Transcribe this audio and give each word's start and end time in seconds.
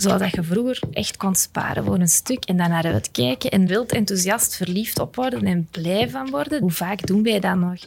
zodat 0.00 0.30
je 0.30 0.42
vroeger 0.42 0.80
echt 0.92 1.16
kon 1.16 1.34
sparen 1.34 1.84
voor 1.84 1.98
een 1.98 2.08
stuk 2.08 2.44
en 2.44 2.56
dan 2.56 2.68
naar 2.68 2.84
uitkijken 2.84 3.50
en 3.50 3.66
wild 3.66 3.92
enthousiast 3.92 4.56
verliefd 4.56 4.98
op 4.98 5.16
worden 5.16 5.44
en 5.44 5.68
blij 5.70 6.10
van 6.10 6.30
worden. 6.30 6.60
Hoe 6.60 6.70
vaak 6.70 7.06
doen 7.06 7.22
wij 7.22 7.40
dat 7.40 7.56
nog? 7.56 7.84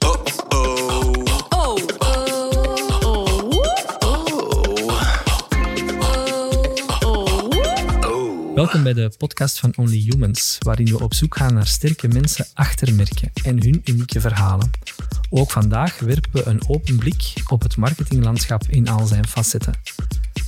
Welkom 8.55 8.83
bij 8.83 8.93
de 8.93 9.11
podcast 9.17 9.59
van 9.59 9.73
Only 9.75 9.97
Humans, 9.97 10.57
waarin 10.59 10.85
we 10.85 11.03
op 11.03 11.13
zoek 11.13 11.37
gaan 11.37 11.53
naar 11.53 11.67
sterke 11.67 12.07
mensen 12.07 12.45
achter 12.53 12.93
merken 12.93 13.31
en 13.43 13.63
hun 13.63 13.81
unieke 13.85 14.19
verhalen. 14.19 14.71
Ook 15.29 15.51
vandaag 15.51 15.99
werpen 15.99 16.31
we 16.31 16.45
een 16.45 16.61
open 16.67 16.97
blik 16.97 17.33
op 17.47 17.61
het 17.61 17.77
marketinglandschap 17.77 18.63
in 18.69 18.87
al 18.87 19.05
zijn 19.05 19.27
facetten. 19.27 19.73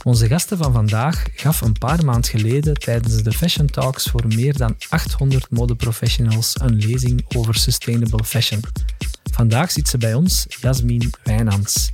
Onze 0.04 0.28
gasten 0.28 0.58
van 0.58 0.74
vandaag 0.74 1.26
gaf 1.36 1.62
een 1.62 1.78
paar 1.78 2.06
maanden 2.06 2.30
geleden 2.30 2.74
tijdens 2.74 3.24
de 3.24 3.32
Fashion 3.32 3.68
Talks 3.68 4.10
voor 4.10 4.28
meer 4.28 4.58
dan 4.58 4.76
800 4.90 5.50
modeprofessionals 5.50 6.54
een 6.60 6.76
lezing 6.76 7.26
over 7.36 7.56
sustainable 7.56 8.24
fashion. 8.24 8.62
Vandaag 9.32 9.72
zit 9.72 9.88
ze 9.88 9.98
bij 9.98 10.14
ons, 10.14 10.46
Jasmin 10.62 11.14
Wijnands. 11.24 11.90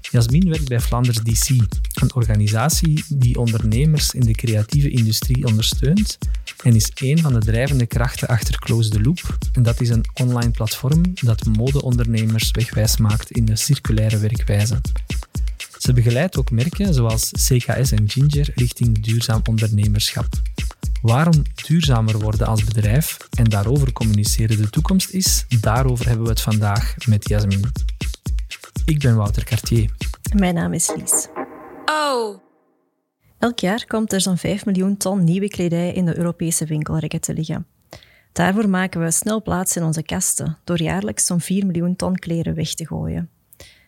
Jasmin 0.00 0.48
werkt 0.48 0.68
bij 0.68 0.80
Flanders 0.80 1.18
DC, 1.18 1.48
een 1.94 2.14
organisatie 2.14 3.04
die 3.08 3.38
ondernemers 3.38 4.14
in 4.14 4.20
de 4.20 4.32
creatieve 4.32 4.90
industrie 4.90 5.46
ondersteunt 5.46 6.18
en 6.62 6.74
is 6.74 6.90
een 6.94 7.18
van 7.18 7.32
de 7.32 7.38
drijvende 7.38 7.86
krachten 7.86 8.28
achter 8.28 8.58
Close 8.58 8.90
the 8.90 9.00
Loop. 9.00 9.38
En 9.52 9.62
dat 9.62 9.80
is 9.80 9.88
een 9.88 10.04
online 10.14 10.50
platform 10.50 11.02
dat 11.14 11.44
modeondernemers 11.44 12.50
wegwijs 12.50 12.96
maakt 12.96 13.30
in 13.30 13.44
de 13.44 13.56
circulaire 13.56 14.18
werkwijze. 14.18 14.80
Ze 15.78 15.92
begeleidt 15.92 16.36
ook 16.36 16.50
merken 16.50 16.94
zoals 16.94 17.30
CKS 17.30 17.92
en 17.92 18.10
Ginger 18.10 18.50
richting 18.54 19.02
duurzaam 19.02 19.40
ondernemerschap. 19.48 20.28
Waarom 21.02 21.42
duurzamer 21.66 22.18
worden 22.18 22.46
als 22.46 22.64
bedrijf 22.64 23.16
en 23.38 23.44
daarover 23.44 23.92
communiceren 23.92 24.56
de 24.56 24.70
toekomst 24.70 25.10
is, 25.10 25.44
daarover 25.60 26.06
hebben 26.06 26.24
we 26.24 26.30
het 26.30 26.40
vandaag 26.40 26.94
met 27.06 27.28
Jasmin. 27.28 27.72
Ik 28.84 28.98
ben 28.98 29.16
Wouter 29.16 29.44
Cartier. 29.44 29.90
Mijn 30.34 30.54
naam 30.54 30.72
is 30.72 30.92
Lies. 30.96 31.28
Oh! 31.84 32.40
Elk 33.38 33.58
jaar 33.58 33.84
komt 33.86 34.12
er 34.12 34.20
zo'n 34.20 34.38
5 34.38 34.64
miljoen 34.64 34.96
ton 34.96 35.24
nieuwe 35.24 35.48
kledij 35.48 35.92
in 35.92 36.04
de 36.04 36.16
Europese 36.16 36.64
winkelrekken 36.64 37.20
te 37.20 37.34
liggen. 37.34 37.66
Daarvoor 38.32 38.68
maken 38.68 39.00
we 39.00 39.10
snel 39.10 39.42
plaats 39.42 39.76
in 39.76 39.82
onze 39.82 40.02
kasten 40.02 40.58
door 40.64 40.82
jaarlijks 40.82 41.26
zo'n 41.26 41.40
4 41.40 41.66
miljoen 41.66 41.96
ton 41.96 42.16
kleren 42.16 42.54
weg 42.54 42.74
te 42.74 42.86
gooien. 42.86 43.30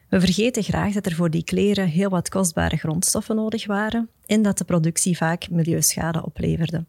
We 0.09 0.21
vergeten 0.21 0.63
graag 0.63 0.93
dat 0.93 1.07
er 1.07 1.15
voor 1.15 1.31
die 1.31 1.45
kleren 1.45 1.89
heel 1.89 2.09
wat 2.09 2.29
kostbare 2.29 2.77
grondstoffen 2.77 3.37
nodig 3.37 3.67
waren 3.67 4.09
en 4.27 4.43
dat 4.43 4.59
de 4.59 4.65
productie 4.65 5.17
vaak 5.17 5.51
milieuschade 5.51 6.25
opleverde. 6.25 6.85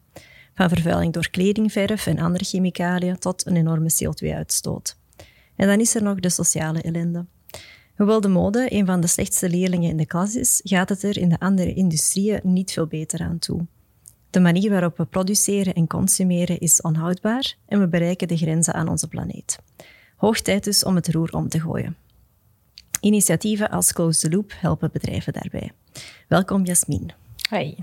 Van 0.54 0.68
vervuiling 0.68 1.12
door 1.12 1.30
kledingverf 1.30 2.06
en 2.06 2.18
andere 2.18 2.44
chemicaliën 2.44 3.18
tot 3.18 3.46
een 3.46 3.56
enorme 3.56 3.90
CO2-uitstoot. 3.92 4.96
En 5.56 5.66
dan 5.66 5.80
is 5.80 5.94
er 5.94 6.02
nog 6.02 6.20
de 6.20 6.30
sociale 6.30 6.82
ellende. 6.82 7.26
Hoewel 7.96 8.20
de 8.20 8.28
mode 8.28 8.66
een 8.72 8.86
van 8.86 9.00
de 9.00 9.06
slechtste 9.06 9.48
leerlingen 9.48 9.90
in 9.90 9.96
de 9.96 10.06
klas 10.06 10.34
is, 10.34 10.60
gaat 10.64 10.88
het 10.88 11.02
er 11.02 11.18
in 11.18 11.28
de 11.28 11.38
andere 11.38 11.74
industrieën 11.74 12.40
niet 12.42 12.72
veel 12.72 12.86
beter 12.86 13.20
aan 13.20 13.38
toe. 13.38 13.66
De 14.30 14.40
manier 14.40 14.70
waarop 14.70 14.96
we 14.96 15.04
produceren 15.04 15.74
en 15.74 15.86
consumeren 15.86 16.58
is 16.58 16.80
onhoudbaar 16.80 17.54
en 17.66 17.80
we 17.80 17.88
bereiken 17.88 18.28
de 18.28 18.36
grenzen 18.36 18.74
aan 18.74 18.88
onze 18.88 19.08
planeet. 19.08 19.58
Hoog 20.16 20.40
tijd 20.40 20.64
dus 20.64 20.84
om 20.84 20.94
het 20.94 21.08
roer 21.08 21.30
om 21.30 21.48
te 21.48 21.60
gooien. 21.60 21.96
Initiatieven 23.00 23.70
als 23.70 23.92
Close 23.92 24.20
the 24.20 24.36
Loop 24.36 24.52
helpen 24.56 24.90
bedrijven 24.92 25.32
daarbij. 25.32 25.72
Welkom 26.28 26.64
Jasmin. 26.64 27.12
Hoi. 27.48 27.76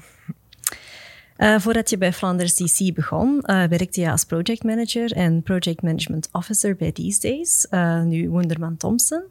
Uh, 1.37 1.59
voordat 1.59 1.89
je 1.89 1.97
bij 1.97 2.13
Flanders 2.13 2.55
DC 2.55 2.93
begon, 2.93 3.43
uh, 3.45 3.63
werkte 3.63 4.01
je 4.01 4.11
als 4.11 4.23
project 4.23 4.63
manager 4.63 5.11
en 5.11 5.43
project 5.43 5.81
management 5.81 6.29
officer 6.31 6.75
bij 6.75 6.91
These 6.91 7.19
Days, 7.19 7.67
uh, 7.71 8.01
nu 8.01 8.29
Wonderman 8.29 8.77
Thompson. 8.77 9.23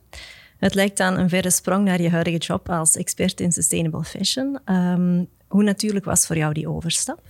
Het 0.59 0.75
lijkt 0.75 1.01
aan 1.01 1.19
een 1.19 1.29
verre 1.29 1.51
sprong 1.51 1.85
naar 1.85 2.03
je 2.03 2.11
huidige 2.11 2.37
job 2.37 2.71
als 2.71 2.97
expert 2.97 3.41
in 3.41 3.53
sustainable 3.53 4.05
fashion. 4.05 4.59
Um, 4.65 5.29
hoe 5.49 5.63
natuurlijk 5.63 6.05
was 6.05 6.27
voor 6.27 6.37
jou 6.37 6.53
die 6.53 6.69
overstap? 6.69 7.21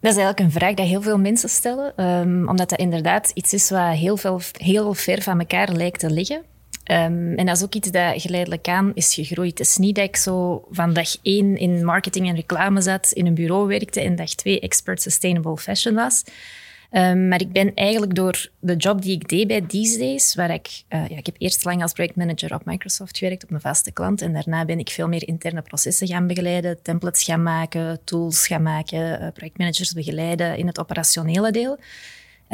Dat 0.00 0.12
is 0.12 0.18
eigenlijk 0.18 0.40
een 0.40 0.60
vraag 0.60 0.74
die 0.74 0.84
heel 0.84 1.02
veel 1.02 1.18
mensen 1.18 1.48
stellen, 1.48 2.04
um, 2.04 2.48
omdat 2.48 2.68
dat 2.68 2.78
inderdaad 2.78 3.30
iets 3.34 3.52
is 3.52 3.70
wat 3.70 3.92
heel, 3.92 4.16
veel, 4.16 4.40
heel 4.52 4.94
ver 4.94 5.22
van 5.22 5.38
elkaar 5.38 5.72
lijkt 5.72 6.00
te 6.00 6.10
liggen. 6.10 6.42
Um, 6.90 7.34
en 7.34 7.46
dat 7.46 7.56
is 7.56 7.62
ook 7.62 7.74
iets 7.74 7.90
dat 7.90 8.22
geleidelijk 8.22 8.68
aan 8.68 8.92
is 8.94 9.14
gegroeid. 9.14 9.58
Het 9.58 9.66
is 9.66 9.76
niet 9.76 9.94
dat 9.94 10.04
ik 10.04 10.16
zo 10.16 10.64
van 10.70 10.92
dag 10.92 11.16
één 11.22 11.56
in 11.56 11.84
marketing 11.84 12.28
en 12.28 12.34
reclame 12.34 12.80
zat, 12.80 13.12
in 13.12 13.26
een 13.26 13.34
bureau 13.34 13.66
werkte 13.66 14.00
en 14.00 14.16
dag 14.16 14.34
twee 14.34 14.60
expert 14.60 15.02
sustainable 15.02 15.56
fashion 15.56 15.94
was. 15.94 16.22
Um, 16.90 17.28
maar 17.28 17.40
ik 17.40 17.52
ben 17.52 17.74
eigenlijk 17.74 18.14
door 18.14 18.50
de 18.58 18.76
job 18.76 19.02
die 19.02 19.12
ik 19.12 19.28
deed 19.28 19.46
bij 19.46 19.60
These 19.60 19.98
Days, 19.98 20.34
waar 20.34 20.50
ik, 20.50 20.68
uh, 20.88 21.08
ja, 21.08 21.16
ik 21.16 21.26
heb 21.26 21.34
eerst 21.38 21.64
lang 21.64 21.82
als 21.82 21.92
projectmanager 21.92 22.54
op 22.54 22.64
Microsoft 22.64 23.18
gewerkt, 23.18 23.42
op 23.42 23.50
een 23.50 23.60
vaste 23.60 23.92
klant. 23.92 24.22
En 24.22 24.32
daarna 24.32 24.64
ben 24.64 24.78
ik 24.78 24.88
veel 24.90 25.08
meer 25.08 25.28
interne 25.28 25.62
processen 25.62 26.06
gaan 26.06 26.26
begeleiden, 26.26 26.82
templates 26.82 27.22
gaan 27.22 27.42
maken, 27.42 28.00
tools 28.04 28.46
gaan 28.46 28.62
maken, 28.62 29.22
uh, 29.22 29.28
projectmanagers 29.32 29.92
begeleiden 29.92 30.56
in 30.56 30.66
het 30.66 30.78
operationele 30.78 31.50
deel. 31.50 31.78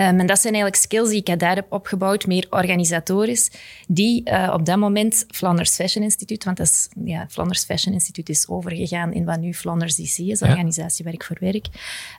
Um, 0.00 0.20
en 0.20 0.26
dat 0.26 0.40
zijn 0.40 0.54
eigenlijk 0.54 0.82
skills 0.82 1.08
die 1.08 1.22
ik 1.24 1.38
daar 1.38 1.54
heb 1.54 1.66
opgebouwd, 1.72 2.26
meer 2.26 2.46
organisatorisch, 2.50 3.50
die 3.88 4.30
uh, 4.30 4.50
op 4.52 4.66
dat 4.66 4.76
moment 4.76 5.24
Flanders 5.28 5.74
Fashion 5.74 6.04
Institute, 6.04 6.44
want 6.44 6.56
dat 6.56 6.66
is, 6.66 6.88
ja, 7.04 7.26
Flanders 7.28 7.64
Fashion 7.64 7.94
Institute 7.94 8.32
is 8.32 8.48
overgegaan 8.48 9.12
in 9.12 9.24
wat 9.24 9.40
nu 9.40 9.54
Flanders 9.54 9.96
DC 9.96 10.18
is, 10.18 10.42
organisatie 10.42 11.04
waar 11.04 11.14
ik 11.14 11.24
voor 11.24 11.36
werk, 11.40 11.66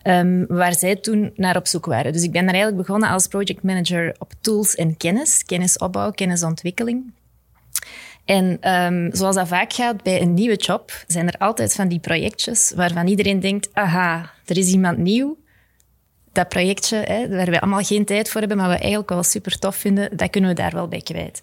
um, 0.03 0.45
waar 0.47 0.75
zij 0.75 0.95
toen 0.95 1.31
naar 1.35 1.55
op 1.55 1.67
zoek 1.67 1.85
waren. 1.85 2.13
Dus 2.13 2.23
ik 2.23 2.31
ben 2.31 2.45
daar 2.45 2.53
eigenlijk 2.53 2.87
begonnen 2.87 3.09
als 3.09 3.27
project 3.27 3.63
manager 3.63 4.15
op 4.19 4.33
tools 4.41 4.75
en 4.75 4.97
kennis, 4.97 5.45
kennisopbouw, 5.45 6.11
kennisontwikkeling. 6.11 7.13
En 8.25 8.73
um, 8.73 9.15
zoals 9.15 9.35
dat 9.35 9.47
vaak 9.47 9.73
gaat 9.73 10.03
bij 10.03 10.21
een 10.21 10.33
nieuwe 10.33 10.55
job, 10.55 11.03
zijn 11.07 11.27
er 11.27 11.37
altijd 11.37 11.73
van 11.73 11.87
die 11.87 11.99
projectjes 11.99 12.71
waarvan 12.75 13.07
iedereen 13.07 13.39
denkt, 13.39 13.69
aha, 13.73 14.31
er 14.45 14.57
is 14.57 14.71
iemand 14.71 14.97
nieuw, 14.97 15.37
dat 16.31 16.49
projectje, 16.49 17.27
waar 17.29 17.49
we 17.49 17.61
allemaal 17.61 17.83
geen 17.83 18.05
tijd 18.05 18.29
voor 18.29 18.39
hebben, 18.39 18.57
maar 18.57 18.69
we 18.69 18.77
eigenlijk 18.77 19.09
wel 19.09 19.23
super 19.23 19.59
tof 19.59 19.75
vinden, 19.75 20.17
dat 20.17 20.29
kunnen 20.29 20.49
we 20.49 20.55
daar 20.55 20.71
wel 20.73 20.87
bij 20.87 21.01
kwijt. 21.01 21.41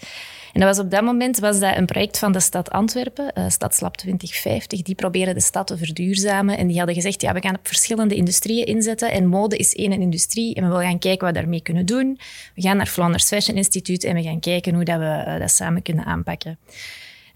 En 0.52 0.60
dat 0.60 0.76
was 0.76 0.84
op 0.84 0.90
dat 0.90 1.02
moment 1.02 1.38
was 1.38 1.60
dat 1.60 1.76
een 1.76 1.86
project 1.86 2.18
van 2.18 2.32
de 2.32 2.40
stad 2.40 2.70
Antwerpen, 2.70 3.32
uh, 3.34 3.48
Stadslab 3.48 3.96
2050. 3.96 4.82
Die 4.82 4.94
proberen 4.94 5.34
de 5.34 5.40
stad 5.40 5.66
te 5.66 5.76
verduurzamen. 5.76 6.58
En 6.58 6.66
die 6.66 6.76
hadden 6.76 6.94
gezegd, 6.94 7.20
ja, 7.20 7.32
we 7.32 7.40
gaan 7.40 7.56
op 7.56 7.66
verschillende 7.66 8.14
industrieën 8.14 8.66
inzetten. 8.66 9.10
En 9.10 9.26
mode 9.26 9.56
is 9.56 9.74
één 9.74 9.92
industrie. 9.92 10.54
En 10.54 10.62
we 10.62 10.68
willen 10.68 10.84
gaan 10.84 10.98
kijken 10.98 11.26
wat 11.26 11.34
we 11.34 11.40
daarmee 11.40 11.62
kunnen 11.62 11.86
doen. 11.86 12.18
We 12.54 12.62
gaan 12.62 12.76
naar 12.76 12.86
Flanders 12.86 13.24
Fashion 13.24 13.56
Institute 13.56 14.08
en 14.08 14.14
we 14.14 14.22
gaan 14.22 14.40
kijken 14.40 14.74
hoe 14.74 14.84
dat 14.84 14.98
we 14.98 15.24
uh, 15.26 15.38
dat 15.38 15.50
samen 15.50 15.82
kunnen 15.82 16.04
aanpakken. 16.04 16.58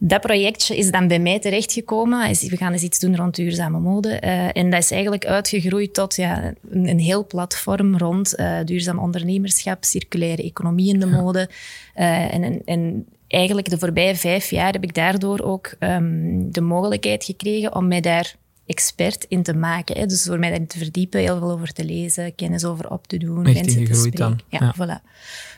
Dat 0.05 0.21
projectje 0.21 0.77
is 0.77 0.91
dan 0.91 1.09
bij 1.09 1.19
mij 1.19 1.39
terechtgekomen. 1.39 2.29
We 2.29 2.57
gaan 2.57 2.73
eens 2.73 2.83
iets 2.83 2.99
doen 2.99 3.17
rond 3.17 3.35
duurzame 3.35 3.81
mode. 3.81 4.21
Uh, 4.25 4.57
en 4.57 4.71
dat 4.71 4.83
is 4.83 4.91
eigenlijk 4.91 5.27
uitgegroeid 5.27 5.95
tot 5.95 6.17
ja, 6.17 6.53
een, 6.71 6.89
een 6.89 6.99
heel 6.99 7.27
platform 7.27 7.97
rond 7.97 8.39
uh, 8.39 8.59
duurzaam 8.65 8.99
ondernemerschap, 8.99 9.85
circulaire 9.85 10.43
economie 10.43 10.93
in 10.95 11.01
de 11.01 11.07
mode. 11.07 11.49
Uh, 11.97 12.35
en, 12.35 12.63
en, 12.65 13.07
eigenlijk 13.29 13.71
de 13.71 13.79
voorbije 13.79 14.17
vijf 14.17 14.51
jaar 14.51 14.73
heb 14.73 14.83
ik 14.83 14.95
daardoor 14.95 15.41
ook 15.41 15.75
um, 15.79 16.53
de 16.53 16.61
mogelijkheid 16.61 17.25
gekregen 17.25 17.75
om 17.75 17.89
mij 17.89 18.01
daar 18.01 18.35
expert 18.67 19.25
in 19.29 19.43
te 19.43 19.55
maken. 19.55 19.99
Hè. 19.99 20.07
Dus 20.07 20.23
door 20.23 20.39
mij 20.39 20.49
daarin 20.49 20.67
te 20.67 20.79
verdiepen, 20.79 21.21
heel 21.21 21.39
veel 21.39 21.51
over 21.51 21.73
te 21.73 21.85
lezen, 21.85 22.35
kennis 22.35 22.65
over 22.65 22.91
op 22.91 23.07
te 23.07 23.17
doen, 23.17 23.47
Echt 23.47 23.55
mensen 23.55 23.85
te 23.85 23.95
spreken. 23.95 24.19
Dan. 24.19 24.41
Ja, 24.49 24.59
ja, 24.61 24.75
voilà. 24.75 25.11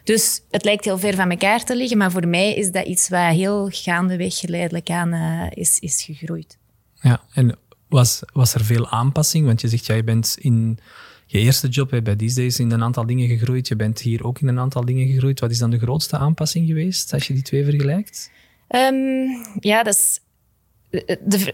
Dus 0.05 0.43
het 0.51 0.65
lijkt 0.65 0.85
heel 0.85 0.99
ver 0.99 1.15
van 1.15 1.31
elkaar 1.31 1.65
te 1.65 1.77
liggen, 1.77 1.99
maar 1.99 2.11
voor 2.11 2.29
mij 2.29 2.55
is 2.55 2.71
dat 2.71 2.87
iets 2.87 3.09
wat 3.09 3.33
heel 3.33 3.69
gaandeweg 3.71 4.39
geleidelijk 4.39 4.91
aan 4.91 5.15
uh, 5.15 5.47
is, 5.51 5.79
is 5.79 6.03
gegroeid. 6.03 6.59
Ja, 7.01 7.23
en 7.33 7.59
was, 7.89 8.23
was 8.33 8.55
er 8.55 8.65
veel 8.65 8.89
aanpassing? 8.89 9.47
Want 9.47 9.61
je 9.61 9.69
zegt, 9.69 9.87
ja, 9.87 9.95
je 9.95 10.05
bent 10.05 10.37
in 10.41 10.79
je 11.27 11.39
eerste 11.39 11.69
job 11.69 12.01
bij 12.03 12.17
These 12.17 12.35
Days 12.35 12.59
in 12.59 12.71
een 12.71 12.83
aantal 12.83 13.07
dingen 13.07 13.29
gegroeid. 13.29 13.69
Je 13.69 13.77
bent 13.77 14.01
hier 14.01 14.25
ook 14.25 14.41
in 14.41 14.49
een 14.49 14.59
aantal 14.59 14.85
dingen 14.85 15.07
gegroeid. 15.07 15.41
Wat 15.41 15.51
is 15.51 15.59
dan 15.59 15.71
de 15.71 15.79
grootste 15.79 16.17
aanpassing 16.17 16.67
geweest 16.67 17.13
als 17.13 17.27
je 17.27 17.35
die 17.35 17.43
twee 17.43 17.65
vergelijkt? 17.65 18.31
Um, 18.69 19.29
ja, 19.61 19.83
dat 19.83 19.95
is 19.95 20.21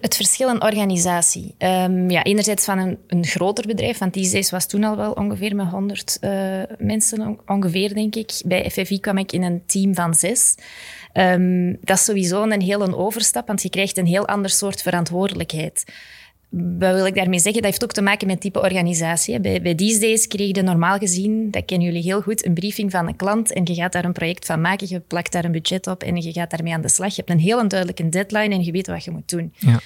het 0.01 0.17
verschil 0.17 0.49
in 0.49 0.63
organisatie. 0.63 1.55
Um, 1.59 2.11
ja, 2.11 2.23
enerzijds 2.23 2.65
van 2.65 2.79
een, 2.79 2.99
een 3.07 3.25
groter 3.25 3.67
bedrijf, 3.67 3.99
want 3.99 4.15
die 4.15 4.47
was 4.51 4.67
toen 4.67 4.85
al 4.85 4.97
wel 4.97 5.13
ongeveer 5.13 5.57
met 5.57 5.67
100 5.67 6.19
uh, 6.21 6.63
eh, 6.63 6.69
mensen, 6.79 7.39
ongeveer 7.47 7.95
denk 7.95 8.15
ik. 8.15 8.33
Bij 8.45 8.71
FFI 8.71 9.01
kwam 9.01 9.19
ik 9.19 9.33
in 9.33 9.43
een 9.43 9.63
team 9.67 9.95
van 9.95 10.15
zes. 10.15 10.55
Um, 11.13 11.79
dat 11.81 11.97
is 11.97 12.05
sowieso 12.05 12.43
een 12.43 12.63
hele 12.63 12.97
overstap, 12.97 13.47
want 13.47 13.63
je 13.63 13.71
krijgt 13.71 13.97
een 13.97 14.07
heel 14.07 14.27
ander 14.27 14.51
soort 14.51 14.83
verantwoordelijkheid. 14.83 15.85
Wat 16.51 16.95
wil 16.95 17.07
ik 17.07 17.15
daarmee 17.15 17.39
zeggen? 17.39 17.63
Dat 17.63 17.71
heeft 17.71 17.85
ook 17.85 17.93
te 17.93 18.03
maken 18.03 18.27
met 18.27 18.41
type 18.41 18.61
organisatie. 18.61 19.41
Bij, 19.41 19.63
bij 19.63 19.75
These 19.75 20.01
Days 20.01 20.27
kreeg 20.27 20.57
je 20.57 20.63
normaal 20.63 20.99
gezien, 20.99 21.51
dat 21.51 21.65
kennen 21.65 21.87
jullie 21.87 22.03
heel 22.03 22.21
goed, 22.21 22.47
een 22.47 22.55
briefing 22.55 22.91
van 22.91 23.09
een 23.09 23.17
klant 23.17 23.53
en 23.53 23.65
je 23.65 23.75
gaat 23.75 23.93
daar 23.93 24.05
een 24.05 24.13
project 24.13 24.47
van 24.47 24.61
maken, 24.61 24.87
je 24.89 25.01
plakt 25.01 25.33
daar 25.33 25.45
een 25.45 25.53
budget 25.53 25.87
op 25.87 26.03
en 26.03 26.17
je 26.17 26.33
gaat 26.33 26.51
daarmee 26.51 26.73
aan 26.73 26.81
de 26.81 26.89
slag. 26.89 27.09
Je 27.09 27.17
hebt 27.17 27.31
een 27.31 27.39
heel 27.39 27.69
duidelijke 27.69 28.09
deadline 28.09 28.55
en 28.55 28.65
je 28.65 28.73
weet 28.73 28.87
wat 28.87 29.05
je 29.05 29.11
moet 29.11 29.29
doen. 29.29 29.53
Ja. 29.59 29.81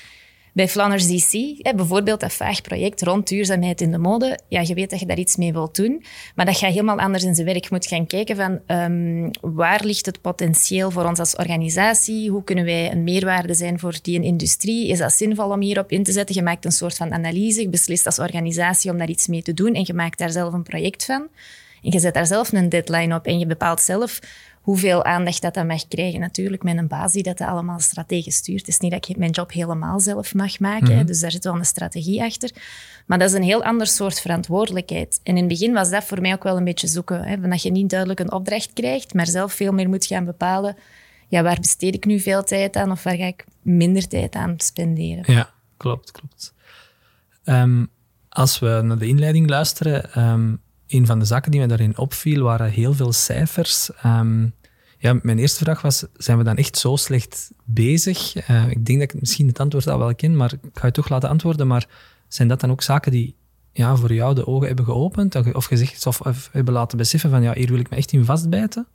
Bij 0.55 0.69
Flanders 0.69 1.07
DC, 1.07 1.63
bijvoorbeeld 1.77 2.21
dat 2.21 2.33
vaag 2.33 2.61
project 2.61 3.03
rond 3.03 3.29
duurzaamheid 3.29 3.81
in 3.81 3.91
de 3.91 3.99
mode, 3.99 4.39
ja, 4.49 4.61
je 4.61 4.75
weet 4.75 4.91
dat 4.91 5.01
je 5.01 5.07
daar 5.07 5.19
iets 5.19 5.37
mee 5.37 5.53
wilt 5.53 5.77
doen, 5.77 6.05
maar 6.35 6.47
dat 6.47 6.57
gaat 6.57 6.71
helemaal 6.71 6.99
anders 6.99 7.25
in 7.25 7.35
zijn 7.35 7.47
werk. 7.47 7.63
Je 7.63 7.69
moet 7.71 7.87
gaan 7.87 8.07
kijken 8.07 8.37
van 8.37 8.61
um, 8.77 9.31
waar 9.41 9.85
ligt 9.85 10.07
het 10.07 10.21
potentieel 10.21 10.91
voor 10.91 11.05
ons 11.05 11.19
als 11.19 11.37
organisatie? 11.37 12.31
Hoe 12.31 12.45
kunnen 12.45 12.65
wij 12.65 12.93
een 12.93 13.05
meerwaarde 13.05 13.55
zijn 13.55 13.79
voor 13.79 13.95
die 14.03 14.23
industrie? 14.23 14.89
Is 14.89 14.99
dat 14.99 15.13
zinvol 15.13 15.51
om 15.51 15.61
hierop 15.61 15.91
in 15.91 16.03
te 16.03 16.13
zetten? 16.13 16.35
Je 16.35 16.43
maakt 16.43 16.65
een 16.65 16.73
soort 16.73 16.97
van 16.97 17.13
analyse, 17.13 17.61
je 17.61 17.69
beslist 17.69 18.07
als 18.07 18.19
organisatie 18.19 18.91
om 18.91 18.99
daar 18.99 19.09
iets 19.09 19.27
mee 19.27 19.43
te 19.43 19.55
doen 19.55 19.75
en 19.75 19.83
je 19.87 19.95
maakt 19.95 20.19
daar 20.19 20.31
zelf 20.31 20.53
een 20.53 20.63
project 20.63 21.05
van. 21.05 21.29
En 21.83 21.91
je 21.91 21.99
zet 21.99 22.15
daar 22.15 22.27
zelf 22.27 22.53
een 22.53 22.69
deadline 22.69 23.15
op 23.15 23.27
en 23.27 23.39
je 23.39 23.47
bepaalt 23.47 23.81
zelf 23.81 24.21
hoeveel 24.65 25.05
aandacht 25.05 25.43
dat, 25.43 25.55
dat 25.55 25.67
mag 25.67 25.89
krijgen. 25.89 26.21
Natuurlijk 26.21 26.63
met 26.63 26.77
een 26.77 26.89
baas 26.89 27.13
die 27.13 27.23
dat 27.23 27.41
allemaal 27.41 27.81
strategisch 27.81 28.37
stuurt. 28.37 28.59
Het 28.59 28.69
is 28.69 28.79
niet 28.79 28.91
dat 28.91 29.09
ik 29.09 29.17
mijn 29.17 29.31
job 29.31 29.53
helemaal 29.53 30.01
zelf 30.01 30.35
mag 30.35 30.59
maken, 30.59 30.95
mhm. 30.95 31.07
dus 31.07 31.21
daar 31.21 31.31
zit 31.31 31.45
wel 31.45 31.55
een 31.55 31.65
strategie 31.65 32.23
achter. 32.23 32.51
Maar 33.07 33.19
dat 33.19 33.29
is 33.29 33.35
een 33.35 33.43
heel 33.43 33.65
ander 33.65 33.87
soort 33.87 34.21
verantwoordelijkheid. 34.21 35.21
En 35.23 35.37
in 35.37 35.45
het 35.45 35.49
begin 35.49 35.73
was 35.73 35.91
dat 35.91 36.05
voor 36.05 36.21
mij 36.21 36.33
ook 36.33 36.43
wel 36.43 36.57
een 36.57 36.65
beetje 36.65 36.87
zoeken. 36.87 37.25
Hè, 37.25 37.41
dat 37.41 37.63
je 37.63 37.71
niet 37.71 37.91
duidelijk 37.91 38.21
een 38.21 38.33
opdracht 38.33 38.73
krijgt, 38.73 39.15
maar 39.15 39.27
zelf 39.27 39.53
veel 39.53 39.73
meer 39.73 39.89
moet 39.89 40.07
gaan 40.07 40.25
bepalen 40.25 40.77
ja, 41.29 41.43
waar 41.43 41.61
besteed 41.61 41.95
ik 41.95 42.05
nu 42.05 42.21
veel 42.21 42.45
tijd 42.45 42.77
aan 42.77 42.91
of 42.91 43.03
waar 43.03 43.17
ga 43.17 43.25
ik 43.25 43.45
minder 43.63 44.09
tijd 44.09 44.35
aan 44.35 44.55
spenderen. 44.57 45.35
Ja, 45.35 45.51
klopt, 45.77 46.11
klopt. 46.11 46.55
Ehm, 47.45 47.85
als 48.29 48.59
we 48.59 48.81
naar 48.85 48.99
de 48.99 49.07
inleiding 49.07 49.49
luisteren, 49.49 50.29
um, 50.29 50.61
een 50.89 51.07
van 51.07 51.19
de 51.19 51.25
zaken 51.25 51.51
die 51.51 51.61
me 51.61 51.67
daarin 51.67 51.99
opviel, 51.99 52.43
waren 52.43 52.71
heel 52.71 52.95
veel 52.95 53.13
cijfers. 53.13 53.91
Um, 54.07 54.55
ja, 54.99 55.19
mijn 55.23 55.39
eerste 55.39 55.65
vraag 55.65 55.83
was, 55.83 56.05
zijn 56.17 56.39
we 56.39 56.45
dan 56.45 56.57
echt 56.57 56.79
zo 56.79 56.97
slecht 56.97 57.51
bezig? 57.65 58.49
Uh, 58.51 58.71
ik 58.71 58.87
denk 58.87 58.99
dat 58.99 59.13
ik 59.13 59.21
misschien 59.21 59.47
het 59.47 59.61
antwoord 59.61 59.89
al 59.89 59.99
wel 59.99 60.15
ken, 60.15 60.37
maar 60.37 60.53
ik 60.53 60.61
ga 60.73 60.87
je 60.87 60.93
toch 60.93 61.09
laten 61.09 61.29
antwoorden. 61.29 61.67
Maar 61.67 61.89
zijn 62.29 62.49
dat 62.49 62.61
dan 62.61 62.71
ook 62.71 62.83
zaken 62.83 63.13
die 63.13 63.37
ja, 63.73 63.97
voor 63.97 64.13
jou 64.13 64.35
de 64.35 64.47
ogen 64.47 64.67
hebben 64.67 64.85
geopend? 64.85 65.55
Of 65.55 65.65
gezegd 65.65 66.07
of, 66.07 66.49
hebben 66.53 66.75
laten 66.75 66.99
beseffen 66.99 67.31
van, 67.31 67.43
ja, 67.43 67.53
hier 67.53 67.69
wil 67.69 67.79
ik 67.79 67.91
me 67.91 67.97
echt 67.97 68.13
in 68.13 68.25
vastbijten? 68.25 68.87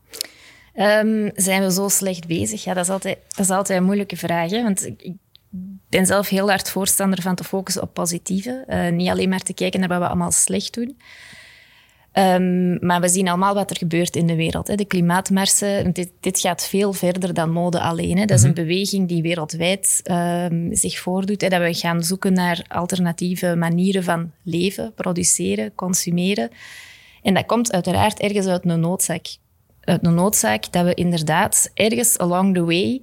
Um, 0.76 1.32
zijn 1.36 1.62
we 1.64 1.72
zo 1.72 1.88
slecht 1.90 2.28
bezig? 2.28 2.64
Ja, 2.64 2.74
dat 2.74 2.84
is 2.84 2.92
altijd, 2.92 3.18
dat 3.28 3.40
is 3.40 3.50
altijd 3.50 3.80
een 3.80 3.86
moeilijke 3.86 4.18
vraag. 4.18 4.52
Want 4.52 4.86
ik, 4.86 5.14
ben 5.90 6.06
zelf 6.06 6.28
heel 6.28 6.50
hard 6.50 6.70
voorstander 6.70 7.22
van 7.22 7.36
te 7.36 7.44
focussen 7.44 7.82
op 7.82 7.94
positieve. 7.94 8.66
Uh, 8.68 8.90
niet 8.90 9.10
alleen 9.10 9.30
maar 9.30 9.40
te 9.42 9.54
kijken 9.54 9.80
naar 9.80 9.90
wat 9.90 10.00
we 10.00 10.08
allemaal 10.08 10.32
slecht 10.32 10.74
doen. 10.74 10.98
Um, 12.20 12.78
maar 12.86 13.02
we 13.02 13.10
zien 13.10 13.28
allemaal 13.28 13.54
wat 13.54 13.70
er 13.70 13.78
gebeurt 13.78 14.16
in 14.16 14.28
de 14.28 14.36
wereld. 14.36 14.68
Hè. 14.68 14.76
De 14.76 14.86
klimaatmarsen, 14.86 15.94
dit, 15.94 16.10
dit, 16.20 16.40
gaat 16.40 16.68
veel 16.68 16.94
verder 16.94 17.34
dan 17.34 17.52
mode 17.52 17.80
alleen. 17.80 18.18
Hè. 18.18 18.26
Dat 18.26 18.38
is 18.38 18.44
een 18.44 18.52
mhm. 18.52 18.62
beweging 18.62 19.08
die 19.08 19.22
wereldwijd 19.22 20.02
um, 20.04 20.76
zich 20.76 21.00
voordoet. 21.00 21.42
Hè. 21.42 21.50
Dat 21.50 21.62
we 21.62 21.74
gaan 21.74 22.04
zoeken 22.04 22.34
naar 22.34 22.66
alternatieve 22.68 23.56
manieren 23.56 24.04
van 24.04 24.32
leven, 24.44 24.94
produceren, 24.96 25.76
consumeren. 25.76 26.50
En 27.22 27.34
dat 27.34 27.46
komt 27.46 27.72
uiteraard 27.72 28.20
ergens 28.20 28.48
uit 28.48 28.66
een 28.66 28.80
noodzaak. 28.80 29.28
Uit 29.82 30.06
een 30.06 30.14
noodzaak 30.14 30.72
dat 30.72 30.86
we 30.86 30.94
inderdaad 30.94 31.72
ergens 31.74 32.18
along 32.18 32.54
the 32.54 32.66
way 32.66 33.02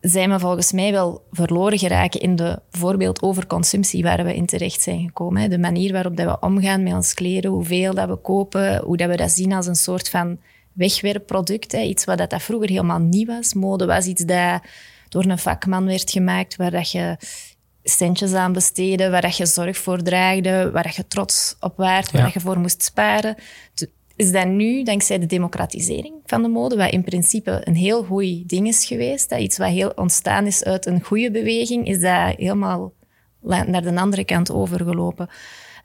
zijn 0.00 0.30
we 0.30 0.38
volgens 0.38 0.72
mij 0.72 0.92
wel 0.92 1.26
verloren 1.30 1.78
geraken 1.78 2.20
in 2.20 2.36
de 2.36 2.60
bijvoorbeeld 2.70 3.22
overconsumptie 3.22 4.02
waar 4.02 4.24
we 4.24 4.34
in 4.34 4.46
terecht 4.46 4.80
zijn 4.80 5.00
gekomen. 5.00 5.50
De 5.50 5.58
manier 5.58 5.92
waarop 5.92 6.16
dat 6.16 6.26
we 6.26 6.46
omgaan 6.46 6.82
met 6.82 6.92
ons 6.92 7.14
kleren, 7.14 7.50
hoeveel 7.50 7.94
dat 7.94 8.08
we 8.08 8.16
kopen, 8.16 8.82
hoe 8.82 8.96
dat 8.96 9.08
we 9.08 9.16
dat 9.16 9.30
zien 9.30 9.52
als 9.52 9.66
een 9.66 9.76
soort 9.76 10.08
van 10.08 10.38
wegwerpproduct. 10.72 11.72
Iets 11.72 12.04
wat 12.04 12.18
dat 12.18 12.42
vroeger 12.42 12.68
helemaal 12.68 12.98
niet 12.98 13.26
was. 13.26 13.54
Mode 13.54 13.86
was 13.86 14.06
iets 14.06 14.24
dat 14.24 14.60
door 15.08 15.24
een 15.24 15.38
vakman 15.38 15.86
werd 15.86 16.10
gemaakt, 16.10 16.56
waar 16.56 16.70
dat 16.70 16.90
je 16.90 17.16
centjes 17.82 18.32
aan 18.32 18.52
besteden, 18.52 19.10
waar 19.10 19.22
dat 19.22 19.36
je 19.36 19.46
zorg 19.46 19.78
voor 19.78 20.02
draagde, 20.02 20.70
waar 20.70 20.82
dat 20.82 20.94
je 20.94 21.06
trots 21.06 21.56
op 21.60 21.76
waard, 21.76 22.10
waar 22.10 22.22
dat 22.22 22.32
je 22.32 22.40
voor 22.40 22.58
moest 22.58 22.82
sparen 22.82 23.36
is 24.18 24.32
dat 24.32 24.46
nu, 24.46 24.82
dankzij 24.82 25.18
de 25.18 25.26
democratisering 25.26 26.14
van 26.24 26.42
de 26.42 26.48
mode, 26.48 26.76
wat 26.76 26.90
in 26.90 27.04
principe 27.04 27.60
een 27.64 27.74
heel 27.74 28.04
goed 28.04 28.48
ding 28.48 28.66
is 28.66 28.84
geweest, 28.84 29.30
dat 29.30 29.40
iets 29.40 29.58
wat 29.58 29.68
heel 29.68 29.92
ontstaan 29.94 30.46
is 30.46 30.64
uit 30.64 30.86
een 30.86 31.02
goede 31.02 31.30
beweging, 31.30 31.86
is 31.86 32.00
dat 32.00 32.34
helemaal 32.36 32.92
naar 33.40 33.82
de 33.82 34.00
andere 34.00 34.24
kant 34.24 34.50
overgelopen. 34.50 35.28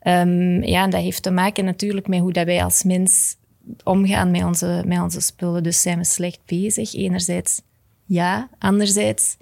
Um, 0.06 0.62
ja, 0.62 0.82
en 0.82 0.90
dat 0.90 1.00
heeft 1.00 1.22
te 1.22 1.30
maken 1.30 1.64
natuurlijk 1.64 2.08
met 2.08 2.20
hoe 2.20 2.32
dat 2.32 2.46
wij 2.46 2.64
als 2.64 2.82
mens 2.82 3.36
omgaan 3.84 4.30
met 4.30 4.44
onze, 4.44 4.82
met 4.86 5.00
onze 5.00 5.20
spullen. 5.20 5.62
Dus 5.62 5.80
zijn 5.80 5.98
we 5.98 6.04
slecht 6.04 6.40
bezig? 6.46 6.94
Enerzijds 6.94 7.60
ja, 8.04 8.48
anderzijds 8.58 9.36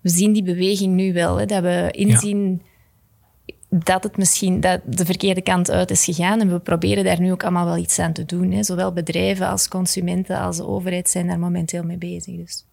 we 0.00 0.08
zien 0.08 0.32
die 0.32 0.42
beweging 0.42 0.94
nu 0.94 1.12
wel. 1.12 1.36
Hè, 1.36 1.46
dat 1.46 1.62
we 1.62 1.88
inzien 1.90 2.62
dat 3.70 4.02
het 4.02 4.16
misschien 4.16 4.60
dat 4.60 4.80
de 4.84 5.04
verkeerde 5.04 5.42
kant 5.42 5.70
uit 5.70 5.90
is 5.90 6.04
gegaan. 6.04 6.40
En 6.40 6.52
we 6.52 6.58
proberen 6.58 7.04
daar 7.04 7.20
nu 7.20 7.32
ook 7.32 7.42
allemaal 7.42 7.64
wel 7.64 7.76
iets 7.76 7.98
aan 7.98 8.12
te 8.12 8.24
doen. 8.24 8.50
Hè. 8.50 8.62
Zowel 8.62 8.92
bedrijven 8.92 9.48
als 9.48 9.68
consumenten 9.68 10.38
als 10.38 10.56
de 10.56 10.66
overheid 10.66 11.08
zijn 11.08 11.26
daar 11.26 11.38
momenteel 11.38 11.82
mee 11.82 11.98
bezig. 11.98 12.36
Dus. 12.36 12.66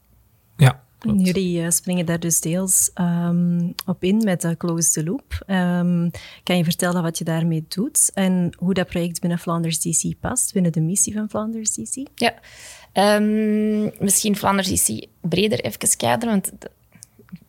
Ja, 0.58 0.82
Jullie 1.00 1.62
uh, 1.62 1.70
springen 1.70 2.06
daar 2.06 2.20
dus 2.20 2.42
deels 2.42 2.92
um, 2.96 3.74
op 3.86 4.04
in 4.04 4.18
met 4.24 4.42
de 4.42 4.58
Close 4.58 4.92
the 4.92 5.04
Loop. 5.04 5.44
Um, 5.48 6.12
kan 6.44 6.58
je 6.58 6.64
vertellen 6.64 7.02
wat 7.02 7.18
je 7.18 7.24
daarmee 7.24 7.66
doet 7.68 8.12
en 8.14 8.54
hoe 8.58 8.74
dat 8.74 8.88
project 8.88 9.20
binnen 9.22 9.40
Flanders 9.40 9.80
DC 9.80 10.20
past, 10.20 10.54
binnen 10.54 10.72
de 10.72 10.82
missie 10.82 11.14
van 11.14 11.30
Flanders 11.30 11.72
DC? 11.72 12.08
Ja, 12.16 12.34
um, 13.16 13.92
misschien 14.00 14.36
Flanders 14.36 14.68
DC 14.68 15.08
breder 15.22 15.60
even 15.60 15.98
kaderen, 15.98 16.34
want 16.34 16.52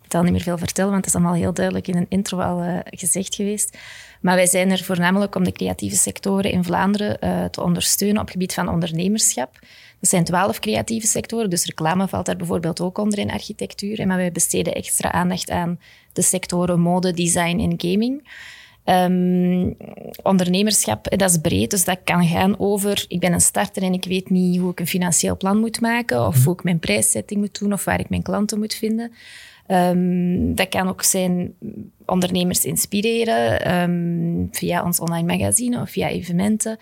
ik 0.08 0.14
zal 0.14 0.22
niet 0.22 0.32
meer 0.32 0.42
veel 0.42 0.58
vertellen, 0.58 0.90
want 0.90 1.04
het 1.04 1.14
is 1.14 1.20
allemaal 1.20 1.40
heel 1.40 1.52
duidelijk 1.52 1.88
in 1.88 1.96
een 1.96 2.06
intro 2.08 2.38
al 2.38 2.62
uh, 2.62 2.78
gezegd 2.84 3.34
geweest. 3.34 3.78
Maar 4.20 4.34
wij 4.34 4.46
zijn 4.46 4.70
er 4.70 4.84
voornamelijk 4.84 5.34
om 5.34 5.44
de 5.44 5.52
creatieve 5.52 5.96
sectoren 5.96 6.50
in 6.50 6.64
Vlaanderen 6.64 7.16
uh, 7.20 7.44
te 7.44 7.62
ondersteunen 7.62 8.16
op 8.16 8.22
het 8.22 8.30
gebied 8.30 8.54
van 8.54 8.68
ondernemerschap. 8.68 9.58
Dat 10.00 10.10
zijn 10.10 10.24
twaalf 10.24 10.58
creatieve 10.58 11.06
sectoren, 11.06 11.50
dus 11.50 11.64
reclame 11.64 12.08
valt 12.08 12.26
daar 12.26 12.36
bijvoorbeeld 12.36 12.80
ook 12.80 12.98
onder 12.98 13.18
in 13.18 13.30
architectuur. 13.30 14.06
Maar 14.06 14.16
wij 14.16 14.32
besteden 14.32 14.74
extra 14.74 15.12
aandacht 15.12 15.50
aan 15.50 15.80
de 16.12 16.22
sectoren 16.22 16.80
mode, 16.80 17.12
design 17.12 17.58
en 17.58 17.74
gaming. 17.76 18.28
Um, 18.84 19.76
ondernemerschap, 20.22 21.18
dat 21.18 21.30
is 21.30 21.38
breed, 21.38 21.70
dus 21.70 21.84
dat 21.84 21.98
kan 22.04 22.26
gaan 22.26 22.58
over 22.58 23.04
ik 23.08 23.20
ben 23.20 23.32
een 23.32 23.40
starter 23.40 23.82
en 23.82 23.92
ik 23.92 24.04
weet 24.04 24.30
niet 24.30 24.60
hoe 24.60 24.70
ik 24.70 24.80
een 24.80 24.86
financieel 24.86 25.36
plan 25.36 25.58
moet 25.58 25.80
maken, 25.80 26.26
of 26.26 26.34
mhm. 26.36 26.44
hoe 26.44 26.54
ik 26.54 26.62
mijn 26.62 26.78
prijszetting 26.78 27.40
moet 27.40 27.60
doen, 27.60 27.72
of 27.72 27.84
waar 27.84 28.00
ik 28.00 28.08
mijn 28.08 28.22
klanten 28.22 28.58
moet 28.58 28.74
vinden. 28.74 29.12
Um, 29.70 30.54
dat 30.54 30.68
kan 30.68 30.88
ook 30.88 31.02
zijn 31.02 31.54
ondernemers 32.06 32.64
inspireren 32.64 33.74
um, 33.80 34.48
via 34.50 34.84
ons 34.84 35.00
online 35.00 35.36
magazine 35.36 35.80
of 35.80 35.90
via 35.90 36.08
evenementen. 36.08 36.78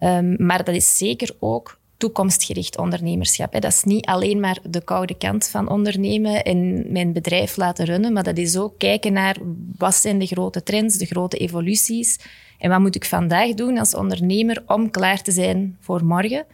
Um, 0.00 0.36
maar 0.38 0.64
dat 0.64 0.74
is 0.74 0.96
zeker 0.96 1.36
ook 1.38 1.78
toekomstgericht 1.96 2.78
ondernemerschap. 2.78 3.52
Hè. 3.52 3.58
Dat 3.58 3.72
is 3.72 3.82
niet 3.82 4.06
alleen 4.06 4.40
maar 4.40 4.58
de 4.70 4.84
koude 4.84 5.14
kant 5.14 5.48
van 5.48 5.68
ondernemen 5.68 6.44
en 6.44 6.92
mijn 6.92 7.12
bedrijf 7.12 7.56
laten 7.56 7.84
runnen, 7.84 8.12
maar 8.12 8.22
dat 8.22 8.38
is 8.38 8.56
ook 8.56 8.78
kijken 8.78 9.12
naar 9.12 9.36
wat 9.76 9.94
zijn 9.94 10.18
de 10.18 10.26
grote 10.26 10.62
trends, 10.62 10.98
de 10.98 11.06
grote 11.06 11.36
evoluties 11.36 12.18
en 12.58 12.70
wat 12.70 12.80
moet 12.80 12.94
ik 12.94 13.04
vandaag 13.04 13.54
doen 13.54 13.78
als 13.78 13.94
ondernemer 13.94 14.62
om 14.66 14.90
klaar 14.90 15.22
te 15.22 15.32
zijn 15.32 15.76
voor 15.80 16.04
morgen. 16.04 16.46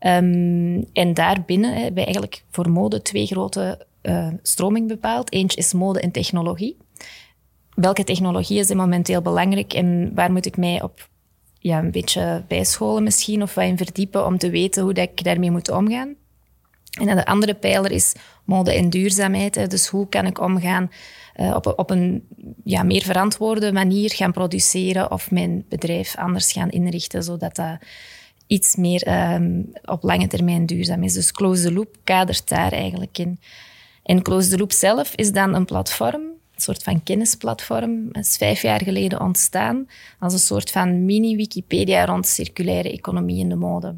Um, 0.00 0.84
en 0.92 1.14
daarbinnen 1.14 1.74
hebben 1.74 1.94
we 1.94 2.04
eigenlijk 2.04 2.42
voor 2.50 2.70
mode 2.70 3.02
twee 3.02 3.26
grote 3.26 3.86
uh, 4.08 4.28
stroming 4.42 4.88
bepaald. 4.88 5.32
Eentje 5.32 5.58
is 5.58 5.72
mode 5.72 6.00
en 6.00 6.10
technologie. 6.10 6.76
Welke 7.74 8.04
technologie 8.04 8.58
is 8.58 8.74
momenteel 8.74 9.22
belangrijk 9.22 9.72
en 9.72 10.14
waar 10.14 10.32
moet 10.32 10.46
ik 10.46 10.56
mij 10.56 10.82
op 10.82 11.08
ja, 11.58 11.78
een 11.78 11.90
beetje 11.90 12.44
bijscholen 12.48 13.02
misschien 13.02 13.42
of 13.42 13.54
wat 13.54 13.64
in 13.64 13.76
verdiepen 13.76 14.26
om 14.26 14.38
te 14.38 14.50
weten 14.50 14.82
hoe 14.82 14.92
dat 14.92 15.08
ik 15.10 15.24
daarmee 15.24 15.50
moet 15.50 15.70
omgaan? 15.70 16.14
En 17.00 17.06
dan 17.06 17.16
de 17.16 17.26
andere 17.26 17.54
pijler 17.54 17.90
is 17.90 18.14
mode 18.44 18.72
en 18.72 18.90
duurzaamheid. 18.90 19.70
Dus 19.70 19.86
hoe 19.86 20.08
kan 20.08 20.26
ik 20.26 20.40
omgaan 20.40 20.90
uh, 21.36 21.54
op, 21.54 21.72
op 21.76 21.90
een 21.90 22.28
ja, 22.64 22.82
meer 22.82 23.02
verantwoorde 23.02 23.72
manier 23.72 24.12
gaan 24.12 24.32
produceren 24.32 25.10
of 25.10 25.30
mijn 25.30 25.64
bedrijf 25.68 26.16
anders 26.16 26.52
gaan 26.52 26.70
inrichten, 26.70 27.22
zodat 27.22 27.56
dat 27.56 27.78
iets 28.46 28.76
meer 28.76 29.32
um, 29.32 29.72
op 29.84 30.02
lange 30.02 30.26
termijn 30.26 30.66
duurzaam 30.66 31.02
is. 31.02 31.12
Dus 31.12 31.32
Close 31.32 31.62
the 31.62 31.72
Loop 31.72 31.96
kadert 32.04 32.48
daar 32.48 32.72
eigenlijk 32.72 33.18
in. 33.18 33.38
En 34.04 34.22
Close 34.22 34.48
the 34.48 34.58
Loop 34.58 34.72
zelf 34.72 35.14
is 35.14 35.32
dan 35.32 35.54
een 35.54 35.64
platform, 35.64 36.22
een 36.22 36.60
soort 36.60 36.82
van 36.82 37.02
kennisplatform. 37.02 38.08
Het 38.12 38.26
is 38.26 38.36
vijf 38.36 38.62
jaar 38.62 38.82
geleden 38.82 39.20
ontstaan 39.20 39.86
als 40.18 40.32
een 40.32 40.38
soort 40.38 40.70
van 40.70 41.04
mini-Wikipedia 41.04 42.04
rond 42.04 42.26
circulaire 42.26 42.92
economie 42.92 43.38
in 43.38 43.48
de 43.48 43.56
mode. 43.56 43.94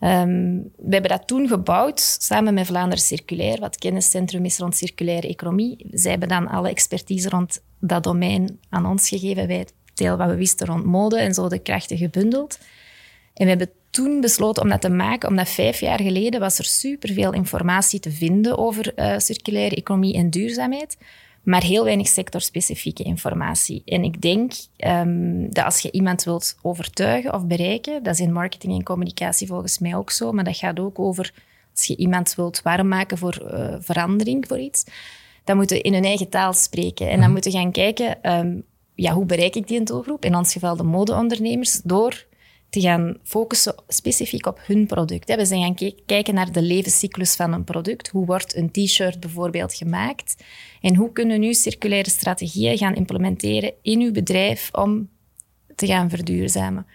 Um, 0.00 0.62
we 0.76 0.92
hebben 0.92 1.10
dat 1.10 1.26
toen 1.26 1.48
gebouwd 1.48 2.00
samen 2.20 2.54
met 2.54 2.66
Vlaanderen 2.66 3.04
Circulair, 3.04 3.60
wat 3.60 3.78
kenniscentrum 3.78 4.44
is 4.44 4.58
rond 4.58 4.76
circulaire 4.76 5.28
economie. 5.28 5.86
Zij 5.90 6.10
hebben 6.10 6.28
dan 6.28 6.48
alle 6.48 6.68
expertise 6.68 7.28
rond 7.28 7.62
dat 7.80 8.02
domein 8.02 8.58
aan 8.68 8.86
ons 8.86 9.08
gegeven. 9.08 9.46
Wij 9.46 9.66
deel 9.94 10.16
wat 10.16 10.28
we 10.28 10.34
wisten 10.34 10.66
rond 10.66 10.84
mode 10.84 11.18
en 11.18 11.34
zo 11.34 11.48
de 11.48 11.58
krachten 11.58 11.96
gebundeld. 11.96 12.58
En 13.34 13.44
we 13.44 13.48
hebben 13.48 13.70
toen 13.94 14.20
besloten 14.20 14.62
om 14.62 14.68
dat 14.68 14.80
te 14.80 14.88
maken, 14.88 15.28
omdat 15.28 15.48
vijf 15.48 15.80
jaar 15.80 16.00
geleden 16.00 16.40
was 16.40 16.58
er 16.58 16.64
superveel 16.64 17.32
informatie 17.32 18.00
te 18.00 18.10
vinden 18.10 18.58
over 18.58 18.92
uh, 18.96 19.18
circulaire 19.18 19.76
economie 19.76 20.14
en 20.14 20.30
duurzaamheid. 20.30 20.96
maar 21.42 21.62
heel 21.62 21.84
weinig 21.84 22.08
sectorspecifieke 22.08 23.02
informatie. 23.02 23.82
En 23.84 24.04
ik 24.04 24.20
denk 24.20 24.52
um, 24.76 25.52
dat 25.52 25.64
als 25.64 25.80
je 25.80 25.90
iemand 25.90 26.24
wilt 26.24 26.56
overtuigen 26.62 27.34
of 27.34 27.46
bereiken, 27.46 28.02
dat 28.02 28.14
is 28.14 28.20
in 28.20 28.32
marketing 28.32 28.72
en 28.72 28.82
communicatie 28.82 29.46
volgens 29.46 29.78
mij 29.78 29.94
ook 29.94 30.10
zo, 30.10 30.32
maar 30.32 30.44
dat 30.44 30.56
gaat 30.56 30.80
ook 30.80 30.98
over 30.98 31.32
als 31.72 31.86
je 31.86 31.96
iemand 31.96 32.34
wilt 32.34 32.62
warm 32.62 32.88
maken 32.88 33.18
voor 33.18 33.42
uh, 33.42 33.74
verandering, 33.80 34.44
voor 34.48 34.58
iets, 34.58 34.84
dan 35.44 35.56
moeten 35.56 35.76
we 35.76 35.82
in 35.82 35.94
hun 35.94 36.04
eigen 36.04 36.28
taal 36.28 36.52
spreken. 36.52 37.06
En 37.06 37.12
dan 37.12 37.20
mhm. 37.20 37.32
moeten 37.32 37.50
we 37.50 37.58
gaan 37.58 37.72
kijken, 37.72 38.32
um, 38.32 38.64
ja, 38.94 39.12
hoe 39.12 39.26
bereik 39.26 39.54
ik 39.54 39.68
die 39.68 39.82
doelgroep? 39.82 40.24
In 40.24 40.36
ons 40.36 40.52
geval 40.52 40.76
de 40.76 40.82
modeondernemers, 40.82 41.80
door 41.84 42.24
te 42.74 42.80
gaan 42.80 43.16
focussen 43.22 43.74
specifiek 43.88 44.46
op 44.46 44.60
hun 44.66 44.86
product. 44.86 45.34
We 45.34 45.44
zijn 45.44 45.62
gaan 45.62 45.92
kijken 46.06 46.34
naar 46.34 46.52
de 46.52 46.62
levenscyclus 46.62 47.34
van 47.34 47.52
een 47.52 47.64
product. 47.64 48.08
Hoe 48.08 48.26
wordt 48.26 48.56
een 48.56 48.70
t-shirt 48.70 49.20
bijvoorbeeld 49.20 49.74
gemaakt? 49.74 50.44
En 50.80 50.96
hoe 50.96 51.12
kunnen 51.12 51.38
we 51.38 51.46
nu 51.46 51.54
circulaire 51.54 52.10
strategieën 52.10 52.78
gaan 52.78 52.94
implementeren 52.94 53.72
in 53.82 54.00
uw 54.00 54.12
bedrijf 54.12 54.68
om 54.72 55.08
te 55.74 55.86
gaan 55.86 56.10
verduurzamen? 56.10 56.86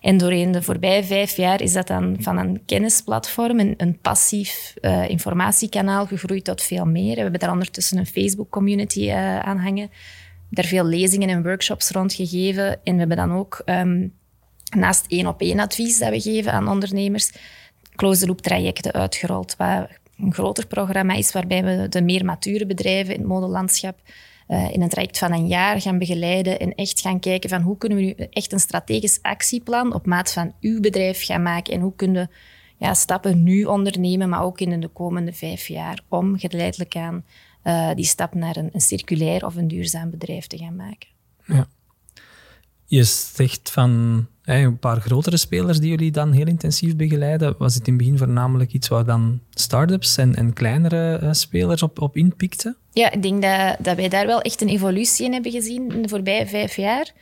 En 0.00 0.16
doorheen 0.16 0.52
de 0.52 0.62
voorbije 0.62 1.04
vijf 1.04 1.36
jaar 1.36 1.60
is 1.60 1.72
dat 1.72 1.86
dan 1.86 2.16
van 2.20 2.38
een 2.38 2.64
kennisplatform, 2.64 3.60
een, 3.60 3.74
een 3.76 3.98
passief 4.00 4.74
uh, 4.80 5.08
informatiekanaal, 5.08 6.06
gegroeid 6.06 6.44
tot 6.44 6.62
veel 6.62 6.84
meer. 6.84 7.14
We 7.14 7.20
hebben 7.20 7.40
daar 7.40 7.52
ondertussen 7.52 7.98
een 7.98 8.06
Facebook-community 8.06 9.00
uh, 9.00 9.38
aan 9.38 9.58
hangen. 9.58 9.90
Daar 10.50 10.64
veel 10.64 10.84
lezingen 10.84 11.28
en 11.28 11.42
workshops 11.42 11.90
rond 11.90 12.12
gegeven. 12.12 12.84
En 12.84 12.92
we 12.92 12.98
hebben 12.98 13.16
dan 13.16 13.32
ook 13.32 13.62
um, 13.66 14.12
naast 14.76 15.04
één 15.08 15.26
op 15.26 15.40
één 15.40 15.60
advies 15.60 15.98
dat 15.98 16.10
we 16.10 16.20
geven 16.20 16.52
aan 16.52 16.68
ondernemers, 16.68 17.32
closed 17.94 18.28
loop 18.28 18.40
trajecten 18.40 18.92
uitgerold. 18.92 19.56
Wat 19.56 19.88
een 20.18 20.34
groter 20.34 20.66
programma 20.66 21.14
is 21.14 21.32
waarbij 21.32 21.64
we 21.64 21.88
de 21.88 22.02
meer 22.02 22.24
mature 22.24 22.66
bedrijven 22.66 23.14
in 23.14 23.20
het 23.20 23.28
modelandschap 23.28 23.98
uh, 24.48 24.72
in 24.72 24.82
een 24.82 24.88
traject 24.88 25.18
van 25.18 25.32
een 25.32 25.46
jaar 25.46 25.80
gaan 25.80 25.98
begeleiden 25.98 26.60
en 26.60 26.74
echt 26.74 27.00
gaan 27.00 27.20
kijken 27.20 27.50
van 27.50 27.60
hoe 27.60 27.78
kunnen 27.78 27.98
we 27.98 28.04
nu 28.04 28.12
echt 28.30 28.52
een 28.52 28.60
strategisch 28.60 29.18
actieplan 29.22 29.94
op 29.94 30.06
maat 30.06 30.32
van 30.32 30.52
uw 30.60 30.80
bedrijf 30.80 31.24
gaan 31.24 31.42
maken 31.42 31.74
en 31.74 31.80
hoe 31.80 31.94
kunnen 31.96 32.22
we 32.26 32.34
ja, 32.76 32.94
stappen 32.94 33.42
nu 33.42 33.64
ondernemen, 33.64 34.28
maar 34.28 34.42
ook 34.42 34.60
in 34.60 34.80
de 34.80 34.88
komende 34.88 35.32
vijf 35.32 35.66
jaar 35.66 36.00
om 36.08 36.38
geleidelijk 36.38 36.96
aan 36.96 37.24
uh, 37.64 37.90
die 37.94 38.04
stap 38.04 38.34
naar 38.34 38.56
een, 38.56 38.70
een 38.72 38.80
circulair 38.80 39.46
of 39.46 39.56
een 39.56 39.68
duurzaam 39.68 40.10
bedrijf 40.10 40.46
te 40.46 40.58
gaan 40.58 40.76
maken. 40.76 41.08
Ja. 41.44 41.68
Je 42.86 43.04
zegt 43.04 43.70
van 43.70 44.26
een 44.44 44.78
paar 44.78 45.00
grotere 45.00 45.36
spelers 45.36 45.78
die 45.78 45.90
jullie 45.90 46.10
dan 46.10 46.32
heel 46.32 46.46
intensief 46.46 46.96
begeleiden. 46.96 47.54
Was 47.58 47.74
het 47.74 47.86
in 47.86 47.92
het 47.92 48.02
begin 48.02 48.18
voornamelijk 48.18 48.72
iets 48.72 48.88
waar 48.88 49.04
dan 49.04 49.40
start-ups 49.50 50.16
en, 50.16 50.34
en 50.34 50.52
kleinere 50.52 51.20
uh, 51.22 51.32
spelers 51.32 51.82
op, 51.82 52.00
op 52.00 52.16
inpikten? 52.16 52.76
Ja, 52.90 53.12
ik 53.12 53.22
denk 53.22 53.42
dat, 53.42 53.76
dat 53.80 53.96
wij 53.96 54.08
daar 54.08 54.26
wel 54.26 54.40
echt 54.40 54.60
een 54.60 54.68
evolutie 54.68 55.26
in 55.26 55.32
hebben 55.32 55.52
gezien 55.52 55.90
in 55.90 56.02
de 56.02 56.08
voorbije 56.08 56.46
vijf 56.46 56.76
jaar. 56.76 57.12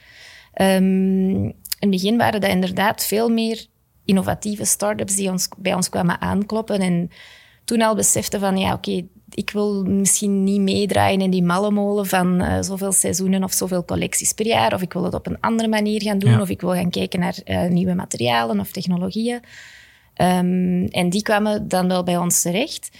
Um, 0.60 1.44
in 1.44 1.54
het 1.78 1.90
begin 1.90 2.16
waren 2.16 2.40
dat 2.40 2.50
inderdaad 2.50 3.04
veel 3.04 3.28
meer 3.28 3.66
innovatieve 4.04 4.64
start-ups 4.64 5.16
die 5.16 5.30
ons, 5.30 5.48
bij 5.58 5.74
ons 5.74 5.88
kwamen 5.88 6.20
aankloppen. 6.20 6.80
En 6.80 7.10
toen 7.64 7.82
al 7.82 7.94
beseften 7.94 8.40
van, 8.40 8.56
ja, 8.56 8.72
oké, 8.72 9.06
ik 9.34 9.50
wil 9.50 9.84
misschien 9.84 10.44
niet 10.44 10.60
meedraaien 10.60 11.20
in 11.20 11.30
die 11.30 11.42
mallemolen 11.42 12.06
van 12.06 12.42
uh, 12.42 12.56
zoveel 12.60 12.92
seizoenen 12.92 13.44
of 13.44 13.52
zoveel 13.52 13.84
collecties 13.84 14.32
per 14.32 14.46
jaar. 14.46 14.74
Of 14.74 14.82
ik 14.82 14.92
wil 14.92 15.04
het 15.04 15.14
op 15.14 15.26
een 15.26 15.40
andere 15.40 15.68
manier 15.68 16.02
gaan 16.02 16.18
doen. 16.18 16.40
Of 16.40 16.48
ik 16.48 16.60
wil 16.60 16.72
gaan 16.72 16.90
kijken 16.90 17.20
naar 17.20 17.36
uh, 17.44 17.64
nieuwe 17.64 17.94
materialen 17.94 18.60
of 18.60 18.70
technologieën. 18.70 19.40
Um, 20.16 20.86
en 20.86 21.10
die 21.10 21.22
kwamen 21.22 21.68
dan 21.68 21.88
wel 21.88 22.02
bij 22.02 22.16
ons 22.16 22.42
terecht. 22.42 22.90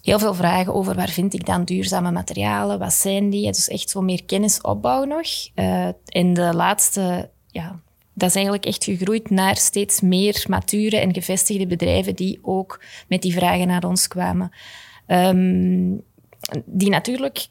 Heel 0.00 0.18
veel 0.18 0.34
vragen 0.34 0.74
over 0.74 0.94
waar 0.94 1.08
vind 1.08 1.34
ik 1.34 1.46
dan 1.46 1.64
duurzame 1.64 2.10
materialen? 2.10 2.78
Wat 2.78 2.92
zijn 2.92 3.30
die? 3.30 3.46
Dus 3.46 3.68
echt 3.68 3.90
zo 3.90 4.00
meer 4.00 4.24
kennisopbouw 4.24 5.04
nog. 5.04 5.26
Uh, 5.54 5.86
en 6.06 6.34
de 6.34 6.54
laatste, 6.54 7.30
ja, 7.46 7.80
dat 8.14 8.28
is 8.28 8.34
eigenlijk 8.34 8.64
echt 8.64 8.84
gegroeid 8.84 9.30
naar 9.30 9.56
steeds 9.56 10.00
meer 10.00 10.44
mature 10.48 10.96
en 10.96 11.14
gevestigde 11.14 11.66
bedrijven 11.66 12.14
die 12.14 12.38
ook 12.42 12.82
met 13.08 13.22
die 13.22 13.32
vragen 13.32 13.66
naar 13.66 13.84
ons 13.84 14.08
kwamen. 14.08 14.50
Um, 15.12 16.02
die 16.64 16.90
natuurlijk, 16.90 17.46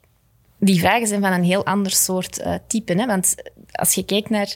die 0.59 0.79
vragen 0.79 1.07
zijn 1.07 1.21
van 1.21 1.31
een 1.31 1.43
heel 1.43 1.65
ander 1.65 1.91
soort 1.91 2.39
uh, 2.39 2.53
type. 2.67 2.93
Hè? 2.93 3.05
Want 3.05 3.35
als 3.71 3.93
je 3.93 4.05
kijkt 4.05 4.29
naar 4.29 4.55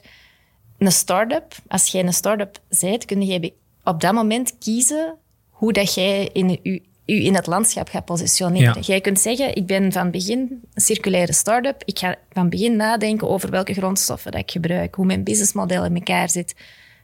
een 0.77 0.91
start-up, 0.91 1.55
als 1.67 1.87
jij 1.87 2.03
een 2.03 2.13
start-up 2.13 2.59
bent, 2.79 3.05
kun 3.05 3.21
je 3.21 3.53
op 3.83 4.01
dat 4.01 4.13
moment 4.13 4.57
kiezen 4.59 5.15
hoe 5.49 5.73
dat 5.73 5.93
jij 5.93 6.29
in 6.33 6.59
u, 6.63 6.81
u 7.05 7.25
in 7.25 7.35
het 7.35 7.47
landschap 7.47 7.89
gaat 7.89 8.05
positioneren. 8.05 8.81
Jij 8.81 9.01
kunt 9.01 9.19
zeggen, 9.19 9.55
ik 9.55 9.65
ben 9.65 9.91
van 9.91 10.11
begin 10.11 10.39
een 10.73 10.81
circulaire 10.81 11.33
start-up. 11.33 11.81
Ik 11.85 11.99
ga 11.99 12.15
van 12.31 12.49
begin 12.49 12.75
nadenken 12.75 13.29
over 13.29 13.49
welke 13.49 13.73
grondstoffen 13.73 14.31
dat 14.31 14.41
ik 14.41 14.51
gebruik, 14.51 14.95
hoe 14.95 15.05
mijn 15.05 15.23
businessmodel 15.23 15.85
in 15.85 15.95
elkaar 15.95 16.29
zit, 16.29 16.55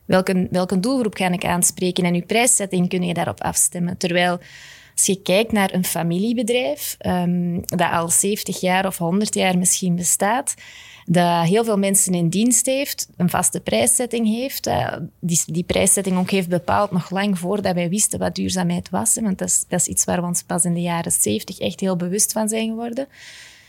welke, 0.06 0.48
welke 0.52 0.80
doelgroep 0.80 1.16
ga 1.16 1.32
ik 1.32 1.46
aanspreken 1.46 2.04
en 2.04 2.16
je 2.16 2.22
prijszetting 2.22 2.90
kun 2.90 3.04
je 3.04 3.14
daarop 3.14 3.42
afstemmen. 3.42 3.98
Terwijl 3.98 4.40
als 5.00 5.08
je 5.08 5.22
kijkt 5.22 5.52
naar 5.52 5.74
een 5.74 5.86
familiebedrijf 5.86 6.98
um, 7.06 7.62
dat 7.66 7.92
al 7.92 8.10
70 8.10 8.60
jaar 8.60 8.86
of 8.86 8.98
100 8.98 9.34
jaar 9.34 9.58
misschien 9.58 9.96
bestaat, 9.96 10.54
dat 11.06 11.48
heel 11.48 11.64
veel 11.64 11.78
mensen 11.78 12.14
in 12.14 12.30
dienst 12.30 12.66
heeft, 12.66 13.08
een 13.18 13.30
vaste 13.30 13.60
prijszetting 13.60 14.28
heeft, 14.28 14.68
uh, 14.68 14.96
die, 15.20 15.42
die 15.46 15.64
prijszetting 15.64 16.18
ook 16.18 16.30
heeft 16.30 16.50
bepaald 16.50 16.92
nog 16.92 17.10
lang 17.10 17.40
voordat 17.40 17.74
wij 17.74 17.90
wisten 17.90 18.20
wat 18.20 18.36
duurzaamheid 18.36 18.90
was. 18.90 19.16
want 19.22 19.38
dat 19.38 19.48
is, 19.48 19.66
dat 19.68 19.80
is 19.80 19.88
iets 19.88 20.04
waar 20.04 20.22
we 20.22 20.28
ons 20.28 20.44
pas 20.44 20.64
in 20.64 20.74
de 20.74 20.82
jaren 20.82 21.12
70 21.12 21.60
echt 21.60 21.80
heel 21.80 21.96
bewust 21.96 22.32
van 22.32 22.50
zijn 22.50 22.70
geworden. 22.70 23.08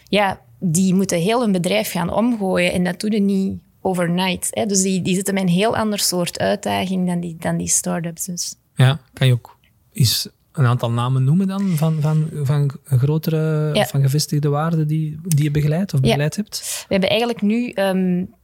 Ja, 0.08 0.40
die 0.58 0.94
moeten 0.94 1.18
heel 1.18 1.42
een 1.42 1.52
bedrijf 1.52 1.90
gaan 1.90 2.12
omgooien 2.12 2.72
en 2.72 2.84
dat 2.84 3.00
doen 3.00 3.12
ze 3.12 3.18
niet 3.18 3.58
overnight. 3.80 4.48
Hè. 4.50 4.66
Dus 4.66 4.82
die, 4.82 5.14
zitten 5.14 5.34
met 5.34 5.42
een 5.42 5.48
heel 5.48 5.76
ander 5.76 5.98
soort 5.98 6.38
uitdaging 6.38 7.06
dan 7.06 7.20
die, 7.20 7.36
dan 7.38 7.56
die 7.56 7.68
start-ups. 7.68 8.24
Dus. 8.24 8.54
Ja, 8.74 9.00
kan 9.12 9.26
je 9.26 9.32
ook 9.32 9.58
is 9.92 10.28
een 10.60 10.66
aantal 10.66 10.90
namen 10.90 11.24
noemen 11.24 11.46
dan 11.46 11.76
van, 11.76 12.00
van, 12.00 12.28
van 12.42 12.70
grotere, 12.84 13.72
van 13.88 14.02
gevestigde 14.02 14.48
waarden 14.48 14.86
die, 14.86 15.18
die 15.22 15.44
je 15.44 15.50
begeleidt 15.50 15.94
of 15.94 16.00
begeleid 16.00 16.36
hebt? 16.36 16.84
We 16.88 16.92
hebben 16.92 17.08
eigenlijk 17.08 17.42
nu 17.42 17.72
um, 17.74 18.34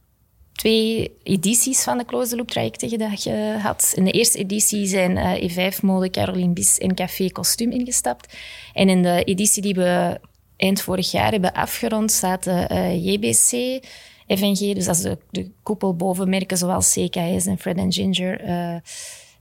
twee 0.51 1.17
edities 1.23 1.83
van 1.83 1.97
de 1.97 2.05
Close 2.05 2.29
the 2.29 2.35
Loop 2.35 2.49
trajecten 2.49 3.17
gehad. 3.17 3.91
In 3.95 4.03
de 4.03 4.11
eerste 4.11 4.37
editie 4.37 4.85
zijn 4.85 5.41
uh, 5.41 5.71
E5 5.73 5.79
Mode, 5.81 6.09
Caroline 6.09 6.53
Bis 6.53 6.77
en 6.77 6.95
Café 6.95 7.29
Kostuum 7.29 7.71
ingestapt. 7.71 8.37
En 8.73 8.89
in 8.89 9.03
de 9.03 9.23
editie 9.23 9.61
die 9.61 9.75
we 9.75 10.19
eind 10.57 10.81
vorig 10.81 11.11
jaar 11.11 11.31
hebben 11.31 11.53
afgerond, 11.53 12.11
zaten 12.11 12.73
uh, 12.73 13.05
JBC, 13.05 13.83
FNG, 14.27 14.73
dus 14.73 14.85
dat 14.85 14.95
is 14.95 15.01
de, 15.01 15.17
de 15.29 15.51
koepel 15.63 15.95
boven 15.95 16.29
merken 16.29 16.57
zoals 16.57 16.93
CKS 16.93 17.45
en 17.45 17.57
Fred 17.57 17.85
Ginger... 17.89 18.43
Uh, 18.45 18.75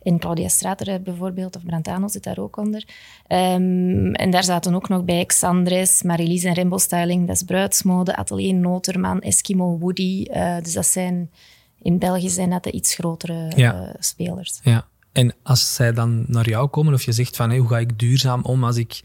in 0.06 0.18
Claudia 0.18 0.48
Strater 0.48 1.02
bijvoorbeeld, 1.02 1.56
of 1.56 1.64
Brantano 1.64 2.08
zit 2.08 2.22
daar 2.22 2.38
ook 2.38 2.56
onder. 2.56 2.84
Um, 3.28 4.14
en 4.14 4.30
daar 4.30 4.44
zaten 4.44 4.74
ook 4.74 4.88
nog 4.88 5.04
bij 5.04 5.24
Xandres, 5.24 6.02
Marilise 6.02 6.48
en 6.48 6.54
Rainbow 6.54 6.78
Styling, 6.78 7.26
dat 7.26 7.36
is 7.36 7.42
bruidsmode, 7.42 8.16
Atelier 8.16 8.54
Noterman, 8.54 9.20
Eskimo 9.20 9.78
Woody. 9.78 10.26
Uh, 10.30 10.56
dus 10.62 10.72
dat 10.72 10.86
zijn, 10.86 11.30
in 11.82 11.98
België 11.98 12.28
zijn 12.28 12.50
dat 12.50 12.64
de 12.64 12.70
iets 12.70 12.94
grotere 12.94 13.52
ja. 13.56 13.82
uh, 13.82 13.88
spelers. 13.98 14.60
Ja, 14.62 14.86
en 15.12 15.34
als 15.42 15.74
zij 15.74 15.92
dan 15.92 16.24
naar 16.26 16.48
jou 16.48 16.68
komen, 16.68 16.94
of 16.94 17.02
je 17.02 17.12
zegt 17.12 17.36
van 17.36 17.48
hey, 17.48 17.58
hoe 17.58 17.68
ga 17.68 17.78
ik 17.78 17.98
duurzaam 17.98 18.42
om 18.42 18.64
als 18.64 18.76
ik 18.76 19.02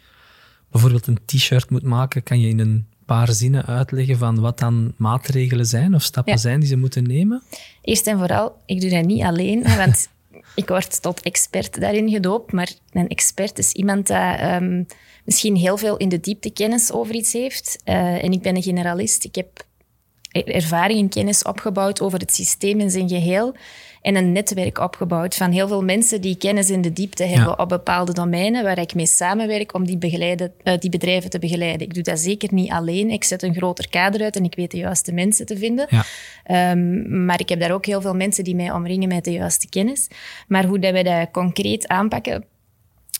bijvoorbeeld 0.71 1.07
een 1.07 1.19
t-shirt 1.25 1.69
moet 1.69 1.83
maken, 1.83 2.23
kan 2.23 2.39
je 2.39 2.47
in 2.47 2.59
een 2.59 2.85
paar 3.05 3.31
zinnen 3.31 3.65
uitleggen 3.65 4.17
van 4.17 4.39
wat 4.39 4.59
dan 4.59 4.93
maatregelen 4.97 5.65
zijn 5.65 5.95
of 5.95 6.01
stappen 6.01 6.39
zijn 6.39 6.59
die 6.59 6.69
ze 6.69 6.77
moeten 6.77 7.03
nemen? 7.03 7.41
Eerst 7.81 8.07
en 8.07 8.17
vooral, 8.17 8.55
ik 8.65 8.81
doe 8.81 8.89
dat 8.89 9.05
niet 9.05 9.23
alleen, 9.23 9.63
want 9.63 10.09
ik 10.55 10.67
word 10.67 11.01
tot 11.01 11.21
expert 11.21 11.79
daarin 11.79 12.09
gedoopt, 12.09 12.51
maar 12.51 12.71
een 12.91 13.07
expert 13.07 13.57
is 13.57 13.71
iemand 13.71 14.07
die 14.07 14.53
um, 14.53 14.85
misschien 15.25 15.55
heel 15.55 15.77
veel 15.77 15.97
in 15.97 16.09
de 16.09 16.19
diepte 16.19 16.49
kennis 16.49 16.91
over 16.91 17.15
iets 17.15 17.33
heeft. 17.33 17.81
Uh, 17.85 18.23
en 18.23 18.31
ik 18.31 18.41
ben 18.41 18.55
een 18.55 18.63
generalist. 18.63 19.23
Ik 19.23 19.35
heb 19.35 19.65
ervaring 20.31 20.99
en 20.99 21.09
kennis 21.09 21.43
opgebouwd 21.43 22.01
over 22.01 22.19
het 22.19 22.33
systeem 22.33 22.79
in 22.79 22.91
zijn 22.91 23.09
geheel 23.09 23.55
en 24.01 24.15
een 24.15 24.31
netwerk 24.31 24.77
opgebouwd 24.79 25.35
van 25.35 25.51
heel 25.51 25.67
veel 25.67 25.83
mensen 25.83 26.21
die 26.21 26.37
kennis 26.37 26.69
in 26.69 26.81
de 26.81 26.93
diepte 26.93 27.23
hebben 27.23 27.59
op 27.59 27.69
bepaalde 27.69 28.13
domeinen 28.13 28.63
waar 28.63 28.79
ik 28.79 28.95
mee 28.95 29.05
samenwerk 29.05 29.73
om 29.73 29.85
die, 29.85 29.97
begeleiden, 29.97 30.53
uh, 30.63 30.77
die 30.79 30.89
bedrijven 30.89 31.29
te 31.29 31.39
begeleiden. 31.39 31.87
Ik 31.87 31.93
doe 31.93 32.03
dat 32.03 32.19
zeker 32.19 32.53
niet 32.53 32.71
alleen. 32.71 33.09
Ik 33.09 33.23
zet 33.23 33.43
een 33.43 33.55
groter 33.55 33.89
kader 33.89 34.21
uit 34.21 34.35
en 34.35 34.43
ik 34.43 34.55
weet 34.55 34.71
de 34.71 34.77
juiste 34.77 35.11
mensen 35.11 35.45
te 35.45 35.57
vinden. 35.57 35.87
Ja. 35.89 36.71
Um, 36.71 37.25
maar 37.25 37.39
ik 37.39 37.49
heb 37.49 37.59
daar 37.59 37.71
ook 37.71 37.85
heel 37.85 38.01
veel 38.01 38.15
mensen 38.15 38.43
die 38.43 38.55
mij 38.55 38.71
omringen 38.71 39.07
met 39.07 39.23
de 39.23 39.31
juiste 39.31 39.69
kennis. 39.69 40.07
Maar 40.47 40.65
hoe 40.65 40.79
dat 40.79 40.91
wij 40.91 41.03
dat 41.03 41.31
concreet 41.31 41.87
aanpakken, 41.87 42.45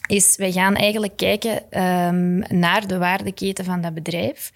is 0.08 0.36
wij 0.38 0.52
gaan 0.52 0.76
eigenlijk 0.76 1.18
kijken 1.18 1.82
um, 1.82 2.44
naar 2.60 2.88
de 2.88 2.98
waardeketen 2.98 3.66
van 3.66 3.82
dat 3.82 3.94
bedrijf. 3.94 4.52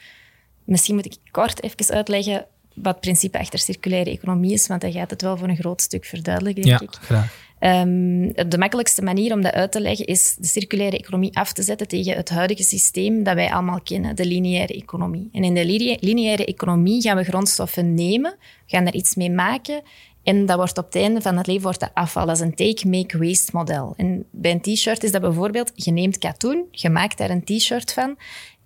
Misschien 0.64 0.96
moet 0.96 1.06
ik 1.06 1.16
kort 1.32 1.64
even 1.64 1.96
uitleggen 1.96 2.46
wat 2.76 2.92
het 2.92 3.00
principe 3.00 3.40
achter 3.40 3.60
circulaire 3.60 4.10
economie 4.10 4.54
is, 4.54 4.68
want 4.68 4.82
dat 4.82 4.94
gaat 4.94 5.10
het 5.10 5.22
wel 5.22 5.38
voor 5.38 5.48
een 5.48 5.58
groot 5.58 5.82
stuk 5.82 6.06
verduidelijken, 6.06 6.64
denk 6.64 6.82
ja, 6.82 7.00
Graag. 7.02 7.44
Um, 7.60 8.34
de 8.50 8.58
makkelijkste 8.58 9.02
manier 9.02 9.34
om 9.34 9.42
dat 9.42 9.54
uit 9.54 9.72
te 9.72 9.82
leggen 9.82 10.06
is 10.06 10.36
de 10.40 10.48
circulaire 10.48 10.98
economie 10.98 11.38
af 11.38 11.54
te 11.54 11.64
zetten 11.64 11.88
tegen 11.88 12.16
het 12.16 12.30
huidige 12.30 12.64
systeem 12.64 13.24
dat 13.24 13.36
wij 13.36 13.52
allemaal 13.52 13.82
kennen, 13.82 14.16
de 14.16 14.26
lineaire 14.26 14.74
economie. 14.74 15.30
En 15.32 15.44
in 15.44 15.54
de 15.54 15.66
lineaire 16.00 16.46
economie 16.46 17.02
gaan 17.02 17.18
we 17.18 17.24
grondstoffen 17.24 17.94
nemen, 17.94 18.36
gaan 18.66 18.84
daar 18.84 18.94
iets 18.94 19.16
mee 19.16 19.32
maken 19.32 19.82
en 20.26 20.46
dat 20.46 20.58
wordt 20.58 20.78
op 20.78 20.86
het 20.86 20.96
einde 20.96 21.22
van 21.22 21.38
het 21.38 21.48
leven 21.48 21.64
wordt 21.64 21.80
dat 21.80 21.92
afval. 21.94 22.26
Dat 22.26 22.36
is 22.36 22.42
een 22.42 22.56
take-make-waste 22.56 23.52
model. 23.54 23.94
En 23.98 24.26
bij 24.32 24.52
een 24.52 24.62
t-shirt 24.62 25.04
is 25.04 25.12
dat 25.12 25.22
bijvoorbeeld, 25.22 25.72
je 25.76 25.92
neemt 25.92 26.18
katoen, 26.18 26.66
je 26.72 26.90
maakt 26.90 27.18
daar 27.18 27.30
een 27.30 27.44
t-shirt 27.44 27.94
van, 27.94 28.18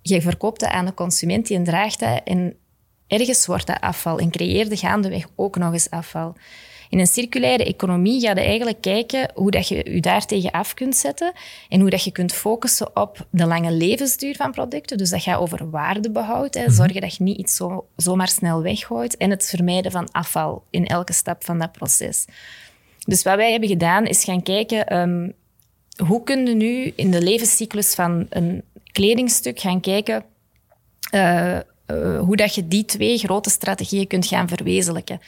je 0.02 0.20
verkoopt 0.20 0.60
dat 0.60 0.70
aan 0.70 0.86
de 0.86 0.94
consument, 0.94 1.46
die 1.46 1.62
draagt 1.62 2.00
dat 2.00 2.20
en 2.24 2.56
ergens 3.10 3.46
wordt 3.46 3.66
dat 3.66 3.80
afval 3.80 4.18
en 4.18 4.30
creëerde 4.30 4.76
gaandeweg 4.76 5.26
ook 5.36 5.56
nog 5.56 5.72
eens 5.72 5.90
afval. 5.90 6.34
In 6.90 6.98
een 6.98 7.06
circulaire 7.06 7.64
economie 7.64 8.20
ga 8.20 8.28
je 8.28 8.40
eigenlijk 8.40 8.80
kijken 8.80 9.30
hoe 9.34 9.50
dat 9.50 9.68
je 9.68 9.92
je 9.92 10.00
daartegen 10.00 10.50
af 10.50 10.74
kunt 10.74 10.96
zetten 10.96 11.32
en 11.68 11.80
hoe 11.80 11.90
dat 11.90 12.04
je 12.04 12.10
kunt 12.10 12.32
focussen 12.32 12.96
op 12.96 13.26
de 13.30 13.46
lange 13.46 13.72
levensduur 13.72 14.36
van 14.36 14.52
producten. 14.52 14.98
Dus 14.98 15.10
dat 15.10 15.22
gaat 15.22 15.38
over 15.38 15.70
waardebehoud. 15.70 16.54
Hè. 16.54 16.62
Mhm. 16.62 16.72
Zorgen 16.72 17.00
dat 17.00 17.16
je 17.16 17.22
niet 17.22 17.38
iets 17.38 17.56
zo, 17.56 17.86
zomaar 17.96 18.28
snel 18.28 18.62
weggooit 18.62 19.16
en 19.16 19.30
het 19.30 19.48
vermijden 19.48 19.92
van 19.92 20.10
afval 20.10 20.64
in 20.70 20.86
elke 20.86 21.12
stap 21.12 21.44
van 21.44 21.58
dat 21.58 21.72
proces. 21.72 22.24
Dus 23.06 23.22
wat 23.22 23.36
wij 23.36 23.50
hebben 23.50 23.68
gedaan 23.68 24.06
is 24.06 24.24
gaan 24.24 24.42
kijken 24.42 24.96
um, 24.96 25.34
hoe 26.06 26.22
kun 26.22 26.46
je 26.46 26.54
nu 26.54 26.92
in 26.96 27.10
de 27.10 27.22
levenscyclus 27.22 27.94
van 27.94 28.26
een 28.28 28.62
kledingstuk 28.92 29.60
gaan 29.60 29.80
kijken 29.80 30.24
uh, 31.14 31.58
uh, 31.92 32.20
hoe 32.20 32.36
dat 32.36 32.54
je 32.54 32.68
die 32.68 32.84
twee 32.84 33.18
grote 33.18 33.50
strategieën 33.50 34.06
kunt 34.06 34.26
gaan 34.26 34.48
verwezenlijken. 34.48 35.20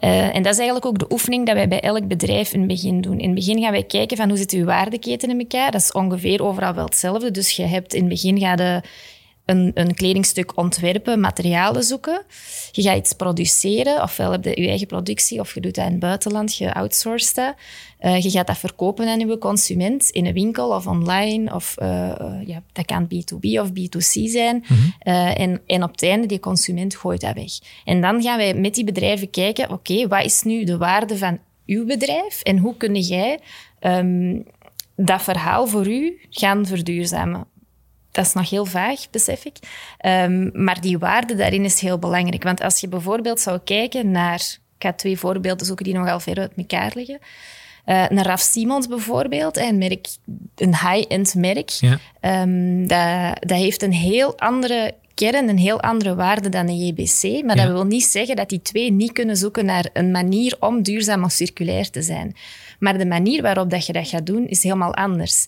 Uh, 0.00 0.34
en 0.36 0.42
dat 0.42 0.52
is 0.52 0.58
eigenlijk 0.58 0.86
ook 0.86 0.98
de 0.98 1.12
oefening 1.12 1.46
dat 1.46 1.54
wij 1.54 1.68
bij 1.68 1.80
elk 1.80 2.06
bedrijf 2.06 2.52
in 2.52 2.58
het 2.58 2.68
begin 2.68 3.00
doen. 3.00 3.18
In 3.18 3.26
het 3.26 3.34
begin 3.34 3.60
gaan 3.60 3.70
wij 3.70 3.82
kijken 3.82 4.16
van 4.16 4.28
hoe 4.28 4.38
zit 4.38 4.52
uw 4.52 4.64
waardeketen 4.64 5.30
in 5.30 5.38
elkaar. 5.38 5.70
Dat 5.70 5.80
is 5.80 5.92
ongeveer 5.92 6.42
overal 6.42 6.74
wel 6.74 6.84
hetzelfde. 6.84 7.30
Dus 7.30 7.50
je 7.50 7.62
hebt 7.62 7.94
in 7.94 8.00
het 8.00 8.08
begin 8.08 8.38
ga 8.40 8.50
je 8.50 8.80
een, 9.44 9.70
een 9.74 9.94
kledingstuk 9.94 10.56
ontwerpen, 10.56 11.20
materialen 11.20 11.82
zoeken. 11.82 12.22
Je 12.72 12.82
gaat 12.82 12.96
iets 12.96 13.12
produceren, 13.12 14.02
ofwel 14.02 14.32
heb 14.32 14.44
je 14.44 14.60
je 14.60 14.68
eigen 14.68 14.86
productie, 14.86 15.40
of 15.40 15.54
je 15.54 15.60
doet 15.60 15.74
dat 15.74 15.84
in 15.84 15.90
het 15.90 16.00
buitenland, 16.00 16.56
je 16.56 16.74
outsourced 16.74 17.34
dat. 17.34 17.54
Uh, 18.00 18.20
je 18.20 18.30
gaat 18.30 18.46
dat 18.46 18.58
verkopen 18.58 19.08
aan 19.08 19.18
je 19.18 19.38
consument 19.38 20.10
in 20.10 20.26
een 20.26 20.32
winkel 20.32 20.68
of 20.68 20.86
online, 20.86 21.54
of 21.54 21.74
uh, 21.82 21.88
ja, 22.46 22.62
dat 22.72 22.84
kan 22.84 23.04
B2B 23.04 23.60
of 23.60 23.68
B2C 23.68 24.30
zijn. 24.30 24.64
Mm 24.68 24.92
en, 25.34 25.60
en 25.66 25.82
op 25.82 25.90
het 25.90 26.02
einde, 26.02 26.26
die 26.26 26.40
consument 26.40 26.96
gooit 26.96 27.20
dat 27.20 27.34
weg. 27.34 27.52
En 27.84 28.00
dan 28.00 28.22
gaan 28.22 28.36
wij 28.36 28.54
met 28.54 28.74
die 28.74 28.84
bedrijven 28.84 29.30
kijken, 29.30 29.70
oké, 29.70 30.08
wat 30.08 30.24
is 30.24 30.42
nu 30.42 30.64
de 30.64 30.76
waarde 30.76 31.18
van 31.18 31.38
uw 31.66 31.86
bedrijf 31.86 32.42
en 32.42 32.58
hoe 32.58 32.76
kun 32.76 32.94
jij 32.94 33.38
um, 33.80 34.44
dat 34.96 35.22
verhaal 35.22 35.66
voor 35.66 35.86
u 35.86 36.18
gaan 36.30 36.66
verduurzamen? 36.66 37.46
Dat 38.14 38.26
is 38.26 38.32
nog 38.32 38.50
heel 38.50 38.64
vaag, 38.64 39.10
besef 39.10 39.44
ik. 39.44 39.56
Um, 40.06 40.50
maar 40.52 40.80
die 40.80 40.98
waarde 40.98 41.34
daarin 41.34 41.64
is 41.64 41.80
heel 41.80 41.98
belangrijk. 41.98 42.42
Want 42.42 42.62
als 42.62 42.80
je 42.80 42.88
bijvoorbeeld 42.88 43.40
zou 43.40 43.58
kijken 43.64 44.10
naar... 44.10 44.58
Ik 44.78 44.90
ga 44.90 44.92
twee 44.92 45.18
voorbeelden 45.18 45.66
zoeken 45.66 45.84
die 45.84 45.94
nogal 45.94 46.20
ver 46.20 46.38
uit 46.38 46.52
elkaar 46.56 46.92
liggen. 46.94 47.18
Uh, 47.86 48.08
naar 48.08 48.26
Raf 48.26 48.40
Simons 48.40 48.86
bijvoorbeeld, 48.86 49.56
een, 49.56 49.78
merk, 49.78 50.06
een 50.56 50.76
high-end 50.76 51.34
merk. 51.34 51.70
Ja. 51.70 51.98
Um, 52.42 52.86
dat, 52.86 53.48
dat 53.48 53.58
heeft 53.58 53.82
een 53.82 53.92
heel 53.92 54.38
andere 54.38 54.94
kern, 55.14 55.48
een 55.48 55.58
heel 55.58 55.80
andere 55.80 56.14
waarde 56.14 56.48
dan 56.48 56.66
de 56.66 56.76
JBC. 56.76 57.44
Maar 57.44 57.56
dat 57.56 57.66
wil 57.66 57.84
niet 57.84 58.04
zeggen 58.04 58.36
dat 58.36 58.48
die 58.48 58.62
twee 58.62 58.92
niet 58.92 59.12
kunnen 59.12 59.36
zoeken 59.36 59.64
naar 59.64 59.88
een 59.92 60.10
manier 60.10 60.56
om 60.60 60.82
duurzaam 60.82 61.24
of 61.24 61.32
circulair 61.32 61.90
te 61.90 62.02
zijn. 62.02 62.36
Maar 62.78 62.98
de 62.98 63.06
manier 63.06 63.42
waarop 63.42 63.70
dat 63.70 63.86
je 63.86 63.92
dat 63.92 64.08
gaat 64.08 64.26
doen, 64.26 64.48
is 64.48 64.62
helemaal 64.62 64.94
anders. 64.94 65.46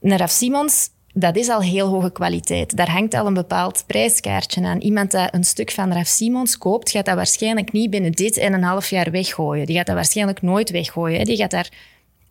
Naar 0.00 0.18
Raf 0.18 0.30
Simons 0.30 0.88
dat 1.12 1.36
is 1.36 1.48
al 1.48 1.60
heel 1.60 1.88
hoge 1.88 2.12
kwaliteit. 2.12 2.76
Daar 2.76 2.90
hangt 2.90 3.14
al 3.14 3.26
een 3.26 3.34
bepaald 3.34 3.84
prijskaartje 3.86 4.64
aan. 4.64 4.80
Iemand 4.80 5.10
dat 5.10 5.34
een 5.34 5.44
stuk 5.44 5.70
van 5.70 5.92
Raf 5.92 6.06
Simons 6.06 6.58
koopt, 6.58 6.90
gaat 6.90 7.04
dat 7.04 7.14
waarschijnlijk 7.14 7.72
niet 7.72 7.90
binnen 7.90 8.12
dit 8.12 8.36
en 8.36 8.52
een 8.52 8.62
half 8.62 8.90
jaar 8.90 9.10
weggooien. 9.10 9.66
Die 9.66 9.76
gaat 9.76 9.86
dat 9.86 9.94
waarschijnlijk 9.94 10.42
nooit 10.42 10.70
weggooien. 10.70 11.24
Die 11.24 11.36
gaat 11.36 11.50
daar 11.50 11.68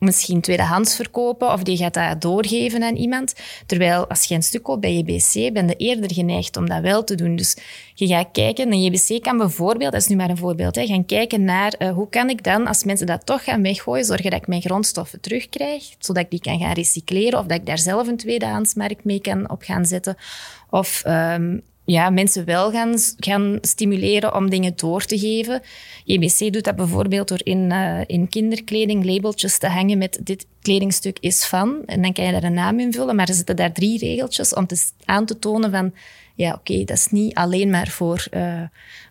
misschien 0.02 0.42
tweedehands 0.42 0.96
verkopen 0.96 1.52
of 1.52 1.64
die 1.64 1.78
gaat 1.78 1.94
dat 1.94 2.22
doorgeven 2.22 2.84
aan 2.84 2.96
iemand. 2.96 3.34
Terwijl 3.66 4.08
als 4.08 4.24
je 4.24 4.36
een 4.36 4.44
stuk 4.44 4.64
koopt 4.64 4.82
bij 4.82 4.94
JBC, 4.94 5.54
ben 5.54 5.68
je 5.68 5.76
eerder 5.76 6.14
geneigd 6.14 6.58
om 6.58 6.70
dat 6.70 6.82
wel 6.82 7.04
te 7.04 7.16
doen. 7.16 7.36
Dus 7.36 7.58
je 7.94 8.08
gaat 8.08 8.30
kijken, 8.32 8.72
een 8.72 8.84
JBC 8.84 9.24
kan 9.24 9.38
bijvoorbeeld, 9.38 9.92
dat 9.92 10.02
is 10.02 10.08
nu 10.08 10.16
maar 10.16 10.30
een 10.30 10.38
voorbeeld, 10.38 10.76
hè, 10.76 10.86
gaan 10.86 11.06
kijken 11.06 11.44
naar 11.44 11.76
uh, 11.80 11.92
hoe 11.92 12.10
kan 12.10 12.30
ik 12.30 12.44
dan, 12.44 12.68
als 12.68 12.84
mensen 12.84 13.08
dat 13.08 13.26
toch 13.26 13.44
gaan 13.44 13.62
weggooien, 13.62 14.06
zorgen 14.06 14.32
dat 14.32 14.40
ik 14.40 14.48
mijn 14.48 14.62
grondstoffen 14.62 15.22
terugkrijg, 15.22 15.84
zodat 16.00 16.24
ik 16.24 16.30
die 16.30 16.42
kan 16.42 16.60
gaan 16.60 16.74
recycleren 16.74 17.40
of 17.40 17.46
dat 17.46 17.58
ik 17.58 17.66
daar 17.66 17.80
zelf 17.80 18.08
een 18.08 18.18
tweedehandsmarkt 18.18 19.04
mee 19.04 19.22
kan 19.22 19.50
op 19.50 19.62
gaan 19.62 19.86
zetten. 19.86 20.16
Of 20.70 21.04
um, 21.08 21.62
ja, 21.92 22.10
mensen 22.10 22.46
wel 22.46 22.72
gaan, 22.72 22.96
gaan 23.18 23.58
stimuleren 23.62 24.36
om 24.36 24.50
dingen 24.50 24.74
door 24.76 25.06
te 25.06 25.20
geven. 25.20 25.62
JBC 26.04 26.54
doet 26.54 26.64
dat 26.64 26.76
bijvoorbeeld 26.76 27.28
door 27.28 27.42
in, 27.44 27.72
uh, 27.72 28.00
in 28.06 28.30
kinderkleding 28.30 29.06
labeltjes 29.06 29.58
te 29.58 29.68
hangen 29.68 29.98
met 29.98 30.20
dit 30.24 30.46
kledingstuk 30.62 31.18
is 31.20 31.46
van. 31.46 31.82
En 31.86 32.02
dan 32.02 32.14
kan 32.14 32.26
je 32.26 32.32
daar 32.32 32.44
een 32.44 32.54
naam 32.54 32.80
invullen, 32.80 33.16
maar 33.16 33.28
er 33.28 33.34
zitten 33.34 33.56
daar 33.56 33.72
drie 33.72 34.00
regeltjes 34.00 34.54
om 34.54 34.68
te, 34.68 34.84
aan 35.06 35.26
te 35.26 35.40
tonen 35.40 35.72
van 35.72 35.94
ja, 36.42 36.54
oké, 36.54 36.84
dat 36.84 36.98
is 36.98 37.08
niet 37.08 37.34
alleen 37.34 37.70
maar 37.70 37.88
voor 37.88 38.28
uh, 38.32 38.62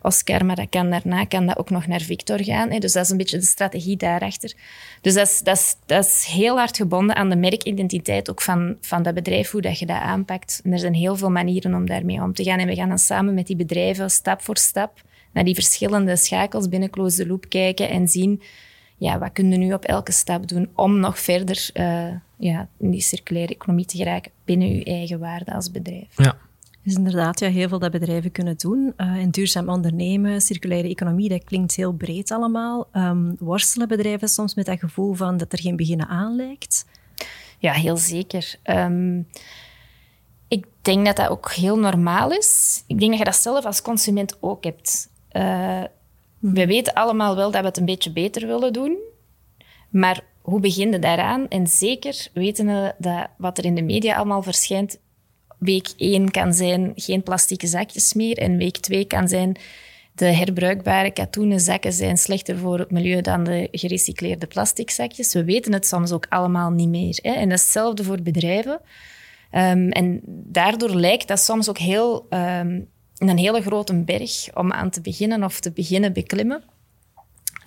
Oscar, 0.02 0.44
maar 0.44 0.56
dat 0.56 0.68
kan 0.68 0.90
daarna 0.90 1.24
kan 1.24 1.46
dat 1.46 1.58
ook 1.58 1.70
nog 1.70 1.86
naar 1.86 2.00
Victor 2.00 2.44
gaan. 2.44 2.70
Hè. 2.70 2.78
Dus 2.78 2.92
dat 2.92 3.04
is 3.04 3.10
een 3.10 3.16
beetje 3.16 3.38
de 3.38 3.44
strategie 3.44 3.96
daarachter. 3.96 4.54
Dus 5.00 5.14
dat 5.14 5.26
is, 5.26 5.40
dat, 5.40 5.56
is, 5.56 5.76
dat 5.86 6.04
is 6.04 6.24
heel 6.24 6.56
hard 6.56 6.76
gebonden 6.76 7.16
aan 7.16 7.28
de 7.28 7.36
merkidentiteit 7.36 8.30
ook 8.30 8.40
van, 8.40 8.76
van 8.80 9.02
dat 9.02 9.14
bedrijf, 9.14 9.50
hoe 9.50 9.60
dat 9.60 9.78
je 9.78 9.86
dat 9.86 9.96
aanpakt. 9.96 10.60
En 10.64 10.72
er 10.72 10.78
zijn 10.78 10.94
heel 10.94 11.16
veel 11.16 11.30
manieren 11.30 11.74
om 11.74 11.86
daarmee 11.86 12.22
om 12.22 12.34
te 12.34 12.44
gaan. 12.44 12.58
En 12.58 12.66
we 12.66 12.74
gaan 12.74 12.88
dan 12.88 12.98
samen 12.98 13.34
met 13.34 13.46
die 13.46 13.56
bedrijven 13.56 14.10
stap 14.10 14.42
voor 14.42 14.56
stap 14.56 15.02
naar 15.32 15.44
die 15.44 15.54
verschillende 15.54 16.16
schakels 16.16 16.68
binnen 16.68 16.90
Close 16.90 17.16
the 17.16 17.26
Loop 17.26 17.48
kijken 17.48 17.88
en 17.88 18.08
zien 18.08 18.42
ja, 18.96 19.18
wat 19.18 19.32
kunnen 19.32 19.58
we 19.58 19.64
nu 19.64 19.72
op 19.72 19.84
elke 19.84 20.12
stap 20.12 20.48
doen 20.48 20.70
om 20.74 21.00
nog 21.00 21.18
verder 21.18 21.70
uh, 21.74 22.14
ja, 22.36 22.68
in 22.78 22.90
die 22.90 23.00
circulaire 23.00 23.54
economie 23.54 23.84
te 23.84 23.96
geraken 23.96 24.32
binnen 24.44 24.68
uw 24.68 24.82
eigen 24.82 25.18
waarde 25.18 25.52
als 25.52 25.70
bedrijf. 25.70 26.16
Ja 26.16 26.36
is 26.82 26.94
inderdaad 26.94 27.40
ja, 27.40 27.48
heel 27.48 27.68
veel 27.68 27.78
dat 27.78 27.90
bedrijven 27.90 28.32
kunnen 28.32 28.56
doen. 28.56 28.92
Uh, 28.96 29.06
en 29.06 29.30
duurzaam 29.30 29.68
ondernemen, 29.68 30.40
circulaire 30.40 30.88
economie, 30.88 31.28
dat 31.28 31.44
klinkt 31.44 31.74
heel 31.74 31.92
breed 31.92 32.30
allemaal. 32.30 32.88
Um, 32.92 33.36
worstelen 33.38 33.88
bedrijven 33.88 34.28
soms 34.28 34.54
met 34.54 34.66
dat 34.66 34.78
gevoel 34.78 35.14
van 35.14 35.36
dat 35.36 35.52
er 35.52 35.60
geen 35.60 35.76
beginnen 35.76 36.08
aan 36.08 36.36
lijkt? 36.36 36.86
Ja, 37.58 37.72
heel 37.72 37.96
zeker. 37.96 38.54
Um, 38.64 39.28
ik 40.48 40.66
denk 40.82 41.06
dat 41.06 41.16
dat 41.16 41.28
ook 41.28 41.52
heel 41.52 41.78
normaal 41.78 42.32
is. 42.32 42.82
Ik 42.86 42.98
denk 42.98 43.10
dat 43.10 43.18
je 43.18 43.24
dat 43.24 43.36
zelf 43.36 43.64
als 43.64 43.82
consument 43.82 44.36
ook 44.40 44.64
hebt. 44.64 45.08
Uh, 45.32 45.82
we 46.38 46.66
weten 46.66 46.94
allemaal 46.94 47.36
wel 47.36 47.50
dat 47.50 47.60
we 47.60 47.66
het 47.66 47.76
een 47.76 47.84
beetje 47.84 48.12
beter 48.12 48.46
willen 48.46 48.72
doen. 48.72 48.96
Maar 49.90 50.24
hoe 50.42 50.60
begin 50.60 50.90
je 50.92 50.98
daaraan? 50.98 51.48
En 51.48 51.66
zeker 51.66 52.28
weten 52.32 52.66
we 52.66 52.94
dat 52.98 53.28
wat 53.36 53.58
er 53.58 53.64
in 53.64 53.74
de 53.74 53.82
media 53.82 54.16
allemaal 54.16 54.42
verschijnt, 54.42 54.98
week 55.60 55.88
1 55.96 56.30
kan 56.30 56.54
zijn 56.54 56.92
geen 56.94 57.22
plastieke 57.22 57.66
zakjes 57.66 58.14
meer 58.14 58.38
en 58.38 58.56
week 58.56 58.76
2 58.76 59.04
kan 59.04 59.28
zijn 59.28 59.56
de 60.14 60.26
herbruikbare 60.26 61.10
katoenen 61.10 61.60
zakken 61.60 61.92
zijn 61.92 62.18
slechter 62.18 62.58
voor 62.58 62.78
het 62.78 62.90
milieu 62.90 63.20
dan 63.20 63.44
de 63.44 63.68
gerecycleerde 63.72 64.46
plastic 64.46 64.90
zakjes. 64.90 65.32
We 65.32 65.44
weten 65.44 65.72
het 65.72 65.86
soms 65.86 66.12
ook 66.12 66.26
allemaal 66.28 66.70
niet 66.70 66.88
meer. 66.88 67.18
Hè? 67.22 67.32
En 67.32 67.48
dat 67.48 67.60
hetzelfde 67.60 68.04
voor 68.04 68.22
bedrijven. 68.22 68.80
Um, 69.52 69.88
en 69.88 70.20
daardoor 70.26 70.94
lijkt 70.94 71.28
dat 71.28 71.40
soms 71.40 71.68
ook 71.68 71.78
heel, 71.78 72.26
um, 72.30 72.88
een 73.18 73.38
hele 73.38 73.62
grote 73.62 73.94
berg 73.94 74.54
om 74.54 74.72
aan 74.72 74.90
te 74.90 75.00
beginnen 75.00 75.44
of 75.44 75.60
te 75.60 75.72
beginnen 75.72 76.12
beklimmen. 76.12 76.62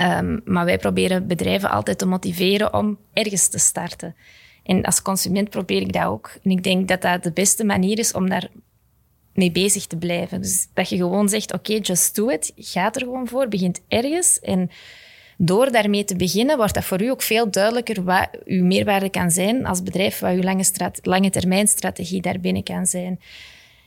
Um, 0.02 0.42
maar 0.46 0.66
wij 0.66 0.78
proberen 0.78 1.28
bedrijven 1.28 1.70
altijd 1.70 1.98
te 1.98 2.06
motiveren 2.06 2.74
om 2.74 2.98
ergens 3.14 3.48
te 3.48 3.60
starten. 3.60 4.16
En 4.64 4.84
als 4.84 5.02
consument 5.02 5.50
probeer 5.50 5.82
ik 5.82 5.94
dat 5.94 6.06
ook. 6.06 6.32
En 6.44 6.52
ik 6.52 6.64
denk 6.64 6.88
dat 6.88 7.02
dat 7.02 7.24
de 7.24 7.32
beste 7.32 7.64
manier 7.64 8.00
is 8.00 8.14
om 8.14 8.30
daar 8.30 8.50
mee 9.34 9.52
bezig 9.52 9.86
te 9.86 9.98
blijven. 9.98 10.42
Dus 10.42 10.68
dat 10.74 10.90
je 10.90 10.98
gewoon 10.98 11.30
zegt, 11.30 11.54
oké, 11.54 11.74
just 11.74 12.16
do 12.16 12.30
it. 12.30 12.52
Ga 12.56 12.94
er 12.94 13.02
gewoon 13.02 13.28
voor, 13.28 13.48
begint 13.48 13.82
ergens. 13.88 14.40
En 14.40 14.70
door 15.38 15.72
daarmee 15.72 16.04
te 16.04 16.16
beginnen, 16.16 16.58
wordt 16.58 16.74
dat 16.74 16.84
voor 16.84 17.02
u 17.02 17.10
ook 17.10 17.22
veel 17.22 17.52
duidelijker 17.52 18.04
wat 18.04 18.30
uw 18.46 18.64
meerwaarde 18.64 19.10
kan 19.10 19.32
zijn 19.32 19.66
als 19.66 19.84
bedrijf, 19.84 20.20
wat 20.20 20.34
uw 20.34 20.42
lange, 20.42 20.66
lange 21.02 21.30
termijn 21.30 21.68
strategie 21.68 22.22
daarbinnen 22.22 22.64
kan 22.64 22.86
zijn. 22.86 23.20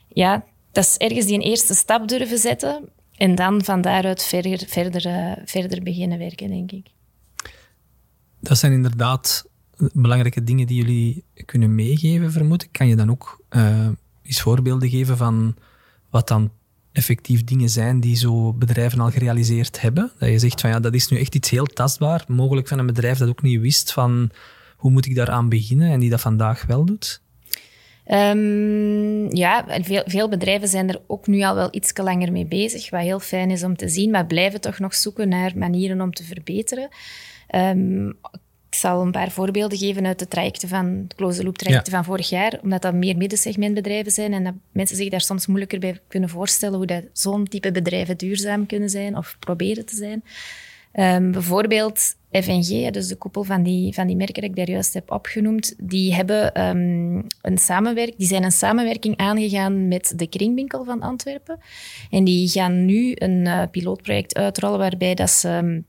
Ja, 0.07 0.45
dat 0.71 0.83
is 0.83 0.97
ergens 0.97 1.25
die 1.25 1.39
eerste 1.39 1.73
stap 1.73 2.07
durven 2.07 2.37
zetten 2.37 2.89
en 3.15 3.35
dan 3.35 3.63
van 3.63 3.81
daaruit 3.81 4.23
verder, 4.23 4.63
verder, 4.67 5.05
uh, 5.07 5.31
verder 5.45 5.83
beginnen 5.83 6.17
werken, 6.17 6.49
denk 6.49 6.71
ik. 6.71 6.87
Dat 8.39 8.57
zijn 8.57 8.71
inderdaad 8.71 9.46
belangrijke 9.93 10.43
dingen 10.43 10.67
die 10.67 10.77
jullie 10.77 11.23
kunnen 11.45 11.75
meegeven, 11.75 12.31
vermoed 12.31 12.63
ik. 12.63 12.69
Kan 12.71 12.87
je 12.87 12.95
dan 12.95 13.09
ook 13.09 13.43
uh, 13.49 13.87
eens 14.23 14.41
voorbeelden 14.41 14.89
geven 14.89 15.17
van 15.17 15.55
wat 16.09 16.27
dan 16.27 16.51
effectief 16.91 17.43
dingen 17.43 17.69
zijn 17.69 17.99
die 17.99 18.15
zo 18.15 18.53
bedrijven 18.53 18.99
al 18.99 19.11
gerealiseerd 19.11 19.81
hebben? 19.81 20.11
Dat 20.19 20.29
je 20.29 20.39
zegt 20.39 20.61
van 20.61 20.69
ja, 20.69 20.79
dat 20.79 20.93
is 20.93 21.07
nu 21.07 21.19
echt 21.19 21.35
iets 21.35 21.49
heel 21.49 21.65
tastbaar, 21.65 22.25
mogelijk 22.27 22.67
van 22.67 22.79
een 22.79 22.85
bedrijf 22.85 23.17
dat 23.17 23.29
ook 23.29 23.41
niet 23.41 23.61
wist 23.61 23.93
van 23.93 24.29
hoe 24.77 24.91
moet 24.91 25.05
ik 25.05 25.15
daaraan 25.15 25.49
beginnen 25.49 25.91
en 25.91 25.99
die 25.99 26.09
dat 26.09 26.21
vandaag 26.21 26.65
wel 26.65 26.85
doet? 26.85 27.21
Um, 28.11 29.35
ja, 29.35 29.65
veel, 30.05 30.29
bedrijven 30.29 30.67
zijn 30.67 30.89
er 30.89 31.01
ook 31.07 31.27
nu 31.27 31.43
al 31.43 31.55
wel 31.55 31.67
iets 31.71 31.91
langer 31.93 32.31
mee 32.31 32.45
bezig, 32.45 32.89
wat 32.89 33.01
heel 33.01 33.19
fijn 33.19 33.51
is 33.51 33.63
om 33.63 33.75
te 33.75 33.89
zien, 33.89 34.11
maar 34.11 34.25
blijven 34.25 34.61
toch 34.61 34.79
nog 34.79 34.95
zoeken 34.95 35.29
naar 35.29 35.57
manieren 35.57 36.01
om 36.01 36.13
te 36.13 36.23
verbeteren. 36.23 36.89
Ik 37.47 38.39
zal 38.77 39.01
een 39.01 39.11
paar 39.11 39.31
voorbeelden 39.31 39.77
geven 39.77 40.05
uit 40.05 40.19
de 40.19 40.27
trajecten 40.27 40.69
van 40.69 41.05
de 41.07 41.15
close 41.15 41.43
loop 41.43 41.57
trajecten 41.57 41.91
van 41.91 42.03
vorig 42.03 42.29
jaar, 42.29 42.59
omdat 42.61 42.81
dat 42.81 42.93
meer 42.93 43.17
middensegmentbedrijven 43.17 44.11
zijn 44.11 44.33
en 44.33 44.43
dat 44.43 44.53
mensen 44.71 44.97
zich 44.97 45.09
daar 45.09 45.21
soms 45.21 45.47
moeilijker 45.47 45.79
bij 45.79 45.99
kunnen 46.07 46.29
voorstellen 46.29 46.77
hoe 46.77 46.85
dat 46.85 47.03
zo'n 47.13 47.47
type 47.47 47.71
bedrijven 47.71 48.17
duurzaam 48.17 48.65
kunnen 48.65 48.89
zijn 48.89 49.17
of 49.17 49.35
proberen 49.39 49.85
te 49.85 49.95
zijn. 49.95 50.23
Um, 50.93 51.31
bijvoorbeeld 51.31 52.15
FNG, 52.31 52.91
dus 52.91 53.07
de 53.07 53.15
koepel 53.15 53.43
van 53.43 53.63
die, 53.63 53.93
van 53.93 54.07
die 54.07 54.15
merken 54.15 54.41
dat 54.41 54.49
ik 54.49 54.55
daar 54.55 54.69
juist 54.69 54.93
heb 54.93 55.11
opgenoemd, 55.11 55.75
die, 55.77 56.13
hebben, 56.13 56.67
um, 56.67 57.25
een 57.41 57.57
samenwerk, 57.57 58.13
die 58.17 58.27
zijn 58.27 58.43
een 58.43 58.51
samenwerking 58.51 59.17
aangegaan 59.17 59.87
met 59.87 60.13
de 60.15 60.27
Kringwinkel 60.27 60.83
van 60.83 61.01
Antwerpen. 61.01 61.59
En 62.09 62.23
die 62.23 62.47
gaan 62.47 62.85
nu 62.85 63.11
een 63.15 63.45
uh, 63.45 63.63
pilootproject 63.71 64.35
uitrollen 64.35 64.79
waarbij 64.79 65.13
dat 65.13 65.29
ze 65.29 65.49
um, 65.49 65.85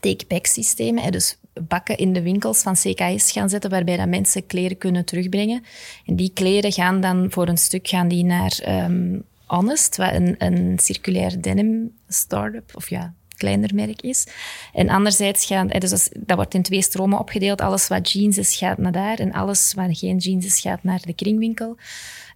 take-back 0.00 0.46
systemen, 0.46 1.12
dus 1.12 1.38
bakken 1.68 1.96
in 1.96 2.12
de 2.12 2.22
winkels 2.22 2.62
van 2.62 2.74
CKS 2.74 3.32
gaan 3.32 3.48
zetten, 3.48 3.70
waarbij 3.70 3.96
dat 3.96 4.08
mensen 4.08 4.46
kleren 4.46 4.78
kunnen 4.78 5.04
terugbrengen. 5.04 5.64
En 6.06 6.16
die 6.16 6.30
kleren 6.34 6.72
gaan 6.72 7.00
dan 7.00 7.26
voor 7.30 7.48
een 7.48 7.58
stuk 7.58 7.88
gaan 7.88 8.08
die 8.08 8.24
naar 8.24 8.58
um, 8.68 9.24
Honest, 9.46 9.96
wat 9.96 10.12
een, 10.12 10.34
een 10.38 10.78
circulair 10.78 11.40
denim 11.40 11.92
start-up, 12.08 12.70
of 12.74 12.90
ja, 12.90 13.14
kleiner 13.36 13.74
merk 13.74 14.02
is. 14.02 14.26
En 14.72 14.88
anderzijds 14.88 15.46
gaan, 15.46 15.68
dus 15.68 16.10
dat 16.18 16.36
wordt 16.36 16.54
in 16.54 16.62
twee 16.62 16.82
stromen 16.82 17.18
opgedeeld. 17.18 17.60
Alles 17.60 17.88
wat 17.88 18.10
jeans 18.10 18.38
is, 18.38 18.56
gaat 18.56 18.78
naar 18.78 18.92
daar. 18.92 19.18
En 19.18 19.32
alles 19.32 19.74
wat 19.74 19.98
geen 19.98 20.16
jeans 20.16 20.44
is, 20.44 20.60
gaat 20.60 20.82
naar 20.82 21.00
de 21.00 21.14
kringwinkel. 21.14 21.76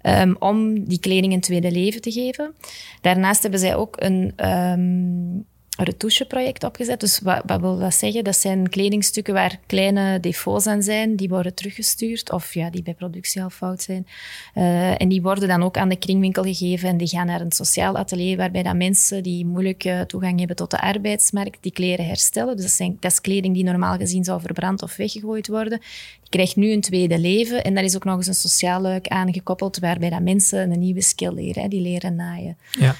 Um, 0.02 0.36
om 0.38 0.84
die 0.84 1.00
kleding 1.00 1.32
een 1.32 1.40
tweede 1.40 1.70
leven 1.70 2.00
te 2.00 2.12
geven. 2.12 2.54
Daarnaast 3.00 3.42
hebben 3.42 3.60
zij 3.60 3.76
ook 3.76 3.96
een 4.00 4.48
um, 4.50 5.46
retoucheproject 5.84 6.64
opgezet. 6.64 7.00
Dus 7.00 7.18
wat, 7.18 7.42
wat, 7.46 7.60
wil 7.60 7.78
dat 7.78 7.94
zeggen? 7.94 8.24
Dat 8.24 8.36
zijn 8.36 8.68
kledingstukken 8.68 9.34
waar 9.34 9.58
kleine 9.66 10.20
defo's 10.20 10.66
aan 10.66 10.82
zijn, 10.82 11.16
die 11.16 11.28
worden 11.28 11.54
teruggestuurd 11.54 12.32
of 12.32 12.54
ja, 12.54 12.70
die 12.70 12.82
bij 12.82 12.94
productie 12.94 13.42
al 13.42 13.50
fout 13.50 13.82
zijn. 13.82 14.06
Uh, 14.54 15.00
en 15.00 15.08
die 15.08 15.22
worden 15.22 15.48
dan 15.48 15.62
ook 15.62 15.76
aan 15.76 15.88
de 15.88 15.96
kringwinkel 15.96 16.42
gegeven 16.42 16.88
en 16.88 16.96
die 16.96 17.08
gaan 17.08 17.26
naar 17.26 17.40
een 17.40 17.52
sociaal 17.52 17.96
atelier 17.96 18.36
waarbij 18.36 18.62
dat 18.62 18.76
mensen 18.76 19.22
die 19.22 19.46
moeilijk 19.46 20.04
toegang 20.06 20.38
hebben 20.38 20.56
tot 20.56 20.70
de 20.70 20.80
arbeidsmarkt, 20.80 21.58
die 21.60 21.72
kleren 21.72 22.06
herstellen. 22.06 22.56
Dus 22.56 22.64
dat, 22.64 22.74
zijn, 22.74 22.96
dat 23.00 23.12
is 23.12 23.20
kleding 23.20 23.54
die 23.54 23.64
normaal 23.64 23.96
gezien 23.96 24.24
zou 24.24 24.40
verbrand 24.40 24.82
of 24.82 24.96
weggegooid 24.96 25.48
worden. 25.48 25.78
Die 26.20 26.28
krijgt 26.28 26.56
nu 26.56 26.72
een 26.72 26.80
tweede 26.80 27.18
leven 27.18 27.64
en 27.64 27.74
daar 27.74 27.84
is 27.84 27.96
ook 27.96 28.04
nog 28.04 28.16
eens 28.16 28.26
een 28.26 28.34
sociaal 28.34 28.80
luik 28.80 29.08
aangekoppeld 29.08 29.78
waarbij 29.78 30.10
dat 30.10 30.22
mensen 30.22 30.70
een 30.70 30.78
nieuwe 30.78 31.02
skill 31.02 31.32
leren. 31.32 31.62
Hè. 31.62 31.68
Die 31.68 31.80
leren 31.80 32.14
naaien. 32.14 32.56
Ja. 32.70 32.94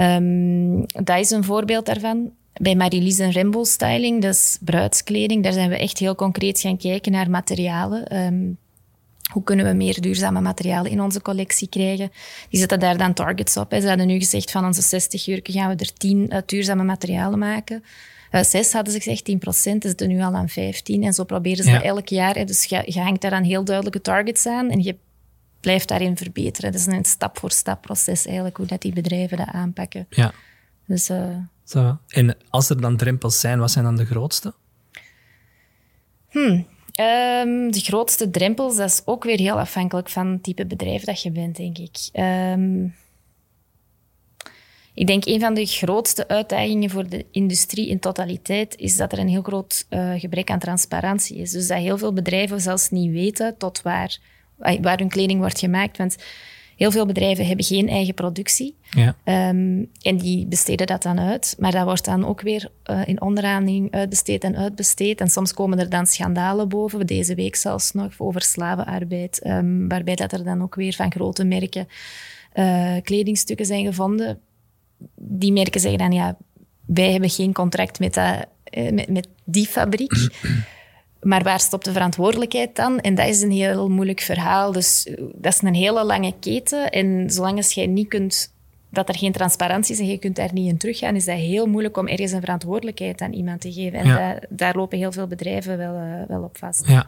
Um, 0.00 0.86
dat 0.86 1.18
is 1.18 1.30
een 1.30 1.44
voorbeeld 1.44 1.86
daarvan. 1.86 2.30
Bij 2.52 2.74
Marilise 2.74 3.22
en 3.22 3.32
Rainbow 3.32 3.64
Styling, 3.64 4.22
dat 4.22 4.34
is 4.34 4.58
bruidskleding, 4.60 5.42
daar 5.42 5.52
zijn 5.52 5.68
we 5.68 5.76
echt 5.76 5.98
heel 5.98 6.14
concreet 6.14 6.60
gaan 6.60 6.76
kijken 6.76 7.12
naar 7.12 7.30
materialen. 7.30 8.16
Um, 8.16 8.58
hoe 9.32 9.42
kunnen 9.42 9.66
we 9.66 9.72
meer 9.72 10.00
duurzame 10.00 10.40
materialen 10.40 10.90
in 10.90 11.00
onze 11.00 11.22
collectie 11.22 11.68
krijgen? 11.68 12.10
Die 12.50 12.60
zetten 12.60 12.80
daar 12.80 12.96
dan 12.98 13.14
targets 13.14 13.56
op. 13.56 13.70
Hè. 13.70 13.80
Ze 13.80 13.88
hadden 13.88 14.06
nu 14.06 14.18
gezegd 14.18 14.50
van 14.50 14.64
onze 14.64 14.82
60 14.82 15.24
jurken 15.24 15.52
gaan 15.52 15.68
we 15.68 15.76
er 15.76 15.92
10 15.92 16.32
uit 16.32 16.48
duurzame 16.48 16.84
materialen 16.84 17.38
maken. 17.38 17.84
Uh, 18.30 18.42
zes 18.42 18.72
hadden 18.72 18.92
ze 18.92 19.00
gezegd, 19.00 19.24
10 19.24 19.38
procent. 19.38 19.82
Ze 19.82 19.88
zitten 19.88 20.08
nu 20.08 20.22
al 20.22 20.34
aan 20.34 20.48
15. 20.48 21.02
En 21.02 21.12
zo 21.12 21.24
proberen 21.24 21.64
ze 21.64 21.70
ja. 21.70 21.76
dat 21.76 21.86
elk 21.86 22.08
jaar. 22.08 22.34
Hè. 22.34 22.44
Dus 22.44 22.64
je, 22.64 22.82
je 22.86 23.00
hangt 23.00 23.20
daar 23.20 23.30
dan 23.30 23.42
heel 23.42 23.64
duidelijke 23.64 24.00
targets 24.00 24.46
aan. 24.46 24.70
En 24.70 24.82
je 24.82 24.96
blijft 25.64 25.88
daarin 25.88 26.16
verbeteren. 26.16 26.72
Dat 26.72 26.80
is 26.80 26.86
een 26.86 27.04
stap-voor-stap 27.04 27.82
proces 27.82 28.26
eigenlijk, 28.26 28.56
hoe 28.56 28.66
dat 28.66 28.82
die 28.82 28.92
bedrijven 28.92 29.36
dat 29.36 29.46
aanpakken. 29.46 30.06
Ja. 30.10 30.32
Dus, 30.86 31.10
uh, 31.10 31.36
Zo. 31.64 31.98
En 32.08 32.36
als 32.50 32.70
er 32.70 32.80
dan 32.80 32.96
drempels 32.96 33.40
zijn, 33.40 33.58
wat 33.58 33.70
zijn 33.70 33.84
dan 33.84 33.96
de 33.96 34.04
grootste? 34.04 34.54
Hmm. 36.28 36.66
Um, 37.00 37.70
de 37.72 37.80
grootste 37.80 38.30
drempels, 38.30 38.76
dat 38.76 38.90
is 38.90 39.02
ook 39.04 39.24
weer 39.24 39.38
heel 39.38 39.58
afhankelijk 39.58 40.08
van 40.08 40.26
het 40.26 40.42
type 40.42 40.66
bedrijf 40.66 41.04
dat 41.04 41.22
je 41.22 41.30
bent, 41.30 41.56
denk 41.56 41.78
ik. 41.78 41.96
Um, 42.12 42.94
ik 44.94 45.06
denk 45.06 45.26
een 45.26 45.40
van 45.40 45.54
de 45.54 45.66
grootste 45.66 46.28
uitdagingen 46.28 46.90
voor 46.90 47.08
de 47.08 47.26
industrie 47.30 47.88
in 47.88 47.98
totaliteit 47.98 48.76
is 48.76 48.96
dat 48.96 49.12
er 49.12 49.18
een 49.18 49.28
heel 49.28 49.42
groot 49.42 49.86
uh, 49.90 50.12
gebrek 50.20 50.50
aan 50.50 50.58
transparantie 50.58 51.36
is. 51.36 51.50
Dus 51.50 51.66
dat 51.66 51.78
heel 51.78 51.98
veel 51.98 52.12
bedrijven 52.12 52.60
zelfs 52.60 52.90
niet 52.90 53.12
weten 53.12 53.56
tot 53.56 53.82
waar 53.82 54.18
waar 54.56 54.98
hun 54.98 55.08
kleding 55.08 55.38
wordt 55.38 55.58
gemaakt. 55.58 55.96
Want 55.96 56.16
heel 56.76 56.90
veel 56.90 57.06
bedrijven 57.06 57.46
hebben 57.46 57.64
geen 57.64 57.88
eigen 57.88 58.14
productie. 58.14 58.76
Ja. 58.90 59.16
Um, 59.48 59.90
en 60.02 60.16
die 60.16 60.46
besteden 60.46 60.86
dat 60.86 61.02
dan 61.02 61.20
uit. 61.20 61.56
Maar 61.58 61.72
dat 61.72 61.84
wordt 61.84 62.04
dan 62.04 62.26
ook 62.26 62.40
weer 62.40 62.70
uh, 62.90 63.00
in 63.06 63.20
onderhandeling 63.20 63.92
uitbesteed 63.92 64.44
en 64.44 64.56
uitbesteed. 64.56 65.20
En 65.20 65.28
soms 65.28 65.54
komen 65.54 65.78
er 65.78 65.88
dan 65.88 66.06
schandalen 66.06 66.68
boven. 66.68 67.06
Deze 67.06 67.34
week 67.34 67.56
zelfs 67.56 67.92
nog 67.92 68.14
over 68.18 68.42
slavenarbeid. 68.42 69.46
Um, 69.46 69.88
waarbij 69.88 70.14
dat 70.14 70.32
er 70.32 70.44
dan 70.44 70.62
ook 70.62 70.74
weer 70.74 70.92
van 70.92 71.12
grote 71.12 71.44
merken 71.44 71.88
uh, 72.54 72.96
kledingstukken 73.02 73.66
zijn 73.66 73.84
gevonden. 73.84 74.40
Die 75.16 75.52
merken 75.52 75.80
zeggen 75.80 75.98
dan, 75.98 76.12
ja, 76.12 76.36
wij 76.86 77.12
hebben 77.12 77.30
geen 77.30 77.52
contract 77.52 77.98
met, 77.98 78.14
dat, 78.14 78.46
uh, 78.78 78.90
met, 78.90 79.08
met 79.08 79.28
die 79.44 79.66
fabriek. 79.66 80.12
Maar 81.24 81.42
waar 81.42 81.60
stopt 81.60 81.84
de 81.84 81.92
verantwoordelijkheid 81.92 82.76
dan? 82.76 83.00
En 83.00 83.14
dat 83.14 83.26
is 83.26 83.42
een 83.42 83.50
heel 83.50 83.88
moeilijk 83.88 84.20
verhaal. 84.20 84.72
Dus 84.72 85.06
eh, 85.06 85.24
dat 85.34 85.52
is 85.52 85.62
een 85.62 85.74
hele 85.74 86.04
lange 86.04 86.34
keten. 86.40 86.90
En 86.90 87.30
zolang 87.30 87.56
als 87.56 87.72
jij 87.72 87.86
niet 87.86 88.08
kunt, 88.08 88.52
dat 88.90 89.08
er 89.08 89.16
geen 89.16 89.32
transparantie 89.32 89.94
is 89.94 90.00
en 90.00 90.06
je 90.06 90.18
kunt 90.18 90.36
daar 90.36 90.52
niet 90.52 90.68
in 90.68 90.78
teruggaan, 90.78 91.14
is 91.14 91.24
dat 91.24 91.36
heel 91.36 91.66
moeilijk 91.66 91.96
om 91.96 92.08
ergens 92.08 92.32
een 92.32 92.40
verantwoordelijkheid 92.40 93.20
aan 93.20 93.32
iemand 93.32 93.60
te 93.60 93.72
geven. 93.72 93.98
En 93.98 94.06
ja. 94.06 94.16
daar, 94.16 94.44
daar, 94.48 94.76
lopen 94.76 94.98
heel 94.98 95.12
veel 95.12 95.26
bedrijven 95.26 95.78
wel, 95.78 95.94
uh, 95.94 96.22
wel 96.28 96.42
op 96.42 96.58
vast. 96.58 96.86
Ja. 96.86 97.06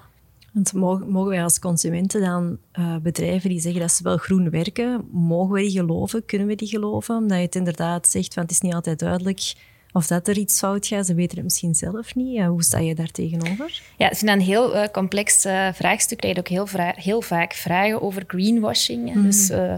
Want 0.52 0.72
mogen, 0.72 1.09
mogen 1.09 1.31
wij 1.31 1.42
als 1.42 1.59
consumenten 1.59 2.20
dan 2.20 2.59
uh, 2.79 2.96
bedrijven 2.96 3.50
die 3.50 3.61
zeggen 3.61 3.81
dat 3.81 3.92
ze 3.92 4.02
wel 4.02 4.16
groen 4.16 4.50
werken, 4.50 5.09
mogen 5.11 5.55
we 5.55 5.61
die 5.61 5.70
geloven? 5.70 6.24
Kunnen 6.24 6.46
we 6.46 6.55
die 6.55 6.68
geloven? 6.68 7.16
Omdat 7.16 7.37
je 7.38 7.44
het 7.44 7.55
inderdaad 7.55 8.09
zegt, 8.09 8.35
want 8.35 8.50
het 8.50 8.57
is 8.57 8.62
niet 8.62 8.74
altijd 8.74 8.98
duidelijk 8.98 9.55
of 9.96 10.06
dat 10.06 10.28
er 10.28 10.38
iets 10.38 10.59
fout 10.59 10.87
gaat. 10.87 11.06
Ze 11.06 11.14
weten 11.14 11.37
het 11.37 11.44
misschien 11.44 11.74
zelf 11.74 12.14
niet. 12.14 12.42
Hoe 12.42 12.62
sta 12.62 12.78
je 12.78 12.94
daar 12.94 13.11
tegenover? 13.11 13.82
Ja, 13.96 14.11
ik 14.11 14.16
vind 14.16 14.30
dat 14.30 14.40
een 14.40 14.46
heel 14.46 14.76
uh, 14.76 14.85
complex 14.92 15.44
uh, 15.44 15.68
vraagstuk. 15.72 16.24
Je 16.24 16.38
ook 16.38 16.48
heel, 16.48 16.66
heel, 16.94 17.22
vaak 17.22 17.54
vragen 17.54 18.02
over 18.02 18.24
greenwashing. 18.26 19.14
Mm. 19.14 19.22
Dus 19.22 19.50
uh, 19.50 19.74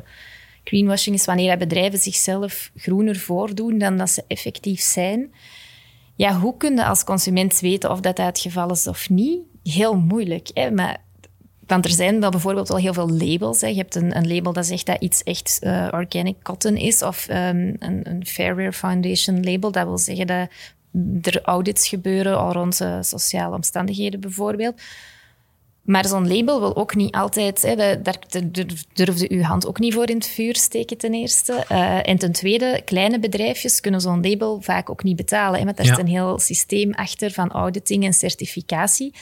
greenwashing 0.64 1.16
is 1.16 1.24
wanneer 1.24 1.58
bedrijven 1.58 1.98
zichzelf 1.98 2.70
groener 2.76 3.16
voordoen 3.16 3.78
dan 3.78 3.96
dat 3.96 4.10
ze 4.10 4.24
effectief 4.26 4.80
zijn. 4.80 5.32
Ja, 6.16 6.38
hoe 6.38 6.56
kun 6.56 6.76
je 6.76 6.84
als 6.84 7.04
consument 7.04 7.60
weten 7.60 7.90
of 7.90 8.00
dat, 8.00 8.16
dat 8.16 8.26
het 8.26 8.38
geval 8.38 8.70
is 8.70 8.86
of 8.86 9.10
niet? 9.10 9.40
Heel 9.62 9.96
moeilijk. 9.96 10.50
Hè? 10.54 10.70
Maar 10.70 11.02
want 11.68 11.84
er 11.84 11.90
zijn 11.90 12.20
wel 12.20 12.30
bijvoorbeeld 12.30 12.68
wel 12.68 12.78
heel 12.78 12.92
veel 12.92 13.10
labels. 13.10 13.60
Hè. 13.60 13.66
Je 13.66 13.76
hebt 13.76 13.94
een, 13.94 14.16
een, 14.16 14.34
label 14.34 14.52
dat 14.52 14.66
zegt 14.66 14.86
dat 14.86 15.00
iets 15.00 15.22
echt 15.22 15.58
uh, 15.62 15.88
organic 15.90 16.36
cotton 16.42 16.76
is, 16.76 17.02
of 17.02 17.28
um, 17.30 17.76
een, 17.78 18.00
een 18.02 18.26
Fairwear 18.26 18.72
Foundation 18.72 19.44
label. 19.44 19.72
Dat 19.72 19.86
wil 19.86 19.98
zeggen 19.98 20.26
dat 20.26 20.48
er 21.22 21.42
audits 21.42 21.88
gebeuren 21.88 22.38
al 22.38 22.52
rond 22.52 22.80
uh, 22.80 22.96
sociale 23.00 23.54
omstandigheden 23.54 24.20
bijvoorbeeld. 24.20 24.80
Maar 25.82 26.06
zo'n 26.06 26.28
label 26.36 26.60
wil 26.60 26.76
ook 26.76 26.94
niet 26.94 27.14
altijd, 27.14 27.62
hè, 27.62 28.02
daar 28.02 28.18
durfde 28.92 29.30
uw 29.30 29.42
hand 29.42 29.66
ook 29.66 29.78
niet 29.78 29.94
voor 29.94 30.08
in 30.08 30.16
het 30.16 30.26
vuur 30.26 30.56
steken 30.56 30.98
ten 30.98 31.14
eerste. 31.14 31.64
Uh, 31.72 32.08
en 32.08 32.18
ten 32.18 32.32
tweede, 32.32 32.82
kleine 32.84 33.18
bedrijfjes 33.18 33.80
kunnen 33.80 34.00
zo'n 34.00 34.22
label 34.22 34.60
vaak 34.60 34.90
ook 34.90 35.02
niet 35.02 35.16
betalen. 35.16 35.58
Hè, 35.58 35.64
want 35.64 35.76
daar 35.76 35.86
ja. 35.86 35.92
is 35.92 35.98
een 35.98 36.06
heel 36.06 36.38
systeem 36.38 36.92
achter 36.92 37.30
van 37.30 37.50
auditing 37.50 38.04
en 38.04 38.12
certificatie. 38.12 39.14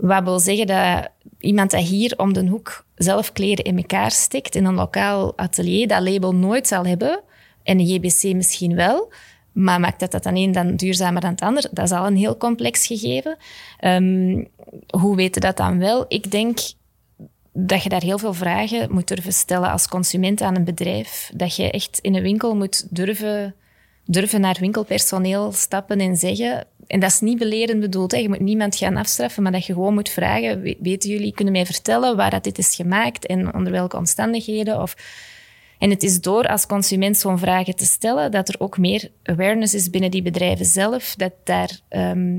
Wat 0.00 0.24
wil 0.24 0.38
zeggen 0.38 0.66
dat 0.66 1.08
iemand 1.38 1.70
dat 1.70 1.80
hier 1.82 2.14
om 2.16 2.32
de 2.32 2.46
hoek 2.46 2.84
zelf 2.94 3.32
kleren 3.32 3.64
in 3.64 3.76
elkaar 3.76 4.10
stikt 4.10 4.54
in 4.54 4.64
een 4.64 4.74
lokaal 4.74 5.38
atelier, 5.38 5.88
dat 5.88 6.02
label 6.02 6.34
nooit 6.34 6.66
zal 6.66 6.86
hebben. 6.86 7.20
En 7.62 7.78
een 7.78 7.86
JBC 7.86 8.34
misschien 8.34 8.74
wel. 8.74 9.12
Maar 9.52 9.80
maakt 9.80 10.00
dat 10.00 10.10
dat 10.10 10.22
dan 10.22 10.36
een 10.36 10.52
dan 10.52 10.76
duurzamer 10.76 11.20
dan 11.20 11.30
het 11.30 11.40
ander? 11.40 11.68
Dat 11.70 11.84
is 11.84 11.90
al 11.90 12.06
een 12.06 12.16
heel 12.16 12.36
complex 12.36 12.86
gegeven. 12.86 13.36
Um, 13.84 14.48
hoe 14.86 15.16
weten 15.16 15.40
dat 15.40 15.56
dan 15.56 15.78
wel? 15.78 16.04
Ik 16.08 16.30
denk 16.30 16.58
dat 17.52 17.82
je 17.82 17.88
daar 17.88 18.02
heel 18.02 18.18
veel 18.18 18.34
vragen 18.34 18.92
moet 18.92 19.08
durven 19.08 19.32
stellen 19.32 19.70
als 19.70 19.88
consument 19.88 20.40
aan 20.40 20.56
een 20.56 20.64
bedrijf. 20.64 21.30
Dat 21.34 21.56
je 21.56 21.70
echt 21.70 21.98
in 21.98 22.14
een 22.14 22.22
winkel 22.22 22.56
moet 22.56 22.96
durven 22.96 23.54
durven 24.04 24.40
naar 24.40 24.56
winkelpersoneel 24.60 25.52
stappen 25.52 26.00
en 26.00 26.16
zeggen. 26.16 26.66
En 26.86 27.00
dat 27.00 27.10
is 27.10 27.20
niet 27.20 27.38
belerend 27.38 27.80
bedoeld. 27.80 28.12
Hè. 28.12 28.18
Je 28.18 28.28
moet 28.28 28.40
niemand 28.40 28.76
gaan 28.76 28.96
afstraffen, 28.96 29.42
maar 29.42 29.52
dat 29.52 29.66
je 29.66 29.72
gewoon 29.72 29.94
moet 29.94 30.08
vragen. 30.08 30.62
Weten 30.62 31.10
jullie, 31.10 31.34
kunnen 31.34 31.52
mij 31.52 31.66
vertellen 31.66 32.16
waar 32.16 32.30
dat 32.30 32.44
dit 32.44 32.58
is 32.58 32.74
gemaakt 32.74 33.26
en 33.26 33.54
onder 33.54 33.72
welke 33.72 33.96
omstandigheden? 33.96 34.82
Of 34.82 34.96
En 35.78 35.90
het 35.90 36.02
is 36.02 36.20
door 36.20 36.46
als 36.46 36.66
consument 36.66 37.16
zo'n 37.16 37.38
vragen 37.38 37.76
te 37.76 37.84
stellen 37.84 38.30
dat 38.30 38.48
er 38.48 38.60
ook 38.60 38.78
meer 38.78 39.10
awareness 39.22 39.74
is 39.74 39.90
binnen 39.90 40.10
die 40.10 40.22
bedrijven 40.22 40.66
zelf, 40.66 41.14
dat 41.16 41.32
daar 41.44 41.80
ehm, 41.88 42.38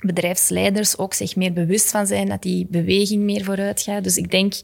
bedrijfsleiders 0.00 0.98
ook 0.98 1.14
zich 1.14 1.36
meer 1.36 1.52
bewust 1.52 1.90
van 1.90 2.06
zijn 2.06 2.28
dat 2.28 2.42
die 2.42 2.66
beweging 2.70 3.22
meer 3.22 3.44
vooruit 3.44 3.82
gaat. 3.82 4.04
Dus 4.04 4.16
ik 4.16 4.30
denk 4.30 4.54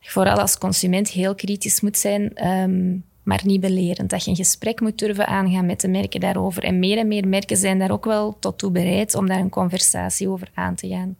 vooral 0.00 0.36
als 0.36 0.58
consument 0.58 1.08
heel 1.10 1.34
kritisch 1.34 1.80
moet 1.80 1.98
zijn, 1.98 2.34
ehm, 2.34 2.96
maar 3.24 3.40
niet 3.44 3.60
belerend. 3.60 4.10
Dat 4.10 4.24
je 4.24 4.30
een 4.30 4.36
gesprek 4.36 4.80
moet 4.80 4.98
durven 4.98 5.26
aangaan 5.26 5.66
met 5.66 5.80
de 5.80 5.88
merken 5.88 6.20
daarover. 6.20 6.62
En 6.62 6.78
meer 6.78 6.98
en 6.98 7.08
meer 7.08 7.28
merken 7.28 7.56
zijn 7.56 7.78
daar 7.78 7.90
ook 7.90 8.04
wel 8.04 8.36
tot 8.38 8.58
toe 8.58 8.70
bereid 8.70 9.14
om 9.14 9.26
daar 9.26 9.38
een 9.38 9.48
conversatie 9.48 10.28
over 10.28 10.48
aan 10.54 10.74
te 10.74 10.88
gaan. 10.88 11.16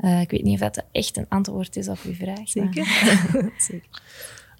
Uh, 0.00 0.20
ik 0.20 0.30
weet 0.30 0.42
niet 0.42 0.62
of 0.62 0.70
dat 0.70 0.84
echt 0.92 1.16
een 1.16 1.26
antwoord 1.28 1.76
is 1.76 1.88
op 1.88 1.98
uw 2.04 2.14
vraag. 2.14 2.48
Zeker. 2.48 2.86
Zeker. 3.68 4.02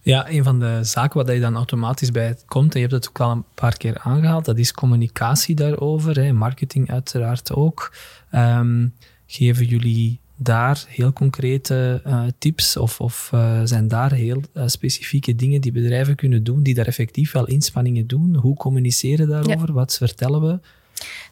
Ja, 0.02 0.30
een 0.30 0.44
van 0.44 0.58
de 0.58 0.78
zaken 0.82 1.24
waar 1.24 1.34
je 1.34 1.40
dan 1.40 1.56
automatisch 1.56 2.10
bij 2.10 2.36
komt, 2.46 2.74
en 2.74 2.80
je 2.80 2.86
hebt 2.86 3.04
het 3.04 3.08
ook 3.08 3.20
al 3.20 3.30
een 3.30 3.44
paar 3.54 3.76
keer 3.76 3.98
aangehaald, 3.98 4.44
dat 4.44 4.58
is 4.58 4.72
communicatie 4.72 5.54
daarover. 5.54 6.20
Hè, 6.20 6.32
marketing 6.32 6.90
uiteraard 6.90 7.52
ook. 7.52 7.94
Um, 8.32 8.94
geven 9.26 9.64
jullie 9.66 10.20
daar 10.40 10.84
heel 10.88 11.12
concrete 11.12 12.02
uh, 12.06 12.22
tips 12.38 12.76
of, 12.76 13.00
of 13.00 13.30
uh, 13.34 13.60
zijn 13.64 13.88
daar 13.88 14.12
heel 14.12 14.42
uh, 14.54 14.62
specifieke 14.66 15.34
dingen 15.34 15.60
die 15.60 15.72
bedrijven 15.72 16.14
kunnen 16.14 16.44
doen, 16.44 16.62
die 16.62 16.74
daar 16.74 16.86
effectief 16.86 17.32
wel 17.32 17.46
inspanningen 17.46 18.06
doen? 18.06 18.34
Hoe 18.34 18.56
communiceren 18.56 19.28
daarover? 19.28 19.66
Ja. 19.66 19.72
Wat 19.72 19.96
vertellen 19.96 20.40
we? 20.40 20.58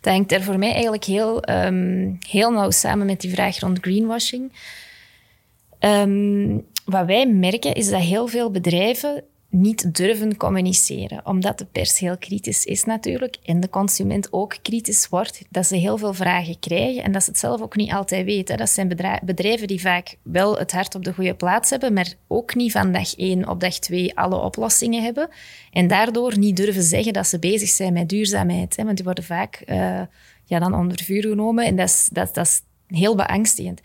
Dat 0.00 0.12
hangt 0.12 0.32
er 0.32 0.42
voor 0.42 0.58
mij 0.58 0.72
eigenlijk 0.72 1.04
heel, 1.04 1.48
um, 1.50 2.18
heel 2.28 2.50
nauw 2.50 2.70
samen 2.70 3.06
met 3.06 3.20
die 3.20 3.30
vraag 3.30 3.58
rond 3.58 3.78
greenwashing. 3.80 4.52
Um, 5.80 6.64
wat 6.84 7.06
wij 7.06 7.26
merken 7.26 7.74
is 7.74 7.90
dat 7.90 8.00
heel 8.00 8.26
veel 8.26 8.50
bedrijven 8.50 9.24
niet 9.56 9.94
durven 9.94 10.36
communiceren, 10.36 11.26
omdat 11.26 11.58
de 11.58 11.64
pers 11.64 11.98
heel 11.98 12.18
kritisch 12.18 12.64
is 12.64 12.84
natuurlijk 12.84 13.36
en 13.44 13.60
de 13.60 13.68
consument 13.68 14.32
ook 14.32 14.56
kritisch 14.62 15.08
wordt, 15.08 15.42
dat 15.50 15.66
ze 15.66 15.76
heel 15.76 15.98
veel 15.98 16.14
vragen 16.14 16.58
krijgen 16.58 17.02
en 17.02 17.12
dat 17.12 17.22
ze 17.22 17.30
het 17.30 17.38
zelf 17.38 17.60
ook 17.60 17.76
niet 17.76 17.92
altijd 17.92 18.24
weten. 18.24 18.56
Dat 18.56 18.70
zijn 18.70 18.88
bedrijven 19.22 19.66
die 19.66 19.80
vaak 19.80 20.16
wel 20.22 20.58
het 20.58 20.72
hart 20.72 20.94
op 20.94 21.04
de 21.04 21.12
goede 21.12 21.34
plaats 21.34 21.70
hebben, 21.70 21.92
maar 21.92 22.14
ook 22.26 22.54
niet 22.54 22.72
van 22.72 22.92
dag 22.92 23.16
één 23.16 23.48
op 23.48 23.60
dag 23.60 23.78
twee 23.78 24.16
alle 24.18 24.36
oplossingen 24.36 25.02
hebben 25.02 25.28
en 25.72 25.86
daardoor 25.86 26.38
niet 26.38 26.56
durven 26.56 26.82
zeggen 26.82 27.12
dat 27.12 27.26
ze 27.26 27.38
bezig 27.38 27.68
zijn 27.68 27.92
met 27.92 28.08
duurzaamheid, 28.08 28.76
hè, 28.76 28.84
want 28.84 28.96
die 28.96 29.04
worden 29.04 29.24
vaak 29.24 29.62
uh, 29.66 30.00
ja, 30.44 30.58
dan 30.58 30.74
onder 30.74 31.02
vuur 31.02 31.22
genomen 31.22 31.64
en 31.64 31.76
dat 31.76 31.88
is, 31.88 32.08
dat, 32.12 32.34
dat 32.34 32.46
is 32.46 32.62
heel 32.86 33.14
beangstigend. 33.14 33.80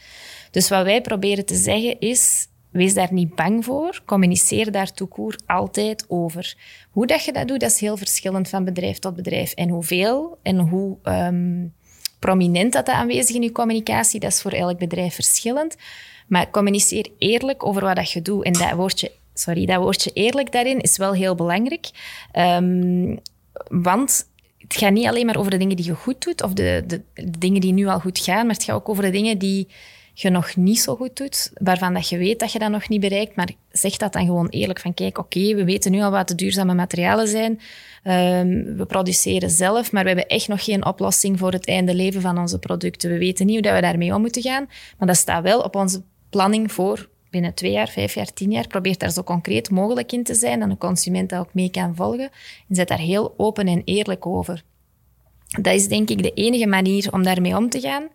Dus 0.51 0.69
wat 0.69 0.83
wij 0.83 1.01
proberen 1.01 1.45
te 1.45 1.55
zeggen 1.55 1.99
is, 1.99 2.47
Wees 2.71 2.93
daar 2.93 3.13
niet 3.13 3.35
bang 3.35 3.65
voor. 3.65 4.01
Communiceer 4.05 4.71
daar 4.71 4.93
toekoer 4.93 5.35
altijd 5.45 6.05
over. 6.07 6.55
Hoe 6.91 7.07
dat 7.07 7.25
je 7.25 7.33
dat 7.33 7.47
doet, 7.47 7.59
dat 7.59 7.71
is 7.71 7.79
heel 7.79 7.97
verschillend 7.97 8.49
van 8.49 8.63
bedrijf 8.63 8.99
tot 8.99 9.15
bedrijf. 9.15 9.53
En 9.53 9.69
hoeveel 9.69 10.37
en 10.41 10.59
hoe 10.59 10.97
um, 11.03 11.73
prominent 12.19 12.73
dat, 12.73 12.85
dat 12.85 12.95
aanwezig 12.95 13.35
in 13.35 13.41
je 13.41 13.51
communicatie, 13.51 14.19
dat 14.19 14.31
is 14.31 14.41
voor 14.41 14.51
elk 14.51 14.77
bedrijf 14.77 15.15
verschillend. 15.15 15.75
Maar 16.27 16.49
communiceer 16.49 17.07
eerlijk 17.17 17.65
over 17.65 17.81
wat 17.81 17.95
dat 17.95 18.11
je 18.11 18.21
doet. 18.21 18.43
En 18.43 18.53
dat 18.53 18.71
woordje, 18.71 19.11
sorry, 19.33 19.65
dat 19.65 19.77
woordje 19.77 20.11
eerlijk 20.13 20.51
daarin 20.51 20.79
is 20.79 20.97
wel 20.97 21.13
heel 21.13 21.35
belangrijk. 21.35 21.89
Um, 22.33 23.19
want 23.67 24.29
het 24.57 24.75
gaat 24.75 24.91
niet 24.91 25.07
alleen 25.07 25.25
maar 25.25 25.37
over 25.37 25.51
de 25.51 25.57
dingen 25.57 25.75
die 25.75 25.85
je 25.85 25.95
goed 25.95 26.23
doet, 26.23 26.43
of 26.43 26.53
de, 26.53 26.83
de 26.87 27.01
dingen 27.37 27.61
die 27.61 27.73
nu 27.73 27.87
al 27.87 27.99
goed 27.99 28.19
gaan, 28.19 28.45
maar 28.45 28.55
het 28.55 28.63
gaat 28.63 28.75
ook 28.75 28.89
over 28.89 29.03
de 29.03 29.09
dingen 29.09 29.37
die 29.37 29.67
je 30.21 30.29
nog 30.29 30.55
niet 30.55 30.79
zo 30.79 30.95
goed 30.95 31.17
doet, 31.17 31.51
waarvan 31.53 31.93
dat 31.93 32.09
je 32.09 32.17
weet 32.17 32.39
dat 32.39 32.51
je 32.51 32.59
dat 32.59 32.69
nog 32.69 32.89
niet 32.89 32.99
bereikt, 32.99 33.35
maar 33.35 33.49
zeg 33.71 33.97
dat 33.97 34.13
dan 34.13 34.25
gewoon 34.25 34.47
eerlijk 34.47 34.79
van 34.79 34.93
kijk, 34.93 35.17
oké, 35.17 35.55
we 35.55 35.63
weten 35.63 35.91
nu 35.91 36.01
al 36.01 36.11
wat 36.11 36.27
de 36.27 36.35
duurzame 36.35 36.73
materialen 36.73 37.27
zijn, 37.27 37.51
um, 38.03 38.77
we 38.77 38.85
produceren 38.87 39.49
zelf, 39.49 39.91
maar 39.91 40.01
we 40.01 40.09
hebben 40.09 40.27
echt 40.27 40.47
nog 40.47 40.63
geen 40.63 40.85
oplossing 40.85 41.39
voor 41.39 41.51
het 41.51 41.67
einde 41.67 41.95
leven 41.95 42.21
van 42.21 42.37
onze 42.37 42.59
producten. 42.59 43.09
We 43.09 43.17
weten 43.17 43.45
niet 43.45 43.65
hoe 43.65 43.73
we 43.73 43.81
daarmee 43.81 44.15
om 44.15 44.21
moeten 44.21 44.41
gaan, 44.41 44.69
maar 44.97 45.07
dat 45.07 45.17
staat 45.17 45.43
wel 45.43 45.59
op 45.59 45.75
onze 45.75 46.01
planning 46.29 46.71
voor 46.71 47.09
binnen 47.29 47.53
twee 47.53 47.71
jaar, 47.71 47.89
vijf 47.89 48.13
jaar, 48.13 48.33
tien 48.33 48.51
jaar. 48.51 48.67
Probeer 48.67 48.97
daar 48.97 49.11
zo 49.11 49.23
concreet 49.23 49.69
mogelijk 49.69 50.11
in 50.11 50.23
te 50.23 50.33
zijn, 50.33 50.59
dat 50.59 50.69
een 50.69 50.77
consument 50.77 51.29
dat 51.29 51.39
ook 51.39 51.53
mee 51.53 51.71
kan 51.71 51.95
volgen. 51.95 52.29
En 52.69 52.75
zet 52.75 52.87
daar 52.87 52.99
heel 52.99 53.33
open 53.37 53.67
en 53.67 53.81
eerlijk 53.85 54.25
over. 54.25 54.63
Dat 55.61 55.73
is 55.73 55.87
denk 55.87 56.09
ik 56.09 56.23
de 56.23 56.33
enige 56.33 56.67
manier 56.67 57.13
om 57.13 57.23
daarmee 57.23 57.57
om 57.57 57.69
te 57.69 57.79
gaan. 57.79 58.07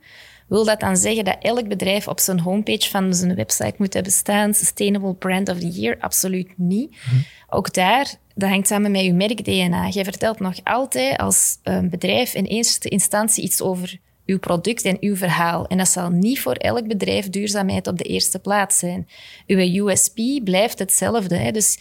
Wil 0.47 0.65
dat 0.65 0.81
dan 0.81 0.97
zeggen 0.97 1.25
dat 1.25 1.37
elk 1.41 1.69
bedrijf 1.69 2.09
op 2.09 2.21
zijn 2.21 2.41
homepage 2.41 2.91
van 2.91 3.15
zijn 3.15 3.35
website 3.35 3.75
moet 3.79 3.95
hebben 3.95 4.13
staan 4.13 4.55
Sustainable 4.55 5.15
Brand 5.15 5.49
of 5.49 5.59
the 5.59 5.69
Year? 5.69 5.97
Absoluut 6.01 6.49
niet. 6.57 6.91
Mhm. 6.91 7.17
Ook 7.49 7.73
daar, 7.73 8.15
dat 8.35 8.49
hangt 8.49 8.67
samen 8.69 8.91
met 8.91 9.05
je 9.05 9.13
merk-DNA. 9.13 9.89
Jij 9.89 10.05
vertelt 10.05 10.41
nog 10.41 10.55
altijd 10.65 11.19
als 11.19 11.59
een 11.63 11.91
bedrijf 11.91 12.35
in 12.35 12.45
eerste 12.45 12.89
instantie 12.89 13.45
iets 13.45 13.63
over 13.63 13.99
uw 14.27 14.39
product 14.39 14.85
en 14.85 14.97
uw 15.01 15.17
verhaal. 15.17 15.67
En 15.67 15.79
dat 15.79 15.89
zal 15.89 16.11
niet 16.11 16.41
voor 16.41 16.55
elk 16.55 16.87
bedrijf 16.87 17.31
duurzaamheid 17.31 17.87
op 17.87 17.99
de 17.99 18.05
eerste 18.05 18.39
plaats 18.39 18.79
zijn. 18.79 19.09
Uw 19.47 19.87
USP 19.87 20.21
blijft 20.45 20.79
hetzelfde. 20.79 21.37
Hè? 21.37 21.51
Dus 21.51 21.79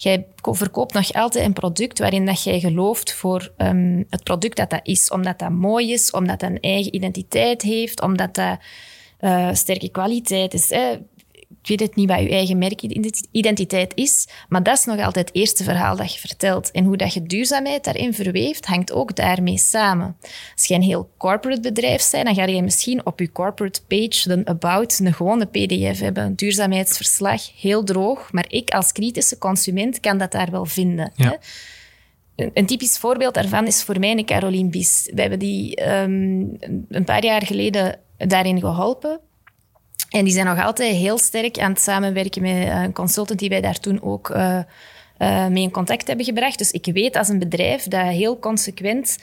Jij 0.00 0.26
verkoopt 0.42 0.94
nog 0.94 1.12
altijd 1.12 1.44
een 1.44 1.52
product 1.52 1.98
waarin 1.98 2.26
dat 2.26 2.42
jij 2.42 2.60
gelooft 2.60 3.12
voor 3.12 3.52
um, 3.56 4.06
het 4.10 4.22
product 4.22 4.56
dat 4.56 4.70
dat 4.70 4.80
is. 4.82 5.10
Omdat 5.10 5.38
dat 5.38 5.50
mooi 5.50 5.92
is, 5.92 6.10
omdat 6.10 6.40
dat 6.40 6.50
een 6.50 6.60
eigen 6.60 6.94
identiteit 6.94 7.62
heeft, 7.62 8.02
omdat 8.02 8.34
dat 8.34 8.58
uh, 9.20 9.48
sterke 9.52 9.88
kwaliteit 9.88 10.54
is. 10.54 10.70
Ik 11.62 11.68
weet 11.68 11.80
het 11.80 11.94
niet 11.94 12.08
wat 12.08 12.20
je 12.20 12.28
eigen 12.28 12.58
merkidentiteit 12.58 13.92
is, 13.94 14.28
maar 14.48 14.62
dat 14.62 14.78
is 14.78 14.84
nog 14.84 15.00
altijd 15.00 15.28
het 15.28 15.36
eerste 15.36 15.64
verhaal 15.64 15.96
dat 15.96 16.12
je 16.12 16.20
vertelt. 16.20 16.70
En 16.70 16.84
hoe 16.84 16.96
dat 16.96 17.14
je 17.14 17.22
duurzaamheid 17.22 17.84
daarin 17.84 18.14
verweeft, 18.14 18.66
hangt 18.66 18.92
ook 18.92 19.16
daarmee 19.16 19.58
samen. 19.58 20.16
Als 20.54 20.66
je 20.66 20.74
een 20.74 20.82
heel 20.82 21.10
corporate 21.18 21.60
bedrijf 21.60 22.10
bent, 22.10 22.24
dan 22.24 22.34
ga 22.34 22.44
je 22.44 22.62
misschien 22.62 23.06
op 23.06 23.20
je 23.20 23.32
corporate 23.32 23.80
page 23.84 24.30
een 24.30 24.48
about, 24.48 24.98
een 24.98 25.14
gewone 25.14 25.46
pdf 25.46 26.00
hebben, 26.00 26.24
een 26.24 26.36
duurzaamheidsverslag, 26.36 27.60
heel 27.60 27.84
droog. 27.84 28.32
Maar 28.32 28.46
ik 28.48 28.70
als 28.70 28.92
kritische 28.92 29.38
consument 29.38 30.00
kan 30.00 30.18
dat 30.18 30.32
daar 30.32 30.50
wel 30.50 30.64
vinden. 30.64 31.12
Hè? 31.14 31.36
Een 32.52 32.66
typisch 32.66 32.98
voorbeeld 32.98 33.34
daarvan 33.34 33.66
is 33.66 33.82
voor 33.82 33.98
mij 33.98 34.10
een 34.10 34.24
Caroline 34.24 34.68
Bies. 34.68 35.10
We 35.14 35.20
hebben 35.20 35.38
die 35.38 35.88
um, 35.88 36.56
een 36.88 37.04
paar 37.04 37.24
jaar 37.24 37.46
geleden 37.46 37.98
daarin 38.16 38.60
geholpen. 38.60 39.20
En 40.08 40.24
die 40.24 40.32
zijn 40.32 40.46
nog 40.46 40.64
altijd 40.64 40.96
heel 40.96 41.18
sterk 41.18 41.58
aan 41.58 41.72
het 41.72 41.80
samenwerken 41.80 42.42
met 42.42 42.52
eh, 42.52 42.82
een 42.82 42.92
consultant 42.92 43.38
die 43.38 43.48
wij 43.48 43.60
daar 43.60 43.80
toen 43.80 44.02
ook 44.02 44.30
uh, 44.30 44.60
uh, 45.18 45.46
mee 45.46 45.62
in 45.62 45.70
contact 45.70 46.06
hebben 46.06 46.24
gebracht. 46.24 46.58
Dus 46.58 46.70
ik 46.70 46.84
weet 46.84 47.16
als 47.16 47.28
een 47.28 47.38
bedrijf 47.38 47.82
dat 47.82 48.06
heel 48.06 48.38
consequent 48.38 49.18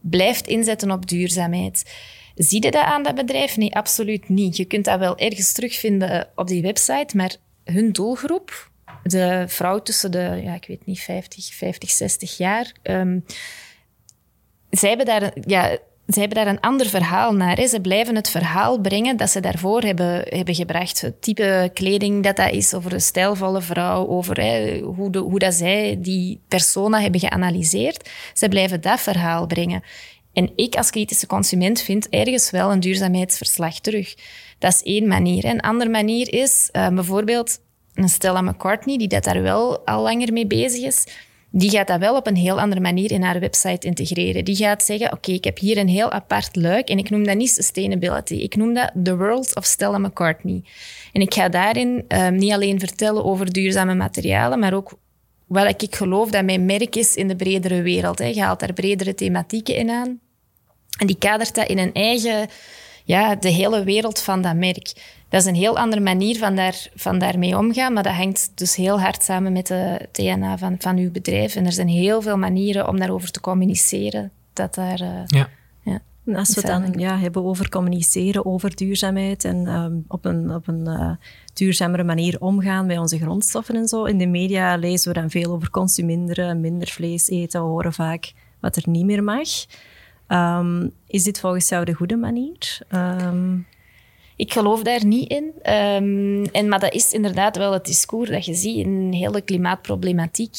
blijft 0.00 0.46
inzetten 0.46 0.90
op 0.90 1.08
duurzaamheid. 1.08 1.94
Zie 2.34 2.64
je 2.64 2.70
dat 2.70 2.84
aan 2.84 3.02
dat 3.02 3.14
bedrijf? 3.14 3.56
Nee, 3.56 3.74
absoluut 3.74 4.28
niet. 4.28 4.56
Je 4.56 4.64
kunt 4.64 4.84
dat 4.84 4.98
wel 4.98 5.18
ergens 5.18 5.52
terugvinden 5.52 6.28
op 6.34 6.46
die 6.46 6.62
website, 6.62 7.16
maar 7.16 7.36
hun 7.64 7.92
doelgroep, 7.92 8.70
de 9.02 9.44
vrouw 9.46 9.82
tussen 9.82 10.10
de, 10.10 10.40
ja, 10.44 10.54
ik 10.54 10.66
weet 10.66 10.86
niet, 10.86 11.00
50, 11.00 11.54
50 11.54 11.90
60 11.90 12.36
jaar, 12.36 12.72
um, 12.82 13.24
zij 14.70 14.88
hebben 14.88 15.06
daar, 15.06 15.32
ja, 15.46 15.78
ze 16.08 16.20
hebben 16.20 16.38
daar 16.38 16.46
een 16.46 16.60
ander 16.60 16.86
verhaal 16.86 17.32
naar. 17.32 17.66
Ze 17.66 17.80
blijven 17.80 18.14
het 18.14 18.30
verhaal 18.30 18.80
brengen 18.80 19.16
dat 19.16 19.30
ze 19.30 19.40
daarvoor 19.40 19.82
hebben, 19.82 20.22
hebben 20.24 20.54
gebracht. 20.54 21.00
Het 21.00 21.22
type 21.22 21.70
kleding 21.74 22.22
dat 22.22 22.36
dat 22.36 22.52
is, 22.52 22.74
over 22.74 22.92
een 22.92 23.00
stijlvolle 23.00 23.62
vrouw, 23.62 24.08
over 24.08 24.36
hoe, 24.82 25.10
de, 25.10 25.18
hoe 25.18 25.38
dat 25.38 25.54
zij 25.54 25.96
die 26.00 26.40
persona 26.48 27.00
hebben 27.00 27.20
geanalyseerd. 27.20 28.10
Ze 28.34 28.48
blijven 28.48 28.80
dat 28.80 29.00
verhaal 29.00 29.46
brengen. 29.46 29.82
En 30.32 30.52
ik 30.56 30.74
als 30.74 30.90
kritische 30.90 31.26
consument 31.26 31.80
vind 31.80 32.08
ergens 32.08 32.50
wel 32.50 32.72
een 32.72 32.80
duurzaamheidsverslag 32.80 33.78
terug. 33.78 34.14
Dat 34.58 34.72
is 34.72 34.82
één 34.82 35.08
manier. 35.08 35.44
Een 35.44 35.60
andere 35.60 35.90
manier 35.90 36.32
is 36.32 36.68
uh, 36.72 36.88
bijvoorbeeld 36.88 37.58
een 37.94 38.08
Stella 38.08 38.40
McCartney, 38.40 38.96
die 38.96 39.08
dat 39.08 39.24
daar 39.24 39.42
wel 39.42 39.86
al 39.86 40.02
langer 40.02 40.32
mee 40.32 40.46
bezig 40.46 40.84
is 40.84 41.04
die 41.58 41.70
gaat 41.70 41.86
dat 41.86 41.98
wel 41.98 42.16
op 42.16 42.26
een 42.26 42.36
heel 42.36 42.60
andere 42.60 42.80
manier 42.80 43.10
in 43.12 43.22
haar 43.22 43.40
website 43.40 43.86
integreren. 43.86 44.44
Die 44.44 44.56
gaat 44.56 44.82
zeggen, 44.82 45.12
oké, 45.12 45.32
ik 45.32 45.44
heb 45.44 45.58
hier 45.58 45.78
een 45.78 45.88
heel 45.88 46.10
apart 46.10 46.56
luik 46.56 46.88
en 46.88 46.98
ik 46.98 47.10
noem 47.10 47.24
dat 47.24 47.36
niet 47.36 47.50
sustainability. 47.50 48.34
Ik 48.34 48.56
noem 48.56 48.74
dat 48.74 48.90
The 49.02 49.16
World 49.16 49.56
of 49.56 49.64
Stella 49.64 49.98
McCartney. 49.98 50.62
En 51.12 51.20
ik 51.20 51.34
ga 51.34 51.48
daarin 51.48 52.04
um, 52.08 52.34
niet 52.34 52.52
alleen 52.52 52.78
vertellen 52.78 53.24
over 53.24 53.52
duurzame 53.52 53.94
materialen, 53.94 54.58
maar 54.58 54.74
ook 54.74 54.98
wat 55.46 55.82
ik 55.82 55.94
geloof 55.94 56.30
dat 56.30 56.44
mijn 56.44 56.66
merk 56.66 56.96
is 56.96 57.14
in 57.14 57.28
de 57.28 57.36
bredere 57.36 57.82
wereld. 57.82 58.18
Hè. 58.18 58.26
Je 58.26 58.42
haalt 58.42 58.60
daar 58.60 58.72
bredere 58.72 59.14
thematieken 59.14 59.76
in 59.76 59.90
aan. 59.90 60.20
En 60.98 61.06
die 61.06 61.18
kadert 61.18 61.54
dat 61.54 61.68
in 61.68 61.78
een 61.78 61.92
eigen, 61.92 62.48
ja, 63.06 63.34
de 63.34 63.48
hele 63.48 63.84
wereld 63.84 64.20
van 64.20 64.42
dat 64.42 64.56
merk 64.56 64.92
dat 65.28 65.40
is 65.40 65.46
een 65.46 65.54
heel 65.54 65.78
andere 65.78 66.02
manier 66.02 66.38
van, 66.38 66.56
daar, 66.56 66.86
van 66.94 67.18
daarmee 67.18 67.58
omgaan, 67.58 67.92
maar 67.92 68.02
dat 68.02 68.12
hangt 68.12 68.50
dus 68.54 68.76
heel 68.76 69.00
hard 69.00 69.22
samen 69.22 69.52
met 69.52 69.66
de 69.66 70.08
DNA 70.12 70.58
van, 70.58 70.76
van 70.78 70.96
uw 70.96 71.10
bedrijf. 71.10 71.56
En 71.56 71.66
er 71.66 71.72
zijn 71.72 71.88
heel 71.88 72.22
veel 72.22 72.36
manieren 72.36 72.88
om 72.88 72.98
daarover 72.98 73.30
te 73.30 73.40
communiceren. 73.40 74.30
Dat 74.52 74.74
daar, 74.74 75.00
uh, 75.00 75.22
ja. 75.26 75.48
ja. 75.82 76.00
als 76.34 76.54
we 76.54 76.60
het 76.60 76.66
dan 76.66 76.92
ja, 76.98 77.18
hebben 77.18 77.44
over 77.44 77.68
communiceren, 77.68 78.46
over 78.46 78.76
duurzaamheid 78.76 79.44
en 79.44 79.66
ehm, 79.66 79.94
op 80.08 80.24
een, 80.24 80.54
op 80.54 80.68
een 80.68 80.88
uh, 80.88 81.10
duurzamere 81.54 82.04
manier 82.04 82.40
omgaan 82.40 82.86
met 82.86 82.98
onze 82.98 83.18
grondstoffen 83.18 83.76
en 83.76 83.88
zo. 83.88 84.04
In 84.04 84.18
de 84.18 84.26
media 84.26 84.76
lezen 84.76 85.12
we 85.12 85.20
dan 85.20 85.30
veel 85.30 85.52
over 85.52 85.70
consuminderen, 85.70 86.60
minder 86.60 86.88
vlees 86.88 87.28
eten, 87.28 87.60
we 87.60 87.66
horen 87.66 87.92
vaak 87.92 88.32
wat 88.60 88.76
er 88.76 88.82
niet 88.86 89.04
meer 89.04 89.24
mag. 89.24 89.48
Um, 90.28 90.92
is 91.06 91.24
dit 91.24 91.40
volgens 91.40 91.68
jou 91.68 91.84
de 91.84 91.92
goede 91.92 92.16
manier? 92.16 92.78
Um, 92.94 93.66
ik 94.36 94.52
geloof 94.52 94.82
daar 94.82 95.04
niet 95.04 95.30
in. 95.30 95.44
Um, 95.44 96.44
en, 96.44 96.68
maar 96.68 96.80
dat 96.80 96.92
is 96.92 97.12
inderdaad 97.12 97.56
wel 97.56 97.72
het 97.72 97.84
discours 97.84 98.30
dat 98.30 98.44
je 98.44 98.54
ziet 98.54 98.76
in 98.76 99.12
hele 99.12 99.40
klimaatproblematiek. 99.40 100.56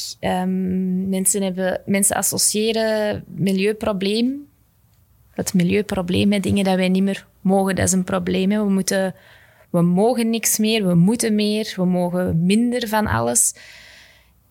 Mensen, 1.08 1.42
hebben, 1.42 1.80
associëren 2.08 3.24
milieuprobleem, 3.26 4.46
het 5.30 5.54
milieuprobleem 5.54 6.28
met 6.28 6.42
dingen 6.42 6.64
dat 6.64 6.76
wij 6.76 6.88
niet 6.88 7.02
meer 7.02 7.26
mogen. 7.40 7.74
Dat 7.74 7.86
is 7.86 7.92
een 7.92 8.04
probleem. 8.04 8.48
We, 8.48 8.70
moeten, 8.70 9.14
we 9.70 9.82
mogen 9.82 10.30
niks 10.30 10.58
meer, 10.58 10.86
we 10.86 10.94
moeten 10.94 11.34
meer, 11.34 11.72
we 11.76 11.84
mogen 11.84 12.46
minder 12.46 12.88
van 12.88 13.06
alles. 13.06 13.54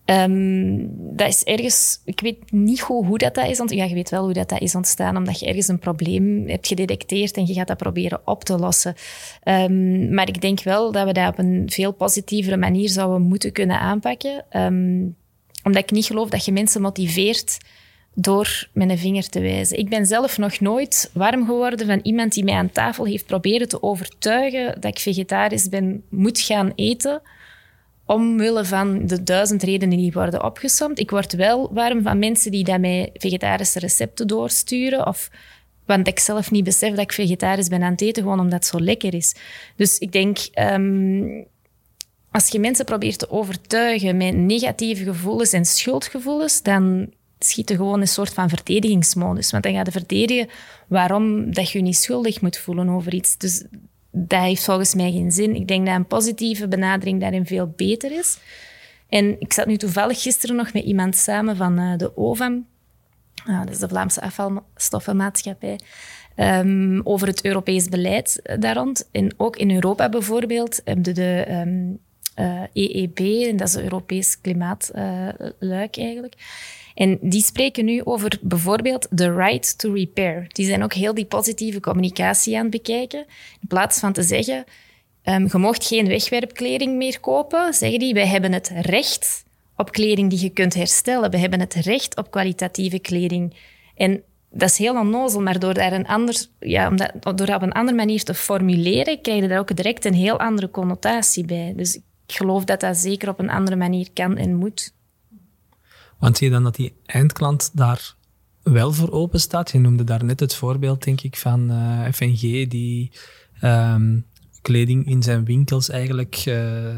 Um, 0.09 0.89
dat 1.15 1.27
is 1.27 1.43
ergens, 1.43 2.01
ik 2.05 2.19
weet 2.19 2.51
niet 2.51 2.79
hoe 2.79 3.17
dat, 3.17 3.35
dat 3.35 3.47
is. 3.47 3.57
Want, 3.57 3.71
ja, 3.71 3.83
je 3.83 3.93
weet 3.93 4.09
wel 4.09 4.23
hoe 4.23 4.33
dat, 4.33 4.49
dat 4.49 4.61
is 4.61 4.75
ontstaan, 4.75 5.17
omdat 5.17 5.39
je 5.39 5.45
ergens 5.45 5.67
een 5.67 5.79
probleem 5.79 6.47
hebt 6.47 6.67
gedetecteerd 6.67 7.37
en 7.37 7.45
je 7.45 7.53
gaat 7.53 7.67
dat 7.67 7.77
proberen 7.77 8.21
op 8.25 8.43
te 8.43 8.57
lossen. 8.57 8.95
Um, 9.43 10.13
maar 10.13 10.27
ik 10.27 10.41
denk 10.41 10.63
wel 10.63 10.91
dat 10.91 11.05
we 11.05 11.13
dat 11.13 11.27
op 11.27 11.37
een 11.37 11.63
veel 11.65 11.91
positievere 11.91 12.57
manier 12.57 12.89
zouden 12.89 13.21
moeten 13.21 13.51
kunnen 13.51 13.79
aanpakken. 13.79 14.45
Um, 14.51 15.15
omdat 15.63 15.83
ik 15.83 15.91
niet 15.91 16.05
geloof 16.05 16.29
dat 16.29 16.45
je 16.45 16.51
mensen 16.51 16.81
motiveert 16.81 17.57
door 18.13 18.67
met 18.73 18.89
een 18.89 18.97
vinger 18.97 19.29
te 19.29 19.39
wijzen. 19.39 19.77
Ik 19.77 19.89
ben 19.89 20.05
zelf 20.05 20.37
nog 20.37 20.59
nooit 20.59 21.09
warm 21.13 21.45
geworden 21.45 21.87
van 21.87 21.99
iemand 22.03 22.33
die 22.33 22.43
mij 22.43 22.53
aan 22.53 22.71
tafel 22.71 23.05
heeft 23.05 23.25
proberen 23.25 23.67
te 23.67 23.83
overtuigen 23.83 24.65
dat 24.65 24.91
ik 24.91 24.99
vegetarisch 24.99 25.69
ben, 25.69 26.03
moet 26.09 26.39
gaan 26.39 26.71
eten 26.75 27.21
omwille 28.07 28.65
van 28.65 29.07
de 29.07 29.23
duizend 29.23 29.63
redenen 29.63 29.97
die 29.97 30.11
worden 30.11 30.43
opgesomd. 30.43 30.99
Ik 30.99 31.09
word 31.09 31.33
wel 31.33 31.73
warm 31.73 32.03
van 32.03 32.19
mensen 32.19 32.51
die 32.51 32.79
mij 32.79 33.09
vegetarische 33.13 33.79
recepten 33.79 34.27
doorsturen. 34.27 35.07
Of, 35.07 35.29
want 35.85 36.07
ik 36.07 36.19
zelf 36.19 36.51
niet 36.51 36.63
besef 36.63 36.89
dat 36.89 36.99
ik 36.99 37.11
vegetarisch 37.11 37.67
ben 37.67 37.83
aan 37.83 37.91
het 37.91 38.01
eten, 38.01 38.23
gewoon 38.23 38.39
omdat 38.39 38.59
het 38.59 38.65
zo 38.65 38.79
lekker 38.79 39.13
is. 39.13 39.35
Dus 39.75 39.97
ik 39.97 40.11
denk, 40.11 40.37
um, 40.55 41.45
als 42.31 42.47
je 42.47 42.59
mensen 42.59 42.85
probeert 42.85 43.19
te 43.19 43.29
overtuigen 43.29 44.17
met 44.17 44.35
negatieve 44.35 45.03
gevoelens 45.03 45.53
en 45.53 45.65
schuldgevoelens, 45.65 46.61
dan 46.61 47.09
schiet 47.39 47.69
er 47.69 47.75
gewoon 47.75 48.01
een 48.01 48.07
soort 48.07 48.33
van 48.33 48.49
verdedigingsmodus. 48.49 49.51
Want 49.51 49.63
dan 49.63 49.73
ga 49.73 49.81
je 49.85 49.91
verdedigen 49.91 50.49
waarom 50.87 51.53
dat 51.53 51.71
je 51.71 51.77
je 51.77 51.83
niet 51.83 51.97
schuldig 51.97 52.41
moet 52.41 52.57
voelen 52.57 52.89
over 52.89 53.13
iets. 53.13 53.37
Dus 53.37 53.63
dat 54.17 54.41
heeft 54.41 54.63
volgens 54.63 54.95
mij 54.95 55.11
geen 55.11 55.31
zin. 55.31 55.55
Ik 55.55 55.67
denk 55.67 55.85
dat 55.85 55.95
een 55.95 56.07
positieve 56.07 56.67
benadering 56.67 57.21
daarin 57.21 57.45
veel 57.45 57.73
beter 57.75 58.11
is. 58.11 58.37
En 59.09 59.35
ik 59.39 59.53
zat 59.53 59.65
nu 59.65 59.77
toevallig 59.77 60.21
gisteren 60.21 60.55
nog 60.55 60.73
met 60.73 60.83
iemand 60.83 61.15
samen 61.15 61.55
van 61.55 61.79
uh, 61.79 61.97
de 61.97 62.17
OVAM, 62.17 62.65
uh, 63.47 63.59
dat 63.59 63.69
is 63.69 63.79
de 63.79 63.87
Vlaamse 63.87 64.21
afvalstoffenmaatschappij, 64.21 65.79
um, 66.35 67.01
over 67.03 67.27
het 67.27 67.45
Europees 67.45 67.89
beleid 67.89 68.41
daar 68.59 68.75
rond. 68.75 69.09
En 69.11 69.33
ook 69.37 69.55
in 69.55 69.71
Europa 69.71 70.09
bijvoorbeeld 70.09 70.81
hebben 70.83 71.15
de 71.15 71.45
uh, 72.39 72.61
EEB, 72.73 73.19
en 73.49 73.57
dat 73.57 73.67
is 73.67 73.73
het 73.73 73.83
Europees 73.83 74.41
Klimaatluik 74.41 75.97
eigenlijk, 75.97 76.33
en 76.97 77.17
die 77.21 77.43
spreken 77.43 77.85
nu 77.85 78.01
over 78.03 78.39
bijvoorbeeld 78.41 79.07
the 79.15 79.33
right 79.33 79.77
to 79.77 79.93
repair. 79.93 80.45
Die 80.47 80.65
zijn 80.65 80.83
ook 80.83 80.93
heel 80.93 81.13
die 81.13 81.25
positieve 81.25 81.79
communicatie 81.79 82.55
aan 82.55 82.61
het 82.61 82.71
bekijken. 82.71 83.25
In 83.61 83.67
plaats 83.67 83.99
van 83.99 84.13
te 84.13 84.23
zeggen, 84.23 84.65
um, 85.23 85.47
je 85.51 85.57
mocht 85.57 85.85
geen 85.85 86.07
wegwerpkleding 86.07 86.95
meer 86.95 87.19
kopen, 87.19 87.73
zeggen 87.73 87.99
die, 87.99 88.13
wij 88.13 88.27
hebben 88.27 88.51
het 88.51 88.71
recht 88.81 89.43
op 89.75 89.91
kleding 89.91 90.29
die 90.29 90.41
je 90.41 90.49
kunt 90.49 90.73
herstellen. 90.73 91.31
We 91.31 91.37
hebben 91.37 91.59
het 91.59 91.73
recht 91.73 92.17
op 92.17 92.31
kwalitatieve 92.31 92.99
kleding. 92.99 93.55
En 93.95 94.23
dat 94.51 94.69
is 94.69 94.77
heel 94.77 94.99
onnozel, 94.99 95.41
maar 95.41 95.59
door 95.59 95.73
daar 95.73 95.93
een 95.93 96.07
ander, 96.07 96.45
ja, 96.59 96.89
door 96.89 97.35
dat 97.35 97.55
op 97.55 97.61
een 97.61 97.71
andere 97.71 97.97
manier 97.97 98.23
te 98.23 98.33
formuleren, 98.33 99.21
krijg 99.21 99.41
je 99.41 99.47
daar 99.47 99.59
ook 99.59 99.75
direct 99.75 100.05
een 100.05 100.13
heel 100.13 100.39
andere 100.39 100.69
connotatie 100.69 101.45
bij. 101.45 101.73
Dus 101.75 101.95
ik 101.95 102.03
geloof 102.27 102.63
dat 102.63 102.79
dat 102.79 102.97
zeker 102.97 103.29
op 103.29 103.39
een 103.39 103.49
andere 103.49 103.75
manier 103.75 104.07
kan 104.13 104.37
en 104.37 104.55
moet. 104.55 104.95
Want 106.19 106.37
zie 106.37 106.47
je 106.47 106.53
dan 106.53 106.63
dat 106.63 106.75
die 106.75 106.93
eindklant 107.05 107.71
daar 107.73 108.15
wel 108.63 108.93
voor 108.93 109.11
open 109.11 109.39
staat? 109.39 109.71
Je 109.71 109.79
noemde 109.79 110.03
daar 110.03 110.23
net 110.23 110.39
het 110.39 110.55
voorbeeld, 110.55 111.03
denk 111.03 111.21
ik, 111.21 111.37
van 111.37 111.69
eh, 111.69 112.11
FNG, 112.13 112.67
die 112.69 113.11
um, 113.61 114.25
kleding 114.61 115.07
in 115.07 115.23
zijn 115.23 115.45
winkels 115.45 115.89
eigenlijk, 115.89 116.43
uh, 116.47 116.97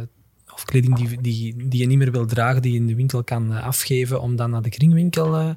of 0.54 0.66
kleding 0.66 0.96
die, 0.96 1.22
die, 1.22 1.68
die 1.68 1.80
je 1.80 1.88
niet 1.88 1.98
meer 1.98 2.12
wil 2.12 2.26
dragen, 2.26 2.62
die 2.62 2.72
je 2.72 2.78
in 2.78 2.88
de 2.88 2.96
winkel 2.96 3.24
kan 3.24 3.52
uh, 3.52 3.64
afgeven 3.64 4.22
om 4.22 4.36
dan 4.36 4.50
naar 4.50 4.62
de 4.62 4.70
kringwinkel 4.70 5.56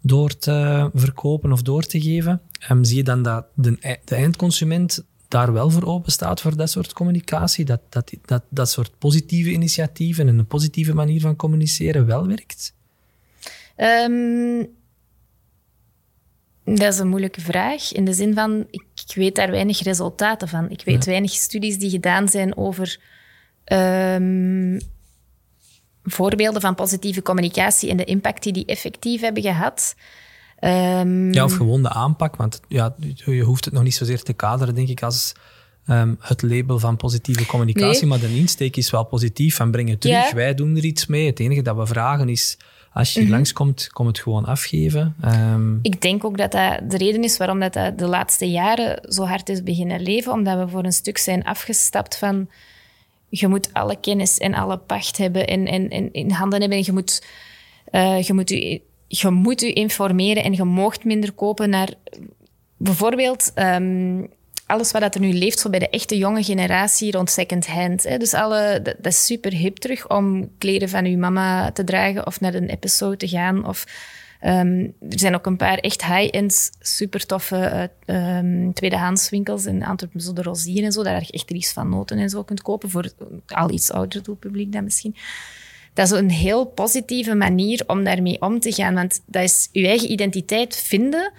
door 0.00 0.38
te 0.38 0.90
verkopen 0.94 1.52
of 1.52 1.62
door 1.62 1.82
te 1.82 2.00
geven. 2.00 2.40
Um, 2.70 2.84
zie 2.84 2.96
je 2.96 3.02
dan 3.02 3.22
dat 3.22 3.46
de, 3.54 3.98
de 4.04 4.14
eindconsument 4.14 5.04
daar 5.28 5.52
wel 5.52 5.70
voor 5.70 5.84
open 5.84 6.12
staat 6.12 6.40
voor 6.40 6.56
dat 6.56 6.70
soort 6.70 6.92
communicatie, 6.92 7.64
dat, 7.64 7.80
dat, 7.88 8.12
dat, 8.24 8.42
dat 8.48 8.70
soort 8.70 8.98
positieve 8.98 9.50
initiatieven 9.50 10.28
en 10.28 10.38
een 10.38 10.46
positieve 10.46 10.94
manier 10.94 11.20
van 11.20 11.36
communiceren 11.36 12.06
wel 12.06 12.26
werkt? 12.26 12.74
Um, 13.76 14.74
dat 16.64 16.92
is 16.92 16.98
een 16.98 17.08
moeilijke 17.08 17.40
vraag. 17.40 17.92
In 17.92 18.04
de 18.04 18.12
zin 18.12 18.34
van, 18.34 18.66
ik, 18.70 19.14
weet 19.14 19.34
daar 19.34 19.50
weinig 19.50 19.82
resultaten 19.82 20.48
van. 20.48 20.70
Ik 20.70 20.82
weet 20.84 21.04
weinig 21.04 21.30
studies 21.30 21.78
die 21.78 21.90
gedaan 21.90 22.28
zijn 22.28 22.56
over 22.56 23.00
um, 23.64 24.80
voorbeelden 26.02 26.60
van 26.60 26.74
positieve 26.74 27.22
communicatie 27.22 27.90
en 27.90 27.96
de 27.96 28.04
impact 28.04 28.42
die 28.42 28.52
die 28.52 28.64
effectief 28.64 29.20
hebben 29.20 29.42
gehad. 29.42 29.94
Um, 30.60 31.32
ja, 31.32 31.44
of 31.44 31.52
gewoon 31.56 31.82
de 31.82 31.88
aanpak. 31.88 32.36
Want 32.36 32.60
ja, 32.68 32.94
je 33.24 33.42
hoeft 33.42 33.64
het 33.64 33.74
nog 33.74 33.82
niet 33.82 33.94
zozeer 33.94 34.22
te 34.22 34.32
kaderen, 34.32 34.74
denk 34.74 34.88
ik, 34.88 35.02
als 35.02 35.34
um, 35.88 36.16
het 36.20 36.42
label 36.42 36.78
van 36.78 36.96
positieve 36.96 37.46
communicatie. 37.46 38.06
Maar 38.06 38.20
de 38.20 38.36
insteek 38.36 38.76
is 38.76 38.90
wel 38.90 39.04
positief. 39.04 39.56
Van 39.56 39.70
breng 39.70 39.88
het 39.88 40.00
terug, 40.00 40.32
wij 40.32 40.54
doen 40.54 40.76
er 40.76 40.84
iets 40.84 41.06
mee. 41.06 41.26
Het 41.26 41.40
enige 41.40 41.62
dat 41.62 41.76
we 41.76 41.86
vragen 41.86 42.28
is 42.28 42.56
als 42.96 43.14
je 43.14 43.22
mm 43.22 43.30
langskomt, 43.30 43.88
kom 43.92 44.06
het 44.06 44.18
gewoon 44.18 44.44
afgeven. 44.44 45.16
Um... 45.24 45.78
Ik 45.82 46.00
denk 46.00 46.24
ook 46.24 46.38
dat 46.38 46.52
dat 46.52 46.90
de 46.90 46.96
reden 46.96 47.22
is 47.24 47.36
waarom 47.36 47.60
dat, 47.60 47.72
dat 47.72 47.98
de 47.98 48.06
laatste 48.06 48.50
jaren 48.50 49.12
zo 49.12 49.24
hard 49.24 49.48
is 49.48 49.62
beginnen 49.62 50.02
leven. 50.02 50.32
Omdat 50.32 50.58
we 50.58 50.68
voor 50.68 50.84
een 50.84 50.92
stuk 50.92 51.18
zijn 51.18 51.44
afgestapt 51.44 52.18
van... 52.18 52.48
Je 53.28 53.48
moet 53.48 53.68
alle 53.72 53.96
kennis 54.00 54.38
en 54.38 54.54
alle 54.54 54.76
pacht 54.76 55.16
hebben 55.16 55.46
en, 55.46 55.66
en, 55.66 55.88
en 55.88 56.12
in 56.12 56.30
handen 56.30 56.60
hebben. 56.60 56.78
En 56.78 56.84
je 56.84 56.92
moet, 56.92 57.26
uh, 57.92 58.22
je, 58.22 58.32
moet 58.32 58.50
u, 58.50 58.80
je 59.08 59.30
moet 59.30 59.62
u 59.62 59.70
informeren 59.72 60.44
en 60.44 60.52
je 60.52 60.64
moogt 60.64 61.04
minder 61.04 61.32
kopen 61.32 61.70
naar... 61.70 61.94
Bijvoorbeeld... 62.76 63.52
Um, 63.54 64.28
alles 64.66 64.92
wat 64.92 65.14
er 65.14 65.20
nu 65.20 65.32
leeft 65.32 65.58
zo 65.58 65.70
bij 65.70 65.78
de 65.78 65.88
echte 65.88 66.16
jonge 66.16 66.42
generatie 66.42 67.12
rond 67.12 67.30
second-hand. 67.30 68.02
Dus 68.02 68.34
alle, 68.34 68.80
dat, 68.82 69.12
is 69.12 69.26
super 69.26 69.52
hip 69.52 69.76
terug 69.76 70.08
om 70.08 70.50
kleren 70.58 70.88
van 70.88 71.04
uw 71.04 71.18
mama 71.18 71.72
te 71.72 71.84
dragen 71.84 72.26
of 72.26 72.40
naar 72.40 72.54
een 72.54 72.68
episode 72.68 73.16
te 73.16 73.28
gaan. 73.28 73.66
Of, 73.66 73.86
um, 74.44 74.94
er 75.10 75.18
zijn 75.18 75.34
ook 75.34 75.46
een 75.46 75.56
paar 75.56 75.78
echt 75.78 76.04
high-end, 76.04 76.70
super 76.80 77.26
toffe 77.26 77.90
uh, 78.06 78.36
um, 78.38 78.72
tweedehandswinkels 78.72 79.66
in 79.66 79.84
Antwerpen, 79.84 80.20
zo 80.20 80.32
de 80.32 80.42
Rosier 80.42 80.84
en 80.84 80.92
zo, 80.92 81.02
daar 81.02 81.22
je 81.26 81.32
echt 81.32 81.50
iets 81.50 81.72
van 81.72 81.88
noten 81.88 82.18
en 82.18 82.30
zo 82.30 82.42
kunt 82.42 82.62
kopen 82.62 82.90
voor 82.90 83.10
al 83.46 83.70
iets 83.70 83.90
ouder 83.90 84.22
doelpubliek 84.22 84.72
dan 84.72 84.84
misschien. 84.84 85.16
Dat 85.94 86.12
is 86.12 86.18
een 86.18 86.30
heel 86.30 86.64
positieve 86.64 87.34
manier 87.34 87.82
om 87.86 88.04
daarmee 88.04 88.40
om 88.40 88.60
te 88.60 88.72
gaan, 88.72 88.94
want 88.94 89.22
dat 89.26 89.42
is 89.42 89.68
je 89.72 89.86
eigen 89.86 90.10
identiteit 90.10 90.76
vinden 90.76 91.32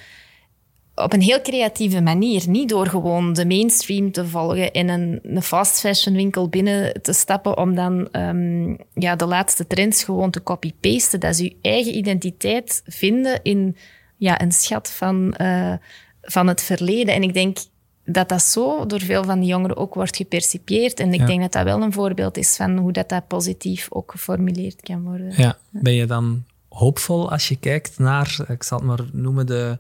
op 1.04 1.14
een 1.14 1.22
heel 1.22 1.42
creatieve 1.42 2.02
manier. 2.02 2.44
Niet 2.48 2.70
door 2.70 2.88
gewoon 2.88 3.34
de 3.34 3.46
mainstream 3.46 4.12
te 4.12 4.28
volgen 4.28 4.72
in 4.72 4.90
een, 4.90 5.20
een 5.24 5.42
fast 5.42 5.80
fashion 5.80 6.16
winkel 6.16 6.50
binnen 6.50 7.02
te 7.02 7.14
stappen 7.14 7.58
om 7.58 7.76
dan 7.76 8.08
um, 8.12 8.78
ja, 8.94 9.16
de 9.16 9.26
laatste 9.26 9.68
trends 9.68 10.04
gewoon 10.04 10.32
te 10.32 10.44
copy-pasten. 10.44 11.20
Dat 11.20 11.32
is 11.32 11.40
je 11.40 11.56
eigen 11.62 11.98
identiteit 11.98 12.82
vinden 12.86 13.40
in 13.44 13.76
ja, 14.18 14.42
een 14.42 14.52
schat 14.52 14.92
van, 14.92 15.36
uh, 15.42 15.74
van 16.22 16.48
het 16.48 16.62
verleden. 16.62 17.14
En 17.14 17.24
ik 17.24 17.34
denk 17.34 17.58
dat 18.06 18.30
dat 18.30 18.42
zo 18.42 18.86
door 18.86 19.02
veel 19.02 19.24
van 19.24 19.40
de 19.40 19.46
jongeren 19.46 19.78
ook 19.78 19.94
wordt 19.94 20.16
gepercipieerd. 20.16 21.00
En 21.00 21.14
ik 21.14 21.26
denk 21.26 21.42
dat 21.42 21.52
dat 21.52 21.64
wel 21.64 21.82
een 21.82 21.94
voorbeeld 21.94 22.38
is 22.38 22.56
van 22.56 22.78
hoe 22.78 22.92
dat, 22.92 23.10
dat 23.10 23.28
positief 23.28 23.88
ook 23.90 24.12
geformuleerd 24.12 24.82
kan 24.82 25.04
worden. 25.04 25.34
Ja. 25.36 25.58
Ben 25.70 25.94
je 25.94 26.06
dan 26.06 26.44
hoopvol 26.70 27.32
als 27.32 27.48
je 27.48 27.56
kijkt 27.56 28.00
naar, 28.00 28.46
ik 28.48 28.64
zal 28.64 28.78
het 28.78 28.88
maar 28.88 29.06
noemen, 29.12 29.46
de 29.46 29.78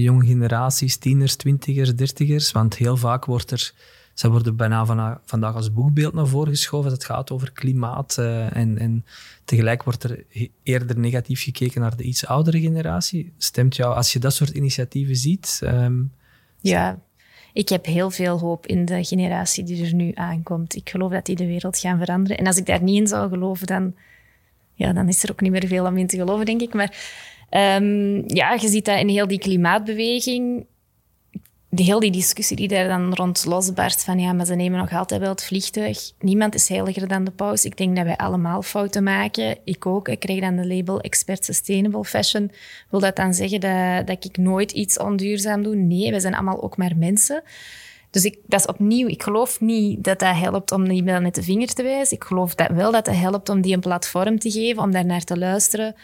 jonge 0.00 0.26
generaties, 0.26 0.96
tieners, 0.96 1.36
twintigers, 1.36 1.94
dertigers. 1.94 2.52
Want 2.52 2.76
heel 2.76 2.96
vaak 2.96 3.24
wordt 3.24 3.50
er, 3.50 3.72
ze 4.14 4.30
worden 4.30 4.56
bijna 4.56 4.86
vandaag 5.24 5.54
als 5.54 5.72
boekbeeld 5.72 6.14
naar 6.14 6.26
voren 6.26 6.52
geschoven. 6.52 6.90
Het 6.90 7.04
gaat 7.04 7.30
over 7.30 7.52
klimaat. 7.52 8.16
Uh, 8.20 8.56
en, 8.56 8.78
en 8.78 9.04
tegelijk 9.44 9.82
wordt 9.82 10.04
er 10.04 10.24
eerder 10.62 10.98
negatief 10.98 11.42
gekeken 11.42 11.80
naar 11.80 11.96
de 11.96 12.02
iets 12.02 12.26
oudere 12.26 12.60
generatie. 12.60 13.32
Stemt 13.38 13.76
jou, 13.76 13.94
als 13.94 14.12
je 14.12 14.18
dat 14.18 14.34
soort 14.34 14.50
initiatieven 14.50 15.16
ziet, 15.16 15.60
um, 15.64 16.12
Ja, 16.60 16.98
ik 17.52 17.68
heb 17.68 17.84
heel 17.84 18.10
veel 18.10 18.38
hoop 18.38 18.66
in 18.66 18.84
de 18.84 19.04
generatie 19.04 19.64
die 19.64 19.84
er 19.84 19.94
nu 19.94 20.12
aankomt. 20.14 20.74
Ik 20.74 20.90
geloof 20.90 21.12
dat 21.12 21.26
die 21.26 21.36
de 21.36 21.46
wereld 21.46 21.78
gaan 21.78 21.98
veranderen. 21.98 22.38
En 22.38 22.46
als 22.46 22.56
ik 22.56 22.66
daar 22.66 22.82
niet 22.82 23.00
in 23.00 23.06
zou 23.06 23.28
geloven, 23.28 23.66
dan, 23.66 23.94
ja, 24.78 24.92
dan 24.92 25.08
is 25.08 25.22
er 25.22 25.30
ook 25.30 25.40
niet 25.40 25.52
meer 25.52 25.66
veel 25.66 25.86
om 25.86 25.96
in 25.96 26.06
te 26.06 26.16
geloven, 26.16 26.46
denk 26.46 26.60
ik. 26.60 26.74
Maar 26.74 26.96
um, 27.80 28.22
ja, 28.26 28.52
je 28.52 28.68
ziet 28.68 28.84
dat 28.84 29.00
in 29.00 29.08
heel 29.08 29.26
die 29.26 29.38
klimaatbeweging 29.38 30.66
de 31.70 31.82
heel 31.82 32.00
die 32.00 32.10
discussie 32.10 32.56
die 32.56 32.68
daar 32.68 32.88
dan 32.88 33.14
rond 33.14 33.44
losbarst 33.44 34.04
van 34.04 34.18
ja, 34.18 34.32
maar 34.32 34.46
ze 34.46 34.54
nemen 34.54 34.78
nog 34.78 34.92
altijd 34.92 35.20
wel 35.20 35.30
het 35.30 35.44
vliegtuig. 35.44 36.10
Niemand 36.18 36.54
is 36.54 36.68
heiliger 36.68 37.08
dan 37.08 37.24
de 37.24 37.30
paus. 37.30 37.64
Ik 37.64 37.76
denk 37.76 37.96
dat 37.96 38.04
wij 38.04 38.16
allemaal 38.16 38.62
fouten 38.62 39.02
maken. 39.02 39.58
Ik 39.64 39.86
ook. 39.86 40.08
Ik 40.08 40.18
krijg 40.18 40.40
dan 40.40 40.56
de 40.56 40.66
label 40.66 41.00
Expert 41.00 41.44
Sustainable 41.44 42.04
Fashion. 42.04 42.50
Wil 42.90 43.00
dat 43.00 43.16
dan 43.16 43.34
zeggen 43.34 43.60
dat, 43.60 44.06
dat 44.06 44.24
ik 44.24 44.36
nooit 44.36 44.72
iets 44.72 44.98
onduurzaam 44.98 45.62
doe? 45.62 45.74
Nee, 45.74 46.10
wij 46.10 46.20
zijn 46.20 46.34
allemaal 46.34 46.62
ook 46.62 46.76
maar 46.76 46.96
mensen. 46.96 47.42
Dus 48.18 48.32
ik, 48.32 48.38
dat 48.46 48.60
is 48.60 48.66
opnieuw, 48.66 49.08
ik 49.08 49.22
geloof 49.22 49.60
niet 49.60 50.04
dat 50.04 50.18
dat 50.18 50.36
helpt 50.36 50.72
om 50.72 50.88
die 50.88 51.02
met 51.02 51.34
de 51.34 51.42
vinger 51.42 51.74
te 51.74 51.82
wijzen. 51.82 52.16
Ik 52.16 52.24
geloof 52.24 52.54
dat 52.54 52.70
wel 52.70 52.92
dat 52.92 53.04
dat 53.04 53.14
helpt 53.14 53.48
om 53.48 53.60
die 53.60 53.74
een 53.74 53.80
platform 53.80 54.38
te 54.38 54.50
geven, 54.50 54.82
om 54.82 54.90
daar 54.90 55.06
naar 55.06 55.24
te 55.24 55.38
luisteren. 55.38 55.94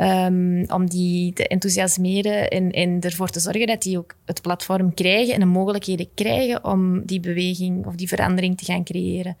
Um, 0.00 0.64
om 0.70 0.88
die 0.88 1.32
te 1.32 1.48
enthousiasmeren 1.48 2.48
en, 2.48 2.70
en 2.70 3.00
ervoor 3.00 3.28
te 3.28 3.40
zorgen 3.40 3.66
dat 3.66 3.82
die 3.82 3.98
ook 3.98 4.14
het 4.24 4.42
platform 4.42 4.94
krijgen 4.94 5.34
en 5.34 5.40
de 5.40 5.46
mogelijkheden 5.46 6.08
krijgen 6.14 6.64
om 6.64 7.06
die 7.06 7.20
beweging 7.20 7.86
of 7.86 7.94
die 7.94 8.08
verandering 8.08 8.58
te 8.58 8.64
gaan 8.64 8.84
creëren. 8.84 9.36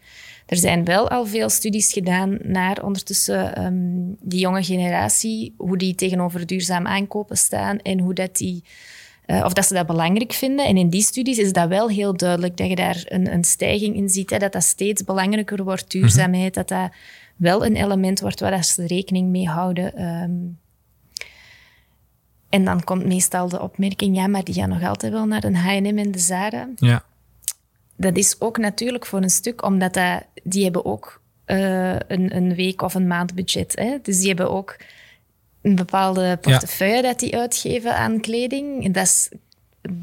Er 0.46 0.56
zijn 0.56 0.84
wel 0.84 1.08
al 1.08 1.26
veel 1.26 1.48
studies 1.48 1.92
gedaan 1.92 2.38
naar 2.42 2.84
ondertussen 2.84 3.64
um, 3.64 4.16
die 4.20 4.40
jonge 4.40 4.62
generatie, 4.62 5.54
hoe 5.56 5.76
die 5.76 5.94
tegenover 5.94 6.46
duurzaam 6.46 6.86
aankopen 6.86 7.36
staan 7.36 7.78
en 7.78 8.00
hoe 8.00 8.14
dat 8.14 8.36
die, 8.36 8.64
uh, 9.26 9.44
of 9.44 9.52
dat 9.52 9.66
ze 9.66 9.74
dat 9.74 9.86
belangrijk 9.86 10.32
vinden. 10.32 10.66
En 10.66 10.76
in 10.76 10.88
die 10.88 11.02
studies 11.02 11.38
is 11.38 11.52
dat 11.52 11.68
wel 11.68 11.88
heel 11.88 12.16
duidelijk 12.16 12.56
dat 12.56 12.68
je 12.68 12.76
daar 12.76 13.04
een, 13.04 13.32
een 13.32 13.44
stijging 13.44 13.96
in 13.96 14.08
ziet, 14.08 14.30
hè, 14.30 14.38
dat 14.38 14.52
dat 14.52 14.62
steeds 14.62 15.04
belangrijker 15.04 15.64
wordt, 15.64 15.90
duurzaamheid, 15.90 16.54
dat 16.54 16.68
dat 16.68 16.90
wel 17.36 17.66
een 17.66 17.76
element 17.76 18.20
wordt 18.20 18.40
waar 18.40 18.64
ze 18.64 18.86
rekening 18.86 19.28
mee 19.28 19.48
houden. 19.48 20.02
Um, 20.02 20.60
en 22.48 22.64
dan 22.64 22.84
komt 22.84 23.04
meestal 23.04 23.48
de 23.48 23.60
opmerking, 23.60 24.16
ja, 24.16 24.26
maar 24.26 24.44
die 24.44 24.54
gaan 24.54 24.68
nog 24.68 24.82
altijd 24.82 25.12
wel 25.12 25.26
naar 25.26 25.44
een 25.44 25.56
H&M 25.56 25.98
en 25.98 26.10
de 26.10 26.18
Zara. 26.18 26.68
Ja. 26.76 27.04
Dat 27.96 28.16
is 28.16 28.36
ook 28.38 28.58
natuurlijk 28.58 29.06
voor 29.06 29.22
een 29.22 29.30
stuk, 29.30 29.64
omdat 29.64 29.94
dat, 29.94 30.24
die 30.42 30.64
hebben 30.64 30.84
ook 30.84 31.22
uh, 31.46 31.90
een, 31.90 32.36
een 32.36 32.54
week 32.54 32.82
of 32.82 32.94
een 32.94 33.06
maand 33.06 33.34
budget. 33.34 33.78
Hè? 33.78 33.98
Dus 34.02 34.18
die 34.18 34.28
hebben 34.28 34.50
ook 34.50 34.76
een 35.62 35.74
bepaalde 35.74 36.38
portefeuille 36.40 37.02
dat 37.02 37.18
die 37.18 37.36
uitgeven 37.36 37.96
aan 37.96 38.20
kleding. 38.20 38.94
Dat, 38.94 39.04
is, 39.04 39.30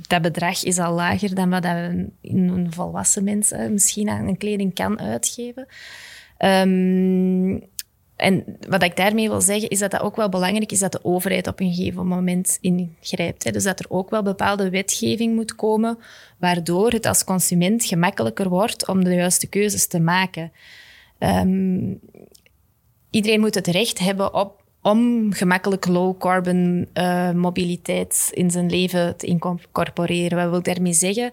dat 0.07 0.22
bedrag 0.22 0.64
is 0.64 0.78
al 0.78 0.93
lager 0.93 1.36
dan 1.36 1.49
wat 1.49 1.64
een, 1.64 2.14
een 2.22 2.68
volwassen 2.70 3.24
mens 3.24 3.53
misschien 3.70 4.10
aan 4.10 4.38
kleding 4.38 4.74
kan 4.74 4.99
uitgeven. 4.99 5.68
Um, 6.38 7.68
en 8.20 8.57
wat 8.70 8.84
ik 8.84 8.95
daarmee 8.95 9.30
wil 9.30 9.41
zeggen, 9.41 9.70
is 9.70 9.80
dat 9.80 9.91
dat 9.91 10.01
ook 10.01 10.16
wel 10.16 10.30
belangrijk 10.30 10.72
is 10.72 10.80
dat 10.80 10.91
de 10.91 11.03
overheid 11.03 11.47
op 11.47 11.60
een 11.60 11.74
gegeven 11.74 12.07
moment 12.07 12.57
ingrijpt. 12.62 13.43
Hè. 13.43 13.51
Dus 13.51 13.64
dat 13.64 13.80
er 13.80 13.86
ook 13.89 14.10
wel 14.10 14.24
bepaalde 14.24 14.70
wetgeving 14.70 15.36
moet 15.36 15.55
komen, 15.55 15.97
waardoor 16.38 16.91
het 16.91 17.05
als 17.05 17.24
consument 17.24 17.86
gemakkelijker 17.86 18.49
wordt 18.49 18.88
om 18.88 19.03
de 19.03 19.14
juiste 19.14 19.47
keuzes 19.47 19.88
te 19.88 19.99
maken. 19.99 20.51
Um, 21.20 21.99
iedereen 23.10 23.39
moet 23.39 23.55
het 23.55 23.68
recht 23.68 23.99
hebben 23.99 24.34
op, 24.34 24.59
om 24.82 25.34
gemakkelijk 25.34 25.88
low-carbon 25.88 26.88
uh, 26.93 27.32
mobiliteit 27.32 28.30
in 28.34 28.51
zijn 28.51 28.69
leven 28.69 29.17
te 29.17 29.25
incorporeren. 29.25 30.38
Wat 30.38 30.49
wil 30.49 30.57
ik 30.57 30.75
daarmee 30.75 30.93
zeggen? 30.93 31.32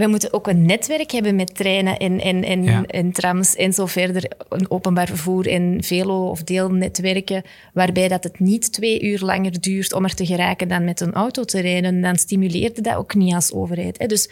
we 0.00 0.06
moeten 0.06 0.32
ook 0.32 0.46
een 0.46 0.66
netwerk 0.66 1.10
hebben 1.10 1.36
met 1.36 1.54
treinen 1.54 1.96
en, 1.96 2.20
en, 2.20 2.44
en, 2.44 2.86
en 2.86 3.12
trams 3.12 3.56
en 3.56 3.72
zo 3.72 3.86
verder. 3.86 4.30
Een 4.48 4.70
openbaar 4.70 5.06
vervoer 5.06 5.48
en 5.48 5.84
velo- 5.84 6.28
of 6.28 6.42
deelnetwerken, 6.42 7.42
waarbij 7.72 8.08
dat 8.08 8.24
het 8.24 8.38
niet 8.38 8.72
twee 8.72 9.02
uur 9.02 9.20
langer 9.20 9.60
duurt 9.60 9.92
om 9.92 10.04
er 10.04 10.14
te 10.14 10.26
geraken 10.26 10.68
dan 10.68 10.84
met 10.84 11.00
een 11.00 11.12
auto 11.12 11.44
te 11.44 11.60
rijden. 11.60 12.00
Dan 12.00 12.16
stimuleert 12.16 12.84
dat 12.84 12.96
ook 12.96 13.14
niet 13.14 13.34
als 13.34 13.52
overheid. 13.52 13.98
Hè. 13.98 14.06
Dus 14.06 14.24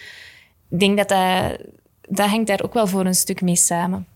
ik 0.70 0.80
denk 0.80 0.96
dat 0.96 1.08
dat, 1.08 1.58
dat 2.08 2.28
hangt 2.28 2.46
daar 2.46 2.62
ook 2.62 2.74
wel 2.74 2.86
voor 2.86 3.06
een 3.06 3.14
stuk 3.14 3.40
mee 3.40 3.56
samen. 3.56 4.06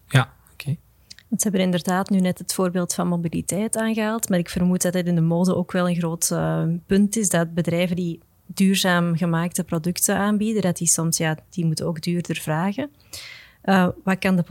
Oké. 1.33 1.41
Ze 1.41 1.49
hebben 1.49 1.61
inderdaad 1.61 2.11
nu 2.11 2.21
net 2.21 2.39
het 2.39 2.55
voorbeeld 2.55 2.95
van 2.95 3.09
mobiliteit 3.09 3.77
aangehaald, 3.77 4.29
maar 4.29 4.39
ik 4.39 4.49
vermoed 4.49 4.83
dat 4.83 4.95
het 4.95 5.07
in 5.07 5.15
de 5.15 5.21
mode 5.21 5.57
ook 5.57 5.73
wel 5.73 5.89
een 5.89 5.97
groot 5.97 6.31
uh, 6.33 6.65
punt 6.87 7.17
is 7.17 7.29
dat 7.29 7.55
bedrijven 7.55 7.97
die 7.97 8.21
duurzaam 8.47 9.17
gemaakte 9.17 9.65
producten 9.65 10.17
aanbieden, 10.17 10.63
dat 10.63 10.77
die 10.77 10.87
soms, 10.87 11.17
ja, 11.17 11.37
die 11.51 11.65
moeten 11.65 11.87
ook 11.87 12.03
duurder 12.03 12.37
vragen. 12.37 12.91
Uh, 13.65 13.89
wat 14.05 14.19
kan 14.19 14.37
de 14.37 14.43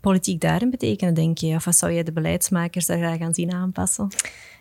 politiek, 0.00 0.40
daarin 0.40 0.70
betekenen, 0.70 1.14
denk 1.14 1.38
je? 1.38 1.54
Of 1.54 1.64
wat 1.64 1.76
zou 1.76 1.92
jij 1.92 2.02
de 2.02 2.12
beleidsmakers 2.12 2.86
daar 2.86 2.98
graag 2.98 3.20
aan 3.20 3.34
zien 3.34 3.52
aanpassen? 3.52 4.08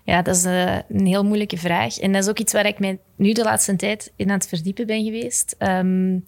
Ja, 0.03 0.22
dat 0.22 0.36
is 0.36 0.45
uh, 0.45 0.76
een 0.89 1.05
heel 1.05 1.24
moeilijke 1.24 1.57
vraag. 1.57 1.99
En 1.99 2.11
dat 2.11 2.24
is 2.24 2.30
ook 2.30 2.39
iets 2.39 2.53
waar 2.53 2.66
ik 2.66 2.80
mij 2.80 2.99
nu 3.16 3.32
de 3.32 3.43
laatste 3.43 3.76
tijd 3.76 4.11
in 4.16 4.30
aan 4.30 4.38
het 4.38 4.47
verdiepen 4.47 4.88
ben 4.88 5.03
geweest. 5.03 5.55
Um, 5.59 6.26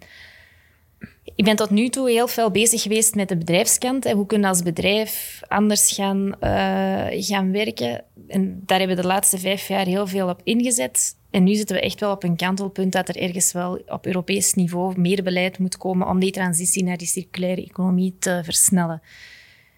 ik 1.36 1.46
ben 1.46 1.56
tot 1.56 1.70
nu 1.70 1.90
toe 1.90 2.10
heel 2.10 2.28
veel 2.28 2.52
bezig 2.52 2.82
geweest 2.82 3.16
met 3.16 3.30
de 3.30 3.38
bedrijfskant. 3.38 4.12
Hoe 4.12 4.26
kunnen 4.26 4.50
we 4.50 4.56
als 4.56 4.64
bedrijf 4.64 5.42
anders 5.48 5.92
gaan, 5.92 6.36
uh, 6.42 7.06
gaan 7.10 7.52
werken? 7.52 8.04
En 8.28 8.62
daar 8.66 8.80
hebben 8.80 8.96
we 8.96 9.02
de 9.02 9.08
laatste 9.08 9.38
vijf 9.38 9.68
jaar 9.68 9.86
heel 9.86 10.08
veel 10.08 10.30
op 10.30 10.42
ingezet. 10.44 11.18
En 11.32 11.44
nu 11.44 11.56
zitten 11.56 11.76
we 11.76 11.82
echt 11.82 12.00
wel 12.00 12.12
op 12.12 12.24
een 12.24 12.36
kantelpunt 12.36 12.92
dat 12.92 13.10
er 13.10 13.18
ergens 13.18 13.52
wel 13.52 13.82
op 13.88 14.06
Europees 14.06 14.54
niveau 14.54 15.00
meer 15.00 15.24
beleid 15.24 15.60
moet 15.60 15.78
komen 15.78 16.08
om 16.08 16.20
die 16.20 16.32
transitie 16.32 16.84
naar 16.84 16.98
die 16.98 17.08
circulaire 17.08 17.66
economie 17.66 18.16
te 18.20 18.42
versnellen. 18.44 19.02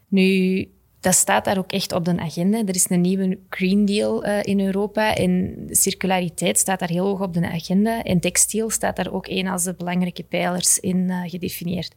Nu, 0.08 0.70
dat 1.00 1.16
staat 1.16 1.46
daar 1.46 1.58
ook 1.58 1.72
echt 1.72 1.92
op 1.92 2.06
de 2.06 2.20
agenda. 2.20 2.58
Er 2.58 2.76
is 2.76 2.90
een 2.90 3.02
nieuwe 3.02 3.40
Green 3.50 3.86
Deal 3.86 4.26
uh, 4.26 4.44
in 4.44 4.60
Europa 4.60 5.16
en 5.16 5.56
circulariteit 5.70 6.58
staat 6.58 6.80
daar 6.80 6.90
heel 6.90 7.06
hoog 7.06 7.22
op 7.22 7.34
de 7.34 7.50
agenda. 7.52 8.04
En 8.04 8.20
textiel 8.20 8.70
staat 8.70 8.96
daar 8.96 9.14
ook 9.14 9.28
een 9.28 9.48
als 9.48 9.64
de 9.64 9.74
belangrijke 9.74 10.24
pijlers 10.24 10.80
in 10.80 10.98
uh, 10.98 11.22
gedefinieerd. 11.26 11.94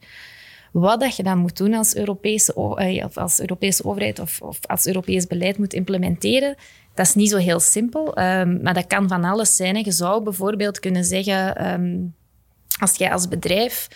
Wat 0.71 0.99
dat 0.99 1.15
je 1.15 1.23
dan 1.23 1.37
moet 1.37 1.57
doen 1.57 1.73
als 1.73 1.95
Europese, 1.95 2.75
uh, 2.77 3.05
als 3.13 3.39
Europese 3.39 3.85
overheid 3.85 4.19
of, 4.19 4.41
of, 4.41 4.59
als 4.67 4.87
Europees 4.87 5.27
beleid 5.27 5.57
moet 5.57 5.73
implementeren, 5.73 6.55
dat 6.93 7.05
is 7.05 7.15
niet 7.15 7.29
zo 7.29 7.37
heel 7.37 7.59
simpel. 7.59 8.19
Um, 8.19 8.61
maar 8.61 8.73
dat 8.73 8.87
kan 8.87 9.07
van 9.07 9.23
alles 9.23 9.55
zijn. 9.55 9.83
Je 9.83 9.91
zou 9.91 10.23
bijvoorbeeld 10.23 10.79
kunnen 10.79 11.03
zeggen, 11.03 11.71
um, 11.73 12.15
als 12.79 12.95
jij 12.95 13.11
als 13.11 13.27
bedrijf 13.27 13.87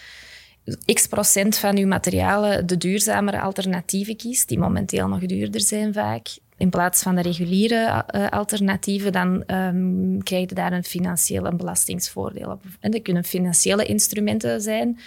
x 0.93 1.07
procent 1.07 1.57
van 1.57 1.75
je 1.75 1.85
materialen 1.85 2.67
de 2.67 2.77
duurzamere 2.77 3.41
alternatieven 3.41 4.15
kiest, 4.15 4.47
die 4.47 4.59
momenteel 4.59 5.07
nog 5.07 5.19
duurder 5.19 5.61
zijn 5.61 5.93
vaak, 5.93 6.27
in 6.57 6.69
plaats 6.69 7.01
van 7.01 7.15
de 7.15 7.21
reguliere 7.21 8.05
uh, 8.15 8.29
alternatieven, 8.29 9.11
dan 9.11 9.43
um, 9.47 10.23
krijg 10.23 10.49
je 10.49 10.55
daar 10.55 10.73
een 10.73 10.83
financieel 10.83 11.45
een 11.45 11.57
belastingsvoordeel 11.57 12.51
op. 12.51 12.63
En 12.79 12.91
dat 12.91 13.01
kunnen 13.01 13.23
financiële 13.23 13.85
instrumenten 13.85 14.61
zijn, 14.61 14.99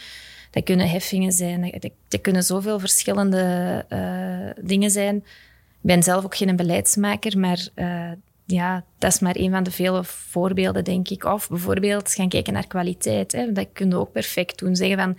dat 0.50 0.64
kunnen 0.64 0.88
heffingen 0.88 1.32
zijn, 1.32 1.74
dat, 2.08 2.20
kunnen 2.20 2.42
zoveel 2.42 2.78
verschillende 2.78 3.84
uh, 3.88 4.64
dingen 4.66 4.90
zijn. 4.90 5.16
Ik 5.16 5.94
ben 5.94 6.02
zelf 6.02 6.24
ook 6.24 6.36
geen 6.36 6.56
beleidsmaker, 6.56 7.38
maar 7.38 7.68
uh, 7.74 8.10
ja, 8.50 8.84
dat 8.98 9.12
is 9.12 9.18
maar 9.18 9.36
een 9.36 9.50
van 9.50 9.62
de 9.62 9.70
vele 9.70 10.04
voorbeelden, 10.04 10.84
denk 10.84 11.08
ik. 11.08 11.24
Of 11.24 11.48
bijvoorbeeld 11.48 12.14
gaan 12.14 12.28
kijken 12.28 12.52
naar 12.52 12.66
kwaliteit. 12.66 13.32
Hè. 13.32 13.52
Dat 13.52 13.66
kun 13.72 13.88
je 13.88 13.96
ook 13.96 14.12
perfect 14.12 14.58
doen. 14.58 14.76
Zeggen 14.76 14.98
van... 14.98 15.18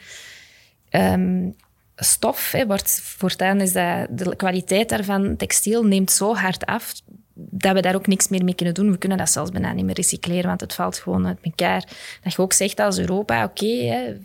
Um, 1.02 1.56
stof 1.96 2.52
hè, 2.52 2.66
wordt 2.66 3.02
voortaan 3.04 3.62
is 3.62 3.72
de 3.72 4.34
kwaliteit 4.38 4.90
daarvan, 4.90 5.36
textiel, 5.36 5.84
neemt 5.84 6.12
zo 6.12 6.36
hard 6.36 6.66
af 6.66 6.94
dat 7.34 7.74
we 7.74 7.82
daar 7.82 7.96
ook 7.96 8.08
niks 8.08 8.28
meer 8.28 8.44
mee 8.44 8.56
kunnen 8.56 8.74
doen. 8.74 8.92
We 8.92 8.98
kunnen 8.98 9.18
dat 9.18 9.30
zelfs 9.30 9.52
bijna 9.52 9.74
niet 9.74 9.86
meer 9.86 9.96
recycleren, 9.96 10.48
want 10.48 10.62
het 10.62 10.74
valt 10.74 10.98
gewoon 10.98 11.28
uit 11.28 11.38
elkaar. 11.42 11.88
Dat 12.24 12.34
je 12.34 12.42
ook 12.42 12.54
zegt 12.54 12.80
als 12.80 12.98
Europa, 12.98 13.44
oké, 13.44 14.18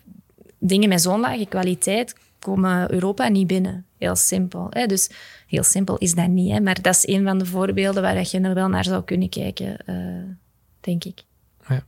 dingen 0.59 0.89
met 0.89 1.03
zo'n 1.03 1.21
lage 1.21 1.47
kwaliteit 1.47 2.15
komen 2.45 2.93
Europa 2.93 3.29
niet 3.29 3.47
binnen. 3.47 3.85
Heel 3.99 4.17
simpel. 4.17 4.71
Dus 4.87 5.11
heel 5.47 5.63
simpel 5.63 5.97
is 5.99 6.15
dat 6.15 6.29
niet. 6.29 6.63
Maar 6.63 6.83
dat 6.83 6.95
is 6.95 7.07
een 7.07 7.25
van 7.25 7.39
de 7.39 7.47
voorbeelden 7.47 8.03
waar 8.03 8.27
je 8.31 8.41
er 8.41 8.55
wel 8.55 8.69
naar 8.69 8.85
zou 8.85 9.05
kunnen 9.05 9.29
kijken, 9.29 9.77
uh, 9.87 10.35
denk 10.81 11.05
ik. 11.05 11.23
Ja. 11.69 11.85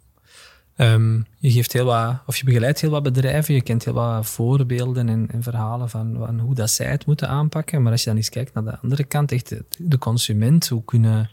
Um, 0.76 1.26
je 1.38 1.50
geeft 1.50 1.72
heel 1.72 1.84
wat, 1.84 2.16
of 2.26 2.36
je 2.36 2.44
begeleidt 2.44 2.80
heel 2.80 2.90
wat 2.90 3.02
bedrijven, 3.02 3.54
je 3.54 3.62
kent 3.62 3.84
heel 3.84 3.94
wat 3.94 4.26
voorbeelden 4.26 5.08
en, 5.08 5.28
en 5.32 5.42
verhalen 5.42 5.90
van, 5.90 6.16
van, 6.18 6.38
hoe 6.38 6.54
dat 6.54 6.70
zij 6.70 6.86
het 6.86 7.06
moeten 7.06 7.28
aanpakken. 7.28 7.82
Maar 7.82 7.92
als 7.92 8.02
je 8.02 8.08
dan 8.08 8.16
eens 8.18 8.28
kijkt 8.28 8.54
naar 8.54 8.64
de 8.64 8.78
andere 8.78 9.04
kant, 9.04 9.32
echt 9.32 9.54
de, 9.78 9.98
consument, 9.98 10.68
hoe 10.68 10.84
kunnen 10.84 11.30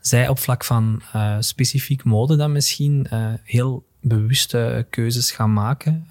zij 0.00 0.28
op 0.28 0.38
vlak 0.38 0.64
van 0.64 1.02
uh, 1.14 1.36
specifiek 1.40 2.04
mode 2.04 2.36
dan 2.36 2.52
misschien 2.52 3.06
uh, 3.12 3.32
heel 3.42 3.86
bewuste 4.00 4.86
keuzes 4.90 5.30
gaan 5.30 5.52
maken? 5.52 6.06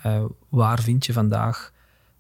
Waar 0.50 0.82
vind 0.82 1.06
je 1.06 1.14
vandaag 1.14 1.76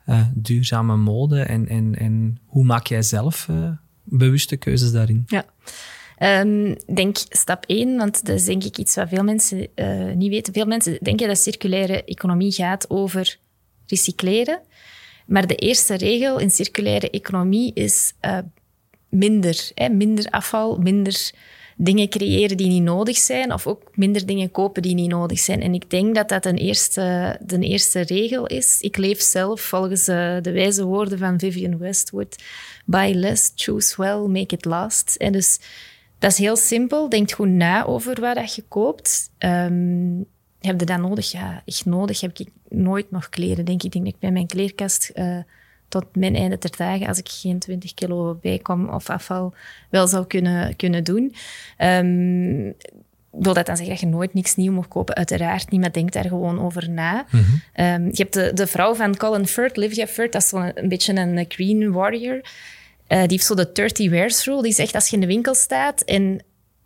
uh, 0.09 0.21
duurzame 0.33 0.97
mode 0.97 1.41
en, 1.41 1.67
en, 1.67 1.95
en 1.95 2.37
hoe 2.45 2.63
maak 2.63 2.87
jij 2.87 3.01
zelf 3.01 3.47
uh, 3.51 3.69
bewuste 4.03 4.57
keuzes 4.57 4.91
daarin? 4.91 5.23
Ja. 5.25 5.45
Um, 6.43 6.75
denk 6.93 7.17
stap 7.29 7.63
1, 7.65 7.97
want 7.97 8.25
dat 8.25 8.35
is 8.35 8.45
denk 8.45 8.63
ik 8.63 8.77
iets 8.77 8.95
wat 8.95 9.09
veel 9.09 9.23
mensen 9.23 9.67
uh, 9.75 10.13
niet 10.13 10.29
weten. 10.29 10.53
Veel 10.53 10.65
mensen 10.65 10.97
denken 11.01 11.27
dat 11.27 11.37
circulaire 11.37 12.03
economie 12.03 12.51
gaat 12.51 12.89
over 12.89 13.37
recycleren. 13.85 14.61
Maar 15.25 15.47
de 15.47 15.55
eerste 15.55 15.95
regel 15.95 16.39
in 16.39 16.49
circulaire 16.49 17.09
economie 17.09 17.73
is 17.73 18.13
minder. 19.09 19.71
Hè? 19.73 19.89
Minder 19.89 20.25
afval, 20.29 20.77
minder 20.77 21.31
dingen 21.77 22.09
creëren 22.09 22.57
die 22.57 22.67
niet 22.67 22.83
nodig 22.83 23.17
zijn, 23.17 23.53
of 23.53 23.67
ook 23.67 23.81
minder 23.93 24.25
dingen 24.25 24.51
kopen 24.51 24.81
die 24.81 24.95
niet 24.95 25.09
nodig 25.09 25.39
zijn. 25.39 25.61
En 25.61 25.73
ik 25.73 25.89
denk 25.89 26.15
dat 26.15 26.29
dat 26.29 26.45
een 26.45 26.57
eerste, 26.57 27.37
de 27.45 27.59
eerste 27.59 27.99
regel 27.99 28.47
is. 28.47 28.81
Ik 28.81 28.97
leef 28.97 29.21
zelf 29.21 29.61
volgens 29.61 30.05
de 30.05 30.51
wijze 30.53 30.85
woorden 30.85 31.17
van 31.17 31.39
Vivian 31.39 31.77
Westwood: 31.77 32.43
buy 32.85 33.13
less, 33.13 33.51
choose 33.55 34.01
well, 34.01 34.17
make 34.17 34.55
it 34.55 34.65
last. 34.65 35.15
En 35.15 35.31
dus 35.31 35.59
dat 36.19 36.31
is 36.31 36.37
heel 36.37 36.55
simpel. 36.55 37.09
Denk 37.09 37.31
goed 37.31 37.49
na 37.49 37.85
over 37.85 38.21
wat 38.21 38.35
dat 38.35 38.55
je 38.55 38.63
koopt. 38.67 39.29
Um, 39.39 40.25
heb 40.59 40.79
je 40.79 40.85
dat 40.85 40.99
nodig? 40.99 41.31
Ja, 41.31 41.61
echt 41.65 41.85
nodig 41.85 42.21
heb 42.21 42.39
ik 42.39 42.49
nooit 42.69 43.11
nog 43.11 43.29
kleren, 43.29 43.65
denk 43.65 43.83
ik. 43.83 43.91
Denk 43.91 44.05
dat 44.05 44.13
ik 44.13 44.19
bij 44.19 44.31
mijn 44.31 44.47
kleerkast 44.47 45.11
uh, 45.15 45.37
tot 45.87 46.05
mijn 46.15 46.35
einde 46.35 46.57
ter 46.57 46.77
dagen, 46.77 47.07
als 47.07 47.17
ik 47.17 47.29
geen 47.29 47.59
20 47.59 47.93
kilo 47.93 48.37
bijkom 48.41 48.89
of 48.89 49.09
afval, 49.09 49.53
wel 49.89 50.07
zou 50.07 50.25
kunnen, 50.25 50.75
kunnen 50.75 51.03
doen. 51.03 51.35
Um, 51.77 52.75
wil 53.31 53.53
dat 53.53 53.65
dan 53.65 53.77
zeggen 53.77 53.93
dat 53.93 53.99
je 53.99 54.07
nooit 54.07 54.33
niks 54.33 54.55
nieuw 54.55 54.71
mag 54.71 54.87
kopen? 54.87 55.15
Uiteraard 55.15 55.69
niet, 55.69 55.81
maar 55.81 55.91
denk 55.91 56.11
daar 56.11 56.27
gewoon 56.27 56.61
over 56.61 56.89
na. 56.89 57.25
Mm 57.31 57.39
-hmm. 57.39 57.85
um, 57.85 58.05
je 58.05 58.21
hebt 58.21 58.33
de, 58.33 58.51
de 58.53 58.67
vrouw 58.67 58.95
van 58.95 59.17
Colin 59.17 59.47
Firth, 59.47 59.77
Livia 59.77 60.07
Firth, 60.07 60.31
dat 60.31 60.41
is 60.41 60.49
zo'n 60.49 60.71
een 60.75 60.89
beetje 60.89 61.15
een 61.15 61.45
green 61.47 61.91
warrior. 61.91 62.35
Uh, 63.07 63.19
die 63.19 63.27
heeft 63.27 63.45
zo 63.45 63.55
de 63.55 63.71
30 63.73 64.09
wears 64.09 64.45
rule. 64.45 64.61
Die 64.61 64.73
zegt 64.73 64.95
als 64.95 65.07
je 65.07 65.15
in 65.15 65.21
de 65.21 65.27
winkel 65.27 65.53
staat 65.53 66.01
en 66.01 66.41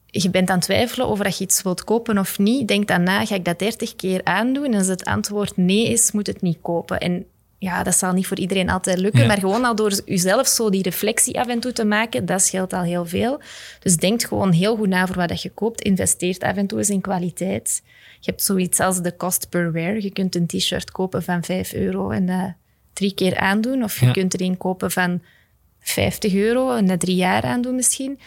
je 0.06 0.30
bent 0.30 0.50
aan 0.50 0.56
het 0.56 0.66
twijfelen 0.66 1.08
over 1.08 1.24
dat 1.24 1.38
je 1.38 1.44
iets 1.44 1.62
wilt 1.62 1.84
kopen 1.84 2.18
of 2.18 2.40
niet, 2.40 2.68
denk 2.68 2.88
dan 2.88 3.04
na, 3.04 3.26
ga 3.26 3.36
ik 3.36 3.46
dat 3.46 3.60
30 3.60 3.96
keer 3.96 4.22
aandoen? 4.24 4.66
En 4.66 4.74
als 4.74 4.88
het 4.88 5.04
antwoord 5.04 5.58
nee 5.58 5.90
is, 5.90 6.12
moet 6.12 6.28
het 6.28 6.42
niet 6.42 6.58
kopen. 6.62 7.00
En 7.00 7.26
ja, 7.62 7.84
dat 7.84 7.96
zal 7.96 8.14
niet 8.14 8.28
voor 8.28 8.40
iedereen 8.40 8.70
altijd 8.70 9.00
lukken, 9.00 9.28
maar 9.28 9.40
gewoon 9.40 9.66
al 9.66 9.76
door 9.76 10.02
jezelf 10.06 10.48
zo 10.48 10.70
die 10.70 10.84
reflectie 10.84 11.40
af 11.40 11.48
en 11.48 11.60
toe 11.60 11.72
te 11.72 11.86
maken, 11.86 12.26
dat 12.26 12.42
scheelt 12.42 12.74
al 12.74 12.82
heel 12.82 13.06
veel. 13.06 13.42
Dus 13.80 13.98
denk 13.98 14.22
gewoon 14.22 14.52
heel 14.52 14.76
goed 14.76 14.88
na 14.88 15.08
voor 15.08 15.16
wat 15.16 15.42
je 15.42 15.50
koopt. 15.50 15.82
Investeert 15.82 16.44
af 16.44 16.56
en 16.56 16.68
toe 16.68 16.78
eens 16.78 16.90
in 16.90 17.02
kwaliteit. 17.02 17.82
Je 18.20 18.30
hebt 18.30 18.44
zoiets 18.44 18.80
als 18.80 19.02
de 19.02 19.16
cost 19.16 19.50
per 19.50 19.72
wear. 19.72 20.00
Je 20.00 20.12
kunt 20.12 20.36
een 20.36 20.48
t-shirt 20.48 20.92
kopen 20.92 21.24
van 21.24 21.44
5 21.44 21.74
euro 21.74 22.10
en 22.10 22.26
dat 22.26 22.54
drie 22.94 23.14
keer 23.14 23.38
aandoen. 23.38 23.84
Of 23.84 24.00
je 24.00 24.12
kunt 24.12 24.34
er 24.34 24.42
een 24.42 24.58
kopen 24.58 24.92
van 24.92 25.22
50 25.80 26.34
euro 26.34 26.76
en 26.76 26.88
dat 26.88 27.00
drie 27.00 27.16
jaar 27.16 27.44
aandoen 27.44 27.76
misschien. 27.76 28.20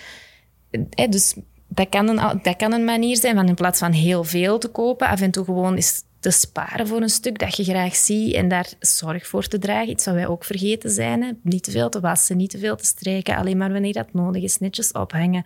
dus 1.11 1.35
dat 1.69 1.89
kan, 1.89 2.09
een, 2.09 2.41
dat 2.43 2.57
kan 2.57 2.73
een 2.73 2.85
manier 2.85 3.17
zijn 3.17 3.35
van 3.35 3.49
in 3.49 3.55
plaats 3.55 3.79
van 3.79 3.93
heel 3.93 4.25
veel 4.25 4.59
te 4.59 4.69
kopen, 4.69 5.09
af 5.09 5.21
en 5.21 5.31
toe 5.31 5.45
gewoon 5.45 5.77
is 5.77 6.03
te 6.25 6.31
sparen 6.31 6.87
voor 6.87 7.03
een 7.03 7.09
stuk 7.09 7.39
dat 7.39 7.57
je 7.57 7.65
graag 7.65 7.97
ziet 7.97 8.35
en 8.35 8.49
daar 8.49 8.69
zorg 8.81 9.27
voor 9.27 9.47
te 9.47 9.59
dragen. 9.59 9.91
Iets 9.91 10.05
wat 10.05 10.15
wij 10.15 10.27
ook 10.27 10.45
vergeten 10.45 10.91
zijn. 10.91 11.23
Hè. 11.23 11.31
Niet 11.43 11.63
te 11.63 11.71
veel 11.71 11.89
te 11.89 12.01
wassen, 12.01 12.37
niet 12.37 12.51
te 12.51 12.59
veel 12.59 12.77
te 12.77 12.85
strijken, 12.85 13.37
alleen 13.37 13.57
maar 13.57 13.73
wanneer 13.73 13.93
dat 13.93 14.13
nodig 14.13 14.43
is. 14.43 14.59
Netjes 14.59 14.93
ophangen, 14.93 15.45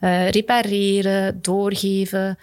uh, 0.00 0.28
repareren, 0.28 1.42
doorgeven. 1.42 2.38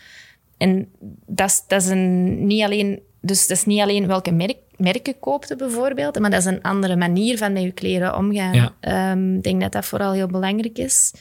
En 0.57 0.87
dat 1.25 1.49
is, 1.49 1.63
dat 1.67 1.81
is 1.81 1.87
een, 1.87 2.47
niet 2.47 2.63
alleen... 2.63 2.99
Dus 3.21 3.47
dat 3.47 3.57
is 3.57 3.65
niet 3.65 3.81
alleen 3.81 4.07
welke 4.07 4.31
merk, 4.31 4.57
merken 4.77 5.19
koopte 5.19 5.55
bijvoorbeeld, 5.55 6.19
maar 6.19 6.29
dat 6.29 6.39
is 6.39 6.45
een 6.45 6.61
andere 6.61 6.95
manier 6.95 7.37
van 7.37 7.53
met 7.53 7.61
je 7.61 7.71
kleren 7.71 8.15
omgaan. 8.17 8.75
Ehm, 8.79 9.35
ik 9.35 9.43
denk 9.43 9.61
dat 9.61 9.71
dat 9.71 9.85
vooral 9.85 10.11
heel 10.11 10.27
belangrijk 10.27 10.77
is. 10.77 11.13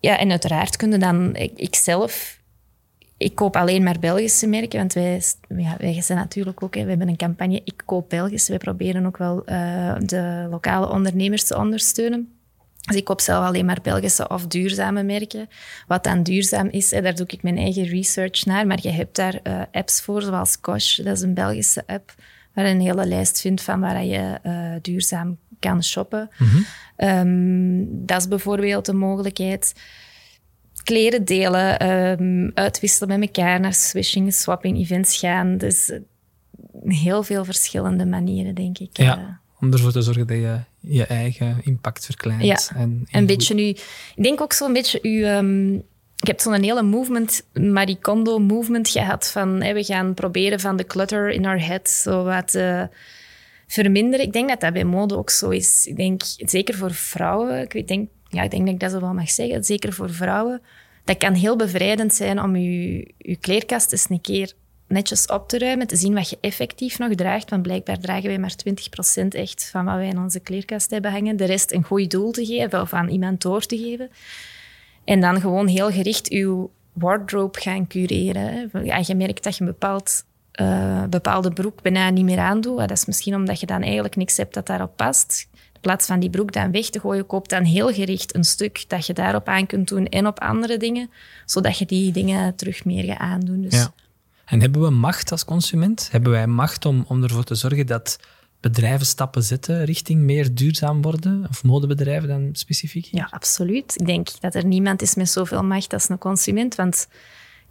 Ja, 0.00 0.18
en 0.18 0.30
uiteraard 0.30 0.76
kunnen 0.76 1.00
dan... 1.00 1.36
Ik, 1.36 1.52
ik 1.56 1.74
zelf 1.74 2.42
ik 3.24 3.34
koop 3.34 3.56
alleen 3.56 3.82
maar 3.82 3.98
Belgische 3.98 4.46
merken, 4.46 4.78
want 4.78 4.92
wij, 4.92 5.22
ja, 5.56 5.76
wij 5.78 6.02
zijn 6.02 6.18
natuurlijk 6.18 6.62
ook, 6.62 6.74
hè, 6.74 6.82
we 6.82 6.88
hebben 6.88 7.08
een 7.08 7.16
campagne 7.16 7.60
Ik 7.64 7.82
koop 7.84 8.08
Belgisch. 8.08 8.48
Wij 8.48 8.58
proberen 8.58 9.06
ook 9.06 9.16
wel 9.16 9.42
uh, 9.46 9.94
de 9.98 10.46
lokale 10.50 10.88
ondernemers 10.88 11.44
te 11.44 11.56
ondersteunen. 11.56 12.28
Dus 12.80 12.96
ik 12.96 13.04
koop 13.04 13.20
zelf 13.20 13.46
alleen 13.46 13.64
maar 13.64 13.78
Belgische 13.82 14.28
of 14.28 14.46
duurzame 14.46 15.02
merken. 15.02 15.48
Wat 15.86 16.04
dan 16.04 16.22
duurzaam 16.22 16.68
is, 16.68 16.90
hè, 16.90 17.02
daar 17.02 17.14
doe 17.14 17.26
ik 17.26 17.42
mijn 17.42 17.58
eigen 17.58 17.84
research 17.84 18.44
naar. 18.44 18.66
Maar 18.66 18.78
je 18.82 18.90
hebt 18.90 19.16
daar 19.16 19.40
uh, 19.42 19.62
apps 19.72 20.00
voor, 20.00 20.22
zoals 20.22 20.60
Kosh. 20.60 20.96
Dat 20.96 21.16
is 21.16 21.22
een 21.22 21.34
Belgische 21.34 21.82
app 21.86 22.14
waar 22.54 22.66
je 22.66 22.74
een 22.74 22.80
hele 22.80 23.06
lijst 23.06 23.40
vindt 23.40 23.62
van 23.62 23.80
waar 23.80 24.04
je 24.04 24.38
uh, 24.46 24.72
duurzaam 24.82 25.38
kan 25.58 25.84
shoppen. 25.84 26.30
Mm 26.38 26.46
-hmm. 26.46 27.08
um, 27.08 28.06
dat 28.06 28.20
is 28.20 28.28
bijvoorbeeld 28.28 28.88
een 28.88 28.96
mogelijkheid 28.96 29.74
kleren 30.84 31.24
delen, 31.24 31.90
um, 31.90 32.50
uitwisselen 32.54 33.08
met 33.18 33.28
elkaar, 33.28 33.60
naar 33.60 33.74
swishing, 33.74 34.34
swapping 34.34 34.78
events 34.78 35.18
gaan. 35.18 35.56
Dus 35.56 35.88
uh, 35.88 35.98
heel 36.84 37.22
veel 37.22 37.44
verschillende 37.44 38.06
manieren, 38.06 38.54
denk 38.54 38.78
ik. 38.78 38.96
Ja, 38.96 39.18
uh, 39.18 39.24
om 39.60 39.72
ervoor 39.72 39.92
te 39.92 40.02
zorgen 40.02 40.26
dat 40.26 40.36
je 40.36 40.58
je 40.80 41.06
eigen 41.06 41.60
impact 41.62 42.04
verkleint. 42.04 42.44
Ja, 42.44 42.76
en, 42.76 43.06
een 43.10 43.26
beetje 43.26 43.54
nu... 43.54 43.62
Ik 43.62 44.22
denk 44.22 44.40
ook 44.40 44.52
zo'n 44.52 44.72
beetje. 44.72 45.28
Um, 45.28 45.82
ik 46.16 46.30
heb 46.30 46.40
zo'n 46.40 46.62
hele 46.62 46.82
movement, 46.82 47.46
Marie 47.52 47.98
Kondo 48.00 48.38
movement 48.38 48.88
gehad 48.88 49.30
van 49.30 49.62
hey, 49.62 49.74
we 49.74 49.84
gaan 49.84 50.14
proberen 50.14 50.60
van 50.60 50.76
de 50.76 50.84
clutter 50.84 51.30
in 51.30 51.46
our 51.46 51.66
head 51.66 51.88
zo 51.88 52.24
wat 52.24 52.54
uh, 52.54 52.82
verminderen. 53.66 54.26
Ik 54.26 54.32
denk 54.32 54.48
dat 54.48 54.60
dat 54.60 54.72
bij 54.72 54.84
mode 54.84 55.16
ook 55.16 55.30
zo 55.30 55.50
is. 55.50 55.86
Ik 55.86 55.96
denk, 55.96 56.22
zeker 56.36 56.74
voor 56.74 56.94
vrouwen, 56.94 57.68
ik 57.68 57.88
denk 57.88 58.08
ja, 58.34 58.42
ik 58.42 58.50
denk 58.50 58.64
dat 58.64 58.74
ik 58.74 58.80
dat 58.80 58.90
zo 58.90 59.00
wel 59.00 59.12
mag 59.14 59.30
zeggen, 59.30 59.64
zeker 59.64 59.92
voor 59.92 60.10
vrouwen, 60.10 60.62
dat 61.04 61.16
kan 61.16 61.34
heel 61.34 61.56
bevrijdend 61.56 62.14
zijn 62.14 62.42
om 62.42 62.56
je, 62.56 63.12
je 63.18 63.36
kleerkast 63.36 63.92
eens 63.92 64.06
een 64.10 64.20
keer 64.20 64.52
netjes 64.88 65.26
op 65.26 65.48
te 65.48 65.58
ruimen, 65.58 65.86
te 65.86 65.96
zien 65.96 66.14
wat 66.14 66.30
je 66.30 66.38
effectief 66.40 66.98
nog 66.98 67.14
draagt. 67.14 67.50
Want 67.50 67.62
blijkbaar 67.62 67.98
dragen 67.98 68.28
wij 68.28 68.38
maar 68.38 68.54
20% 69.24 69.28
echt 69.28 69.68
van 69.70 69.84
wat 69.84 69.94
wij 69.94 70.08
in 70.08 70.18
onze 70.18 70.40
kleerkast 70.40 70.90
hebben 70.90 71.10
hangen. 71.12 71.36
De 71.36 71.44
rest 71.44 71.72
een 71.72 71.84
goed 71.84 72.10
doel 72.10 72.30
te 72.30 72.46
geven 72.46 72.80
of 72.80 72.92
aan 72.92 73.08
iemand 73.08 73.42
door 73.42 73.66
te 73.66 73.78
geven. 73.78 74.10
En 75.04 75.20
dan 75.20 75.40
gewoon 75.40 75.66
heel 75.66 75.90
gericht 75.90 76.32
je 76.32 76.68
wardrobe 76.92 77.60
gaan 77.60 77.86
cureren. 77.86 78.70
Ja, 78.84 79.00
je 79.06 79.14
merkt 79.14 79.44
dat 79.44 79.56
je 79.56 79.60
een 79.60 79.70
bepaald, 79.70 80.24
uh, 80.60 81.04
bepaalde 81.04 81.52
broek 81.52 81.82
bijna 81.82 82.10
niet 82.10 82.24
meer 82.24 82.38
aandoet. 82.38 82.78
Dat 82.78 82.90
is 82.90 83.04
misschien 83.04 83.34
omdat 83.34 83.60
je 83.60 83.66
dan 83.66 83.82
eigenlijk 83.82 84.16
niks 84.16 84.36
hebt 84.36 84.54
dat 84.54 84.66
daarop 84.66 84.96
past 84.96 85.48
plaats 85.84 86.06
van 86.06 86.20
die 86.20 86.30
broek 86.30 86.52
dan 86.52 86.70
weg 86.70 86.88
te 86.90 87.00
gooien, 87.00 87.26
koop 87.26 87.48
dan 87.48 87.64
heel 87.64 87.92
gericht 87.92 88.34
een 88.34 88.44
stuk 88.44 88.84
dat 88.88 89.06
je 89.06 89.12
daarop 89.12 89.48
aan 89.48 89.66
kunt 89.66 89.88
doen 89.88 90.06
en 90.06 90.26
op 90.26 90.40
andere 90.40 90.76
dingen, 90.76 91.10
zodat 91.44 91.78
je 91.78 91.86
die 91.86 92.12
dingen 92.12 92.54
terug 92.56 92.84
meer 92.84 93.04
gaat 93.04 93.18
aandoen. 93.18 93.60
Dus. 93.60 93.74
Ja. 93.74 93.92
En 94.44 94.60
hebben 94.60 94.82
we 94.82 94.90
macht 94.90 95.30
als 95.30 95.44
consument? 95.44 96.08
Hebben 96.10 96.32
wij 96.32 96.46
macht 96.46 96.84
om, 96.84 97.04
om 97.08 97.22
ervoor 97.22 97.44
te 97.44 97.54
zorgen 97.54 97.86
dat 97.86 98.18
bedrijven 98.60 99.06
stappen 99.06 99.42
zetten 99.42 99.84
richting 99.84 100.20
meer 100.20 100.54
duurzaam 100.54 101.02
worden? 101.02 101.46
Of 101.50 101.64
modebedrijven 101.64 102.28
dan 102.28 102.48
specifiek? 102.52 103.04
Ja, 103.04 103.28
absoluut. 103.30 103.94
Ik 104.00 104.06
denk 104.06 104.28
dat 104.40 104.54
er 104.54 104.64
niemand 104.64 105.02
is 105.02 105.14
met 105.14 105.30
zoveel 105.30 105.64
macht 105.64 105.92
als 105.92 106.08
een 106.08 106.18
consument, 106.18 106.74
want 106.74 107.08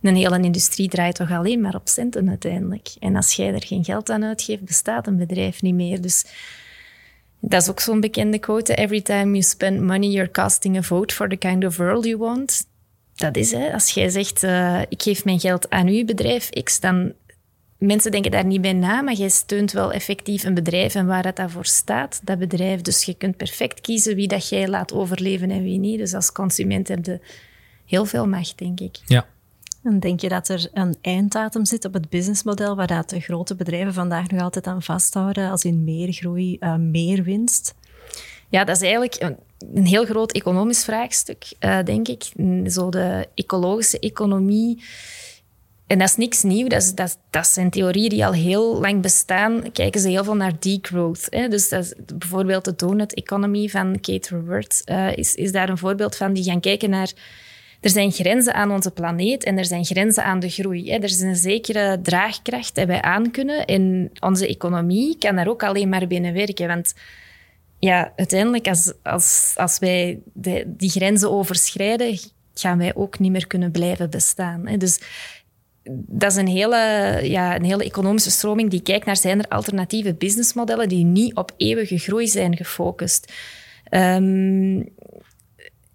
een 0.01 0.15
hele 0.15 0.39
industrie 0.39 0.89
draait 0.89 1.15
toch 1.15 1.31
alleen 1.31 1.61
maar 1.61 1.75
op 1.75 1.87
centen 1.89 2.29
uiteindelijk. 2.29 2.89
En 2.99 3.15
als 3.15 3.33
jij 3.33 3.53
er 3.53 3.65
geen 3.65 3.83
geld 3.83 4.09
aan 4.09 4.23
uitgeeft, 4.23 4.63
bestaat 4.63 5.07
een 5.07 5.17
bedrijf 5.17 5.61
niet 5.61 5.73
meer. 5.73 6.01
Dus 6.01 6.25
dat 7.45 7.61
is 7.61 7.69
ook 7.69 7.79
zo'n 7.79 7.99
bekende 7.99 8.39
quote. 8.39 8.75
Every 8.75 9.01
time 9.01 9.31
you 9.31 9.41
spend 9.41 9.81
money, 9.81 10.09
you're 10.09 10.31
casting 10.31 10.77
a 10.77 10.81
vote 10.81 11.13
for 11.13 11.29
the 11.29 11.35
kind 11.35 11.65
of 11.65 11.77
world 11.77 12.05
you 12.05 12.17
want. 12.17 12.67
Dat 13.15 13.37
is, 13.37 13.51
hè. 13.51 13.73
Als 13.73 13.89
jij 13.89 14.09
zegt, 14.09 14.43
uh, 14.43 14.81
ik 14.89 15.01
geef 15.01 15.25
mijn 15.25 15.39
geld 15.39 15.69
aan 15.69 15.87
uw 15.87 16.05
bedrijf 16.05 16.49
X, 16.49 16.79
dan... 16.79 17.13
Mensen 17.77 18.11
denken 18.11 18.31
daar 18.31 18.45
niet 18.45 18.61
bij 18.61 18.73
na, 18.73 19.01
maar 19.01 19.13
jij 19.13 19.29
steunt 19.29 19.71
wel 19.71 19.91
effectief 19.91 20.43
een 20.43 20.53
bedrijf 20.53 20.95
en 20.95 21.05
waar 21.05 21.33
dat 21.33 21.51
voor 21.51 21.65
staat, 21.65 22.21
dat 22.23 22.39
bedrijf. 22.39 22.81
Dus 22.81 23.03
je 23.03 23.13
kunt 23.13 23.37
perfect 23.37 23.81
kiezen 23.81 24.15
wie 24.15 24.27
dat 24.27 24.49
jij 24.49 24.67
laat 24.67 24.93
overleven 24.93 25.51
en 25.51 25.63
wie 25.63 25.79
niet. 25.79 25.99
Dus 25.99 26.13
als 26.13 26.31
consument 26.31 26.87
heb 26.87 27.05
je 27.05 27.19
heel 27.85 28.05
veel 28.05 28.27
macht, 28.27 28.57
denk 28.57 28.79
ik. 28.79 28.99
Ja, 29.05 29.27
en 29.83 29.99
denk 29.99 30.19
je 30.19 30.29
dat 30.29 30.49
er 30.49 30.69
een 30.73 30.95
einddatum 31.01 31.65
zit 31.65 31.85
op 31.85 31.93
het 31.93 32.09
businessmodel 32.09 32.75
waar 32.75 32.87
dat 32.87 33.09
de 33.09 33.19
grote 33.19 33.55
bedrijven 33.55 33.93
vandaag 33.93 34.27
nog 34.27 34.41
altijd 34.41 34.67
aan 34.67 34.83
vasthouden, 34.83 35.49
als 35.49 35.63
in 35.63 35.83
meer 35.83 36.11
groei, 36.13 36.57
uh, 36.59 36.75
meer 36.75 37.23
winst? 37.23 37.75
Ja, 38.49 38.63
dat 38.63 38.75
is 38.75 38.81
eigenlijk 38.81 39.15
een, 39.19 39.37
een 39.73 39.85
heel 39.85 40.05
groot 40.05 40.31
economisch 40.31 40.83
vraagstuk, 40.83 41.53
uh, 41.59 41.83
denk 41.83 42.07
ik. 42.07 42.23
Zo 42.65 42.89
de 42.89 43.27
ecologische 43.33 43.99
economie. 43.99 44.83
En 45.87 45.99
dat 45.99 46.07
is 46.07 46.15
niks 46.15 46.43
nieuw. 46.43 46.67
Dat, 46.67 46.91
dat, 46.95 47.17
dat 47.29 47.47
zijn 47.47 47.69
theorieën 47.69 48.09
die 48.09 48.25
al 48.25 48.33
heel 48.33 48.79
lang 48.79 49.01
bestaan. 49.01 49.71
Kijken 49.71 50.01
ze 50.01 50.09
heel 50.09 50.23
veel 50.23 50.35
naar 50.35 50.59
degrowth. 50.59 51.27
Hè? 51.29 51.47
Dus 51.47 51.69
dat 51.69 51.93
bijvoorbeeld 52.17 52.65
de 52.65 52.75
donut 52.75 53.13
economy 53.13 53.67
van 53.67 53.99
Kate 53.99 54.35
Raworth 54.35 54.81
uh, 54.85 55.17
is, 55.17 55.35
is 55.35 55.51
daar 55.51 55.69
een 55.69 55.77
voorbeeld 55.77 56.15
van. 56.15 56.33
Die 56.33 56.43
gaan 56.43 56.59
kijken 56.59 56.89
naar 56.89 57.11
er 57.83 57.89
zijn 57.89 58.11
grenzen 58.11 58.53
aan 58.53 58.71
onze 58.71 58.91
planeet 58.91 59.43
en 59.43 59.57
er 59.57 59.65
zijn 59.65 59.85
grenzen 59.85 60.23
aan 60.23 60.39
de 60.39 60.49
groei. 60.49 60.91
Er 60.91 61.03
is 61.03 61.21
een 61.21 61.35
zekere 61.35 61.99
draagkracht 62.01 62.75
die 62.75 62.85
wij 62.85 63.01
aankunnen 63.01 63.65
en 63.65 64.11
onze 64.19 64.47
economie 64.47 65.17
kan 65.17 65.35
daar 65.35 65.47
ook 65.47 65.63
alleen 65.63 65.89
maar 65.89 66.07
binnen 66.07 66.33
werken. 66.33 66.67
Want 66.67 66.93
ja, 67.79 68.13
uiteindelijk, 68.15 68.67
als, 68.67 68.93
als, 69.01 69.53
als 69.55 69.79
wij 69.79 70.19
die 70.65 70.89
grenzen 70.89 71.31
overschrijden, 71.31 72.17
gaan 72.53 72.77
wij 72.77 72.95
ook 72.95 73.19
niet 73.19 73.31
meer 73.31 73.47
kunnen 73.47 73.71
blijven 73.71 74.09
bestaan. 74.09 74.67
Hè. 74.67 74.77
Dus 74.77 74.99
dat 75.91 76.31
is 76.31 76.37
een 76.37 76.47
hele, 76.47 76.77
ja, 77.23 77.55
een 77.55 77.65
hele 77.65 77.83
economische 77.83 78.31
stroming 78.31 78.69
die 78.69 78.81
kijkt 78.81 79.05
naar 79.05 79.17
zijn 79.17 79.39
er 79.39 79.47
alternatieve 79.47 80.13
businessmodellen 80.13 80.89
die 80.89 81.05
niet 81.05 81.35
op 81.35 81.53
eeuwige 81.57 81.97
groei 81.97 82.27
zijn 82.27 82.57
gefocust. 82.57 83.33
Um, 83.89 84.89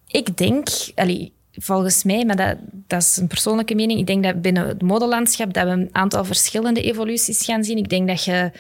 ik 0.07 0.37
denk, 0.37 0.69
allee, 0.95 1.33
volgens 1.59 2.05
mij, 2.05 2.25
maar 2.25 2.37
dat, 2.37 2.57
dat 2.87 3.03
is 3.03 3.17
een 3.17 3.27
persoonlijke 3.27 3.75
mening, 3.75 4.01
ik 4.01 4.07
denk 4.07 4.23
dat 4.23 4.43
binnen 4.43 4.69
het 4.69 4.83
modelandschap 4.83 5.53
dat 5.53 5.65
we 5.65 5.71
een 5.71 5.89
aantal 5.93 6.25
verschillende 6.25 6.83
evoluties 6.83 7.45
gaan 7.45 7.65
zien. 7.65 7.77
Ik 7.77 7.89
denk 7.89 8.09
dat 8.09 8.25
je 8.25 8.51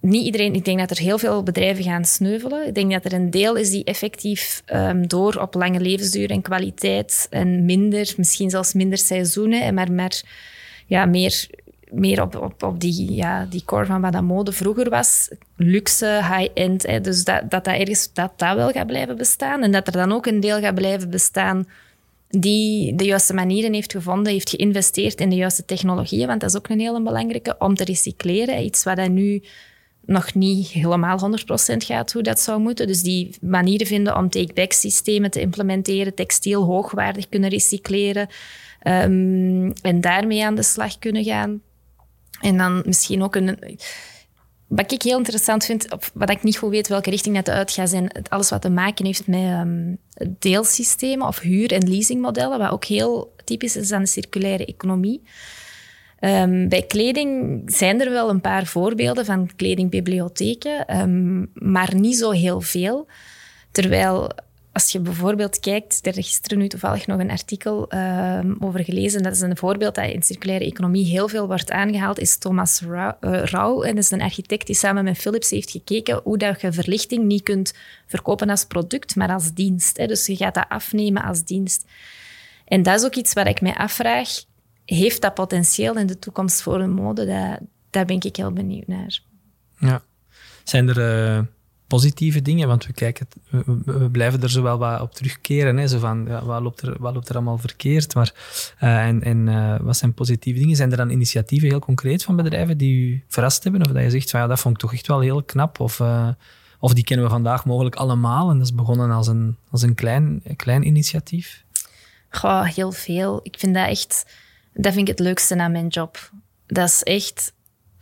niet 0.00 0.24
iedereen, 0.24 0.54
ik 0.54 0.64
denk 0.64 0.78
dat 0.78 0.90
er 0.90 0.98
heel 0.98 1.18
veel 1.18 1.42
bedrijven 1.42 1.84
gaan 1.84 2.04
sneuvelen. 2.04 2.66
Ik 2.66 2.74
denk 2.74 2.92
dat 2.92 3.04
er 3.04 3.12
een 3.12 3.30
deel 3.30 3.56
is 3.56 3.70
die 3.70 3.84
effectief 3.84 4.62
um, 4.72 5.08
door 5.08 5.34
op 5.34 5.54
lange 5.54 5.80
levensduur 5.80 6.30
en 6.30 6.42
kwaliteit 6.42 7.26
en 7.30 7.64
minder, 7.64 8.14
misschien 8.16 8.50
zelfs 8.50 8.72
minder 8.72 8.98
seizoenen, 8.98 9.74
maar, 9.74 9.92
maar 9.92 10.22
ja, 10.86 11.06
meer, 11.06 11.46
meer 11.90 12.22
op, 12.22 12.36
op, 12.36 12.62
op 12.62 12.80
die, 12.80 13.12
ja, 13.12 13.46
die 13.50 13.64
core 13.64 13.86
van 13.86 14.00
wat 14.00 14.12
dat 14.12 14.22
mode 14.22 14.52
vroeger 14.52 14.90
was. 14.90 15.30
Luxe, 15.56 16.20
high-end. 16.22 17.04
Dus 17.04 17.24
dat, 17.24 17.50
dat 17.50 17.64
dat 17.64 17.74
ergens 17.74 18.12
dat, 18.12 18.32
dat 18.36 18.54
wel 18.54 18.70
gaat 18.70 18.86
blijven 18.86 19.16
bestaan. 19.16 19.62
En 19.62 19.72
dat 19.72 19.86
er 19.86 19.92
dan 19.92 20.12
ook 20.12 20.26
een 20.26 20.40
deel 20.40 20.60
gaat 20.60 20.74
blijven 20.74 21.10
bestaan 21.10 21.66
die 22.28 22.94
de 22.94 23.04
juiste 23.04 23.34
manieren 23.34 23.72
heeft 23.72 23.92
gevonden, 23.92 24.32
heeft 24.32 24.50
geïnvesteerd 24.50 25.20
in 25.20 25.28
de 25.28 25.36
juiste 25.36 25.64
technologieën, 25.64 26.26
want 26.26 26.40
dat 26.40 26.50
is 26.50 26.56
ook 26.56 26.68
een 26.68 26.80
hele 26.80 27.02
belangrijke, 27.02 27.56
om 27.58 27.74
te 27.74 27.84
recycleren. 27.84 28.64
Iets 28.64 28.84
wat 28.84 28.96
dat 28.96 29.10
nu 29.10 29.42
nog 30.08 30.34
niet 30.34 30.68
helemaal 30.68 31.38
100% 31.72 31.76
gaat 31.76 32.12
hoe 32.12 32.22
dat 32.22 32.40
zou 32.40 32.60
moeten. 32.60 32.86
Dus 32.86 33.02
die 33.02 33.36
manieren 33.40 33.86
vinden 33.86 34.16
om 34.16 34.30
take-back 34.30 34.72
systemen 34.72 35.30
te 35.30 35.40
implementeren, 35.40 36.14
textiel 36.14 36.64
hoogwaardig 36.64 37.28
kunnen 37.28 37.50
recycleren 37.50 38.28
um, 38.82 39.72
en 39.72 40.00
daarmee 40.00 40.44
aan 40.44 40.54
de 40.54 40.62
slag 40.62 40.98
kunnen 40.98 41.24
gaan. 41.24 41.60
En 42.40 42.56
dan 42.56 42.82
misschien 42.86 43.22
ook 43.22 43.34
een... 43.34 43.78
Wat 44.68 44.92
ik 44.92 45.02
heel 45.02 45.18
interessant 45.18 45.64
vind, 45.64 45.86
wat 46.14 46.30
ik 46.30 46.42
niet 46.42 46.58
goed 46.58 46.70
weet 46.70 46.88
welke 46.88 47.10
richting 47.10 47.34
dat 47.34 47.48
uitgaat, 47.48 47.88
zijn 47.88 48.10
alles 48.28 48.50
wat 48.50 48.62
te 48.62 48.70
maken 48.70 49.04
heeft 49.04 49.26
met 49.26 49.40
um, 49.40 49.98
deelsystemen 50.38 51.26
of 51.26 51.40
huur- 51.40 51.72
en 51.72 51.88
leasingmodellen, 51.88 52.58
wat 52.58 52.70
ook 52.70 52.84
heel 52.84 53.34
typisch 53.44 53.76
is 53.76 53.92
aan 53.92 54.02
de 54.02 54.08
circulaire 54.08 54.64
economie. 54.64 55.22
Um, 56.20 56.68
bij 56.68 56.82
kleding 56.82 57.62
zijn 57.66 58.00
er 58.00 58.10
wel 58.10 58.30
een 58.30 58.40
paar 58.40 58.66
voorbeelden 58.66 59.24
van 59.24 59.50
kledingbibliotheken, 59.56 61.00
um, 61.00 61.50
maar 61.54 61.94
niet 61.94 62.16
zo 62.16 62.30
heel 62.30 62.60
veel. 62.60 63.06
Terwijl 63.70 64.30
als 64.78 64.92
je 64.92 65.00
bijvoorbeeld 65.00 65.60
kijkt, 65.60 66.06
er 66.06 66.18
is 66.18 66.26
gisteren 66.26 66.58
nu 66.58 66.68
toevallig 66.68 67.06
nog 67.06 67.20
een 67.20 67.30
artikel 67.30 67.92
um, 67.94 68.56
over 68.60 68.84
gelezen. 68.84 69.22
Dat 69.22 69.32
is 69.32 69.40
een 69.40 69.56
voorbeeld 69.56 69.94
dat 69.94 70.10
in 70.10 70.22
circulaire 70.22 70.64
economie 70.64 71.04
heel 71.04 71.28
veel 71.28 71.46
wordt 71.46 71.70
aangehaald, 71.70 72.18
is 72.18 72.36
Thomas 72.36 72.80
Rauw. 73.20 73.82
Uh, 73.82 73.88
en 73.88 73.94
dat 73.94 74.04
is 74.04 74.10
een 74.10 74.22
architect 74.22 74.66
die 74.66 74.76
samen 74.76 75.04
met 75.04 75.18
Philips 75.18 75.50
heeft 75.50 75.70
gekeken 75.70 76.20
hoe 76.24 76.38
dat 76.38 76.60
je 76.60 76.72
verlichting 76.72 77.24
niet 77.24 77.42
kunt 77.42 77.74
verkopen 78.06 78.50
als 78.50 78.64
product, 78.64 79.16
maar 79.16 79.32
als 79.32 79.52
dienst. 79.52 79.96
Hè. 79.96 80.06
Dus 80.06 80.26
je 80.26 80.36
gaat 80.36 80.54
dat 80.54 80.68
afnemen 80.68 81.22
als 81.22 81.44
dienst. 81.44 81.84
En 82.64 82.82
dat 82.82 82.98
is 82.98 83.06
ook 83.06 83.14
iets 83.14 83.32
waar 83.32 83.48
ik 83.48 83.60
mij 83.60 83.74
afvraag 83.74 84.28
heeft 84.84 85.20
dat 85.20 85.34
potentieel 85.34 85.96
in 85.96 86.06
de 86.06 86.18
toekomst 86.18 86.62
voor 86.62 86.80
een 86.80 86.94
mode? 86.94 87.24
Daar 87.90 88.04
ben 88.04 88.20
ik 88.20 88.36
heel 88.36 88.52
benieuwd 88.52 88.86
naar. 88.86 89.20
Ja. 89.78 90.02
Zijn 90.64 90.88
er 90.88 90.98
uh, 90.98 91.44
positieve 91.88 92.42
dingen? 92.42 92.68
Want 92.68 92.86
we, 92.86 92.92
kijken, 92.92 93.28
we, 93.84 94.10
blijven 94.10 94.42
er 94.42 94.50
zo 94.50 94.62
wel 94.62 94.78
wat 94.78 95.00
op 95.00 95.14
terugkeren. 95.14 95.76
Hè? 95.76 95.88
Zo 95.88 95.98
van, 95.98 96.24
ja, 96.28 96.44
wat, 96.44 96.62
loopt 96.62 96.80
er, 96.80 96.96
wat 96.98 97.14
loopt 97.14 97.28
er 97.28 97.34
allemaal 97.34 97.58
verkeerd? 97.58 98.14
Maar, 98.14 98.32
uh, 98.82 99.06
en 99.06 99.22
en 99.22 99.46
uh, 99.46 99.76
wat 99.80 99.96
zijn 99.96 100.14
positieve 100.14 100.58
dingen? 100.58 100.76
Zijn 100.76 100.90
er 100.90 100.96
dan 100.96 101.10
initiatieven 101.10 101.68
heel 101.68 101.78
concreet 101.78 102.24
van 102.24 102.36
bedrijven 102.36 102.78
die 102.78 103.06
u 103.06 103.24
verrast 103.28 103.62
hebben? 103.62 103.80
Of 103.80 103.92
dat 103.92 104.02
je 104.02 104.10
zegt, 104.10 104.30
van, 104.30 104.40
ja, 104.40 104.46
dat 104.46 104.60
vond 104.60 104.74
ik 104.74 104.80
toch 104.80 104.92
echt 104.92 105.06
wel 105.06 105.20
heel 105.20 105.42
knap? 105.42 105.80
Of, 105.80 106.02
of 106.78 106.94
die 106.94 107.04
kennen 107.04 107.26
we 107.26 107.32
vandaag 107.32 107.64
mogelijk 107.64 107.96
allemaal 107.96 108.50
en 108.50 108.56
dat 108.56 108.66
is 108.66 108.74
begonnen 108.74 109.10
als 109.10 109.26
een, 109.26 109.56
als 109.70 109.82
een 109.82 109.94
klein, 109.94 110.42
klein 110.56 110.86
initiatief? 110.86 111.64
Goh, 112.30 112.64
heel 112.64 112.92
veel. 112.92 113.40
Ik 113.42 113.58
vind 113.58 113.74
dat 113.74 113.88
echt 113.88 114.24
dat 114.78 114.92
vind 114.92 115.08
ik 115.08 115.16
het 115.16 115.26
leukste 115.26 115.56
aan 115.56 115.72
mijn 115.72 115.86
job. 115.86 116.30
Dat 116.66 116.88
is 116.88 117.02
echt 117.02 117.52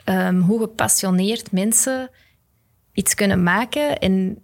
um, 0.04 0.40
hoe 0.40 0.60
gepassioneerd 0.60 1.52
mensen 1.52 2.10
iets 2.96 3.14
kunnen 3.14 3.42
maken. 3.42 3.98
En 3.98 4.38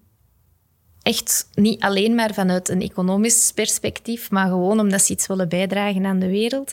echt 1.03 1.49
niet 1.55 1.83
alleen 1.83 2.15
maar 2.15 2.35
vanuit 2.35 2.69
een 2.69 2.83
economisch 2.83 3.53
perspectief, 3.55 4.31
maar 4.31 4.49
gewoon 4.49 4.81
omdat 4.81 5.03
ze 5.03 5.13
iets 5.13 5.27
willen 5.27 5.49
bijdragen 5.49 6.05
aan 6.07 6.19
de 6.19 6.29
wereld. 6.29 6.73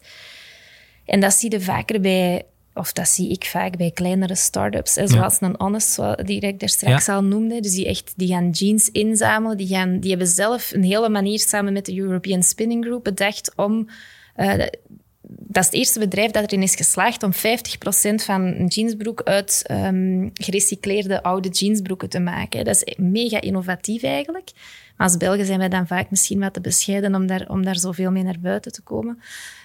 En 1.05 1.19
dat 1.19 1.33
zie 1.33 1.51
je 1.51 1.61
vaker 1.61 2.01
bij, 2.01 2.45
of 2.73 2.93
dat 2.93 3.07
zie 3.07 3.29
ik 3.29 3.45
vaak 3.45 3.77
bij 3.77 3.91
kleinere 3.91 4.35
start-ups, 4.35 4.93
zoals 4.93 5.41
een 5.41 5.55
Honest, 5.57 5.99
die 6.25 6.39
ik 6.39 6.59
daar 6.59 6.69
straks 6.69 7.09
al 7.09 7.23
noemde. 7.23 7.59
Dus 7.59 7.73
die, 7.73 7.87
echt, 7.87 8.13
die 8.15 8.27
gaan 8.27 8.49
jeans 8.49 8.89
inzamelen, 8.89 9.57
die, 9.57 9.67
gaan, 9.67 9.99
die 9.99 10.09
hebben 10.09 10.27
zelf 10.27 10.71
een 10.71 10.83
hele 10.83 11.09
manier 11.09 11.39
samen 11.39 11.73
met 11.73 11.85
de 11.85 11.97
European 11.97 12.43
Spinning 12.43 12.85
Group 12.85 13.03
bedacht 13.03 13.51
om 13.55 13.87
uh, 14.37 14.65
dat 15.51 15.63
is 15.63 15.69
het 15.69 15.79
eerste 15.79 15.99
bedrijf 15.99 16.31
dat 16.31 16.43
erin 16.43 16.63
is 16.63 16.75
geslaagd 16.75 17.23
om 17.23 17.31
50% 17.33 17.37
van 18.15 18.41
een 18.41 18.67
jeansbroek 18.67 19.21
uit 19.23 19.65
um, 19.71 20.29
gerecycleerde 20.33 21.23
oude 21.23 21.49
jeansbroeken 21.49 22.09
te 22.09 22.19
maken. 22.19 22.65
Dat 22.65 22.75
is 22.75 22.95
mega 22.97 23.41
innovatief 23.41 24.03
eigenlijk. 24.03 24.51
Maar 24.97 25.07
als 25.07 25.17
Belgen 25.17 25.45
zijn 25.45 25.59
wij 25.59 25.69
dan 25.69 25.87
vaak 25.87 26.09
misschien 26.09 26.39
wat 26.39 26.53
te 26.53 26.61
bescheiden 26.61 27.15
om 27.15 27.27
daar, 27.27 27.45
om 27.47 27.63
daar 27.63 27.77
zoveel 27.77 28.11
mee 28.11 28.23
naar 28.23 28.39
buiten 28.39 28.71
te 28.71 28.81
komen. 28.81 29.19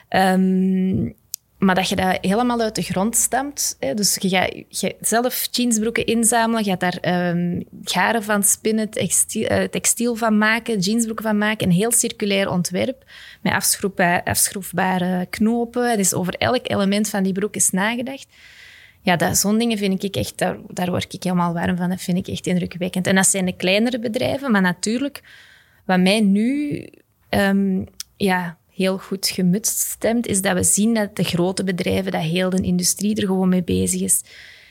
Um, 0.08 1.14
maar 1.64 1.74
dat 1.74 1.88
je 1.88 1.96
dat 1.96 2.18
helemaal 2.20 2.60
uit 2.60 2.74
de 2.74 2.82
grond 2.82 3.16
stamt. 3.16 3.76
Hè. 3.80 3.94
Dus 3.94 4.16
je 4.20 4.28
gaat 4.68 4.94
zelf 5.00 5.48
jeansbroeken 5.50 6.06
inzamelen, 6.06 6.64
je 6.64 6.70
gaat 6.70 7.00
daar 7.00 7.28
um, 7.30 7.64
garen 7.82 8.22
van 8.22 8.42
spinnen, 8.42 8.90
textiel, 8.90 9.50
uh, 9.50 9.62
textiel, 9.62 10.14
van 10.14 10.38
maken, 10.38 10.78
jeansbroeken 10.78 11.24
van 11.24 11.38
maken. 11.38 11.66
Een 11.66 11.72
heel 11.72 11.92
circulair 11.92 12.50
ontwerp 12.50 13.04
met 13.42 13.52
afschroefbare, 14.24 15.26
knopen. 15.30 15.96
Dus 15.96 16.14
over 16.14 16.34
elk 16.34 16.70
element 16.70 17.08
van 17.08 17.22
die 17.22 17.32
broek 17.32 17.54
is 17.54 17.70
nagedacht. 17.70 18.26
Ja, 19.02 19.34
zo'n 19.34 19.58
dingen 19.58 19.78
vind 19.78 20.02
ik 20.02 20.16
echt, 20.16 20.38
daar, 20.38 20.56
daar 20.68 20.90
word 20.90 21.14
ik 21.14 21.22
helemaal 21.22 21.52
warm 21.52 21.76
van. 21.76 21.88
Dat 21.88 22.02
vind 22.02 22.18
ik 22.18 22.28
echt 22.28 22.46
indrukwekkend. 22.46 23.06
En 23.06 23.14
dat 23.14 23.26
zijn 23.26 23.44
de 23.44 23.56
kleinere 23.56 23.98
bedrijven, 23.98 24.50
maar 24.50 24.60
natuurlijk, 24.60 25.22
wat 25.84 26.00
mij 26.00 26.20
nu 26.20 26.80
um, 27.30 27.86
ja, 28.16 28.58
heel 28.74 28.98
goed 28.98 29.28
gemutst 29.28 29.78
stemt, 29.78 30.26
is 30.26 30.42
dat 30.42 30.54
we 30.54 30.62
zien 30.62 30.94
dat 30.94 31.16
de 31.16 31.24
grote 31.24 31.64
bedrijven, 31.64 32.12
dat 32.12 32.22
heel 32.22 32.50
de 32.50 32.62
industrie 32.62 33.16
er 33.16 33.26
gewoon 33.26 33.48
mee 33.48 33.64
bezig 33.64 34.00
is. 34.00 34.22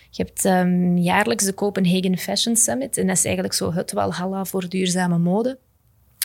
Je 0.10 0.24
hebt 0.24 0.46
um, 0.46 0.98
jaarlijks 0.98 1.46
de 1.46 1.54
Copenhagen 1.54 2.18
Fashion 2.18 2.56
Summit 2.56 2.98
en 2.98 3.08
dat 3.08 3.18
is 3.18 3.26
eigenlijk 3.26 3.56
zo 3.56 3.74
het 3.74 3.92
walhalla 3.92 4.46
voor 4.46 4.70
duurzame 4.70 5.18
mode. 5.18 5.60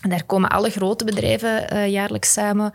En 0.03 0.11
daar 0.11 0.25
komen 0.25 0.51
alle 0.51 0.71
grote 0.71 1.05
bedrijven 1.05 1.75
uh, 1.75 1.89
jaarlijks 1.89 2.33
samen 2.33 2.73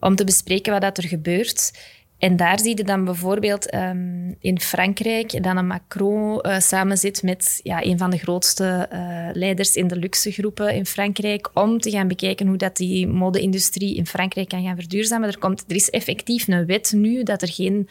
om 0.00 0.16
te 0.16 0.24
bespreken 0.24 0.72
wat 0.72 0.82
dat 0.82 0.98
er 0.98 1.08
gebeurt. 1.08 1.72
En 2.18 2.36
daar 2.36 2.58
zie 2.58 2.76
je 2.76 2.84
dan 2.84 3.04
bijvoorbeeld 3.04 3.74
um, 3.74 4.36
in 4.40 4.60
Frankrijk 4.60 5.42
dat 5.42 5.56
een 5.56 5.66
Macron 5.66 6.38
uh, 6.46 6.58
samen 6.58 6.98
zit 6.98 7.22
met 7.22 7.60
ja, 7.62 7.84
een 7.84 7.98
van 7.98 8.10
de 8.10 8.18
grootste 8.18 8.88
uh, 8.92 9.28
leiders 9.32 9.74
in 9.74 9.86
de 9.86 9.96
luxe 9.96 10.30
groepen 10.30 10.74
in 10.74 10.86
Frankrijk 10.86 11.50
om 11.54 11.80
te 11.80 11.90
gaan 11.90 12.08
bekijken 12.08 12.46
hoe 12.46 12.56
dat 12.56 12.76
die 12.76 13.06
mode-industrie 13.06 13.96
in 13.96 14.06
Frankrijk 14.06 14.48
kan 14.48 14.62
gaan 14.62 14.76
verduurzamen. 14.76 15.28
Er, 15.28 15.38
komt, 15.38 15.64
er 15.68 15.76
is 15.76 15.90
effectief 15.90 16.48
een 16.48 16.66
wet 16.66 16.92
nu 16.96 17.22
dat 17.22 17.42
er 17.42 17.52
geen 17.52 17.88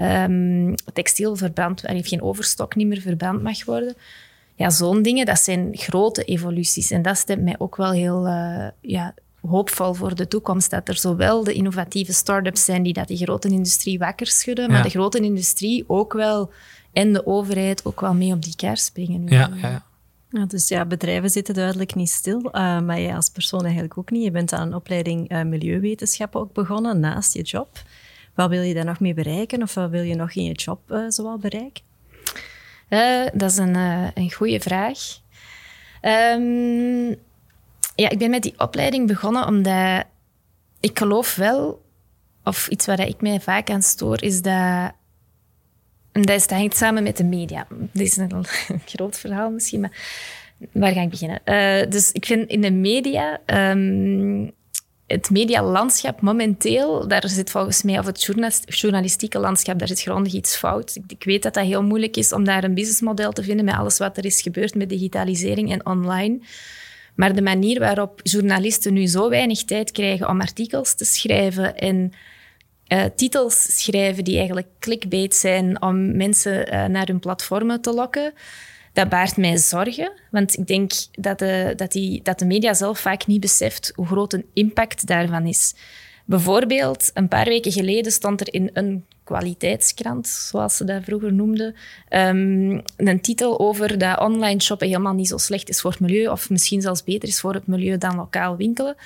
um, 0.00 0.74
textiel 0.92 1.36
verbrand, 1.36 1.88
er 1.88 2.06
geen 2.06 2.22
overstok 2.22 2.74
niet 2.74 2.86
meer 2.86 3.00
verbrand 3.00 3.42
mag 3.42 3.64
worden. 3.64 3.94
Ja, 4.54 4.70
zo'n 4.70 5.02
dingen, 5.02 5.26
dat 5.26 5.38
zijn 5.38 5.70
grote 5.72 6.24
evoluties. 6.24 6.90
En 6.90 7.02
dat 7.02 7.16
stemt 7.16 7.42
mij 7.42 7.54
ook 7.58 7.76
wel 7.76 7.92
heel 7.92 8.26
uh, 8.26 8.68
ja, 8.80 9.14
hoopvol 9.42 9.94
voor 9.94 10.14
de 10.14 10.28
toekomst. 10.28 10.70
Dat 10.70 10.88
er 10.88 10.96
zowel 10.96 11.44
de 11.44 11.52
innovatieve 11.52 12.12
start-ups 12.12 12.64
zijn 12.64 12.82
die 12.82 12.92
dat 12.92 13.08
die 13.08 13.16
grote 13.16 13.48
industrie 13.48 13.98
wakker 13.98 14.26
schudden, 14.26 14.70
maar 14.70 14.82
de 14.82 14.88
grote 14.88 15.18
industrie 15.18 15.84
ook 15.86 16.12
wel 16.12 16.50
en 16.92 17.12
de 17.12 17.26
overheid 17.26 17.84
ook 17.84 18.00
wel 18.00 18.14
mee 18.14 18.32
op 18.32 18.42
die 18.42 18.56
kaart 18.56 18.80
springen. 18.80 19.26
Ja, 19.26 19.50
ja. 19.54 19.84
Ja, 20.28 20.46
dus 20.46 20.68
ja, 20.68 20.84
bedrijven 20.84 21.30
zitten 21.30 21.54
duidelijk 21.54 21.94
niet 21.94 22.10
stil, 22.10 22.38
uh, 22.44 22.80
maar 22.80 23.00
jij 23.00 23.14
als 23.14 23.28
persoon 23.28 23.62
eigenlijk 23.62 23.98
ook 23.98 24.10
niet. 24.10 24.24
Je 24.24 24.30
bent 24.30 24.52
aan 24.52 24.66
een 24.66 24.74
opleiding 24.74 25.32
uh, 25.32 25.42
milieuwetenschappen 25.42 26.40
ook 26.40 26.52
begonnen 26.52 27.00
naast 27.00 27.34
je 27.34 27.42
job. 27.42 27.82
Wat 28.34 28.48
wil 28.48 28.62
je 28.62 28.74
daar 28.74 28.84
nog 28.84 29.00
mee 29.00 29.14
bereiken 29.14 29.62
of 29.62 29.74
wat 29.74 29.90
wil 29.90 30.02
je 30.02 30.14
nog 30.14 30.34
in 30.34 30.44
je 30.44 30.52
job 30.52 30.80
uh, 30.90 31.04
zoal 31.08 31.38
bereiken? 31.38 31.82
dat 33.32 33.50
is 33.50 33.56
een, 33.56 33.74
een 34.14 34.32
goede 34.32 34.60
vraag. 34.60 34.98
Um, 36.02 37.16
ja, 37.94 38.08
ik 38.08 38.18
ben 38.18 38.30
met 38.30 38.42
die 38.42 38.54
opleiding 38.58 39.06
begonnen 39.06 39.46
omdat 39.46 40.04
ik 40.80 40.98
geloof 40.98 41.34
wel, 41.34 41.84
of 42.44 42.68
iets 42.68 42.86
waar 42.86 43.06
ik 43.06 43.20
mij 43.20 43.40
vaak 43.40 43.70
aan 43.70 43.82
stoor, 43.82 44.22
is 44.22 44.42
dat. 44.42 44.92
En 46.12 46.22
dat, 46.22 46.36
is, 46.36 46.46
hangt 46.46 46.76
samen 46.76 47.02
met 47.02 47.16
de 47.16 47.24
media. 47.24 47.66
Dit 47.70 48.06
is 48.06 48.16
een, 48.16 48.44
groot 48.94 49.18
verhaal 49.18 49.50
misschien, 49.50 49.80
maar 49.80 49.92
Waar 50.72 50.92
ga 50.92 51.00
ik 51.00 51.10
beginnen? 51.10 51.40
Uh, 51.44 51.90
dus 51.90 52.12
ik 52.12 52.26
vind 52.26 52.48
in 52.48 52.60
de 52.60 52.70
media... 52.70 53.40
Um, 53.46 54.52
het 55.06 55.30
medialandschap 55.30 56.20
momenteel, 56.20 57.08
daar 57.08 57.28
zit 57.28 57.50
volgens 57.50 57.82
mij, 57.82 57.98
of 57.98 58.06
het 58.06 58.22
journalistieke 58.66 59.38
landschap, 59.38 59.78
daar 59.78 59.88
zit 59.88 60.00
grondig 60.00 60.32
iets 60.32 60.56
fout. 60.56 60.96
Ik, 60.96 61.02
ik, 61.06 61.24
weet 61.24 61.42
dat 61.42 61.54
dat 61.54 61.64
heel 61.64 61.82
moeilijk 61.82 62.16
is 62.16 62.32
om 62.32 62.44
daar 62.44 62.64
een 62.64 62.74
businessmodel 62.74 63.32
te 63.32 63.42
vinden 63.42 63.64
met 63.64 63.74
alles 63.74 63.98
wat 63.98 64.16
er 64.16 64.24
is 64.24 64.42
gebeurd 64.42 64.74
met 64.74 64.88
digitalisering 64.88 65.72
en 65.72 65.86
online. 65.86 66.40
Maar 67.14 67.34
de 67.34 67.42
manier 67.42 67.78
waarop 67.78 68.20
journalisten 68.22 68.92
nu 68.92 69.06
zo 69.06 69.28
weinig 69.28 69.64
tijd 69.64 69.90
krijgen 69.90 70.28
om 70.28 70.40
artikels 70.40 70.94
te 70.94 71.04
schrijven 71.04 71.76
en 71.76 72.12
uh, 72.88 73.04
titels 73.16 73.80
schrijven 73.82 74.24
die 74.24 74.36
eigenlijk 74.36 74.68
clickbait 74.78 75.34
zijn 75.34 75.82
om 75.82 76.16
mensen 76.16 76.74
uh, 76.74 76.84
naar 76.84 77.06
hun 77.06 77.18
platformen 77.18 77.80
te 77.80 77.92
lokken, 77.92 78.32
dat 78.92 79.08
baart 79.08 79.36
mij 79.36 79.56
zorgen. 79.56 80.12
Want 80.30 80.58
ik 80.58 80.66
denk 80.66 80.92
dat 81.12 81.38
de, 81.38 81.72
dat, 81.76 81.92
die, 81.92 82.22
dat 82.22 82.38
de 82.38 82.46
media 82.46 82.74
zelf 82.74 82.98
vaak 82.98 83.26
niet 83.26 83.40
beseft 83.40 83.92
hoe 83.94 84.06
groot 84.06 84.32
een 84.32 84.46
impact 84.52 85.06
daarvan 85.06 85.46
is. 85.46 85.74
Bijvoorbeeld, 86.24 87.10
een 87.14 87.28
paar 87.28 87.44
weken 87.44 87.72
geleden 87.72 88.12
stond 88.12 88.40
er 88.40 88.54
in 88.54 88.70
een 88.72 89.04
kwaliteitskrant, 89.24 90.26
zoals 90.28 90.76
ze 90.76 90.84
dat 90.84 91.04
vroeger 91.04 91.32
noemden, 91.32 91.74
um, 92.10 92.82
een 92.96 93.20
titel 93.20 93.60
over 93.60 93.98
dat 93.98 94.20
online 94.20 94.60
shoppen 94.60 94.86
helemaal 94.86 95.14
niet 95.14 95.28
zo 95.28 95.36
slecht 95.36 95.68
is 95.68 95.80
voor 95.80 95.90
het 95.90 96.00
milieu, 96.00 96.28
of 96.28 96.50
misschien 96.50 96.80
zelfs 96.80 97.04
beter 97.04 97.28
is 97.28 97.40
voor 97.40 97.54
het 97.54 97.66
milieu 97.66 97.98
dan 97.98 98.16
lokaal 98.16 98.56
winkelen 98.56 98.96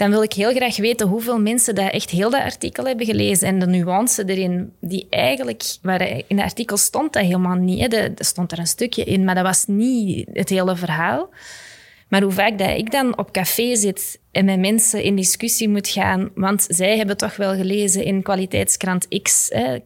dan 0.00 0.10
wil 0.10 0.22
ik 0.22 0.32
heel 0.32 0.54
graag 0.54 0.76
weten 0.76 1.08
hoeveel 1.08 1.40
mensen 1.40 1.74
dat 1.74 1.92
echt 1.92 2.10
heel 2.10 2.30
dat 2.30 2.42
artikel 2.42 2.84
hebben 2.84 3.06
gelezen 3.06 3.48
en 3.48 3.58
de 3.58 3.66
nuance 3.66 4.24
erin, 4.26 4.72
die 4.80 5.06
eigenlijk, 5.10 5.62
waar 5.82 6.02
in 6.02 6.36
het 6.36 6.40
artikel 6.40 6.76
stond 6.76 7.12
dat 7.12 7.22
helemaal 7.22 7.54
niet. 7.54 7.94
Er 7.94 8.10
stond 8.16 8.52
er 8.52 8.58
een 8.58 8.66
stukje 8.66 9.04
in, 9.04 9.24
maar 9.24 9.34
dat 9.34 9.44
was 9.44 9.64
niet 9.66 10.28
het 10.32 10.48
hele 10.48 10.76
verhaal. 10.76 11.28
Maar 12.10 12.22
hoe 12.22 12.32
vaak 12.32 12.58
dat 12.58 12.78
ik 12.78 12.90
dan 12.90 13.18
op 13.18 13.32
café 13.32 13.76
zit 13.76 14.20
en 14.30 14.44
met 14.44 14.58
mensen 14.58 15.02
in 15.02 15.16
discussie 15.16 15.68
moet 15.68 15.88
gaan, 15.88 16.30
want 16.34 16.66
zij 16.68 16.96
hebben 16.96 17.16
toch 17.16 17.36
wel 17.36 17.54
gelezen 17.54 18.04
in 18.04 18.22
kwaliteitskrant 18.22 19.22
X. 19.22 19.46
Hè. 19.48 19.78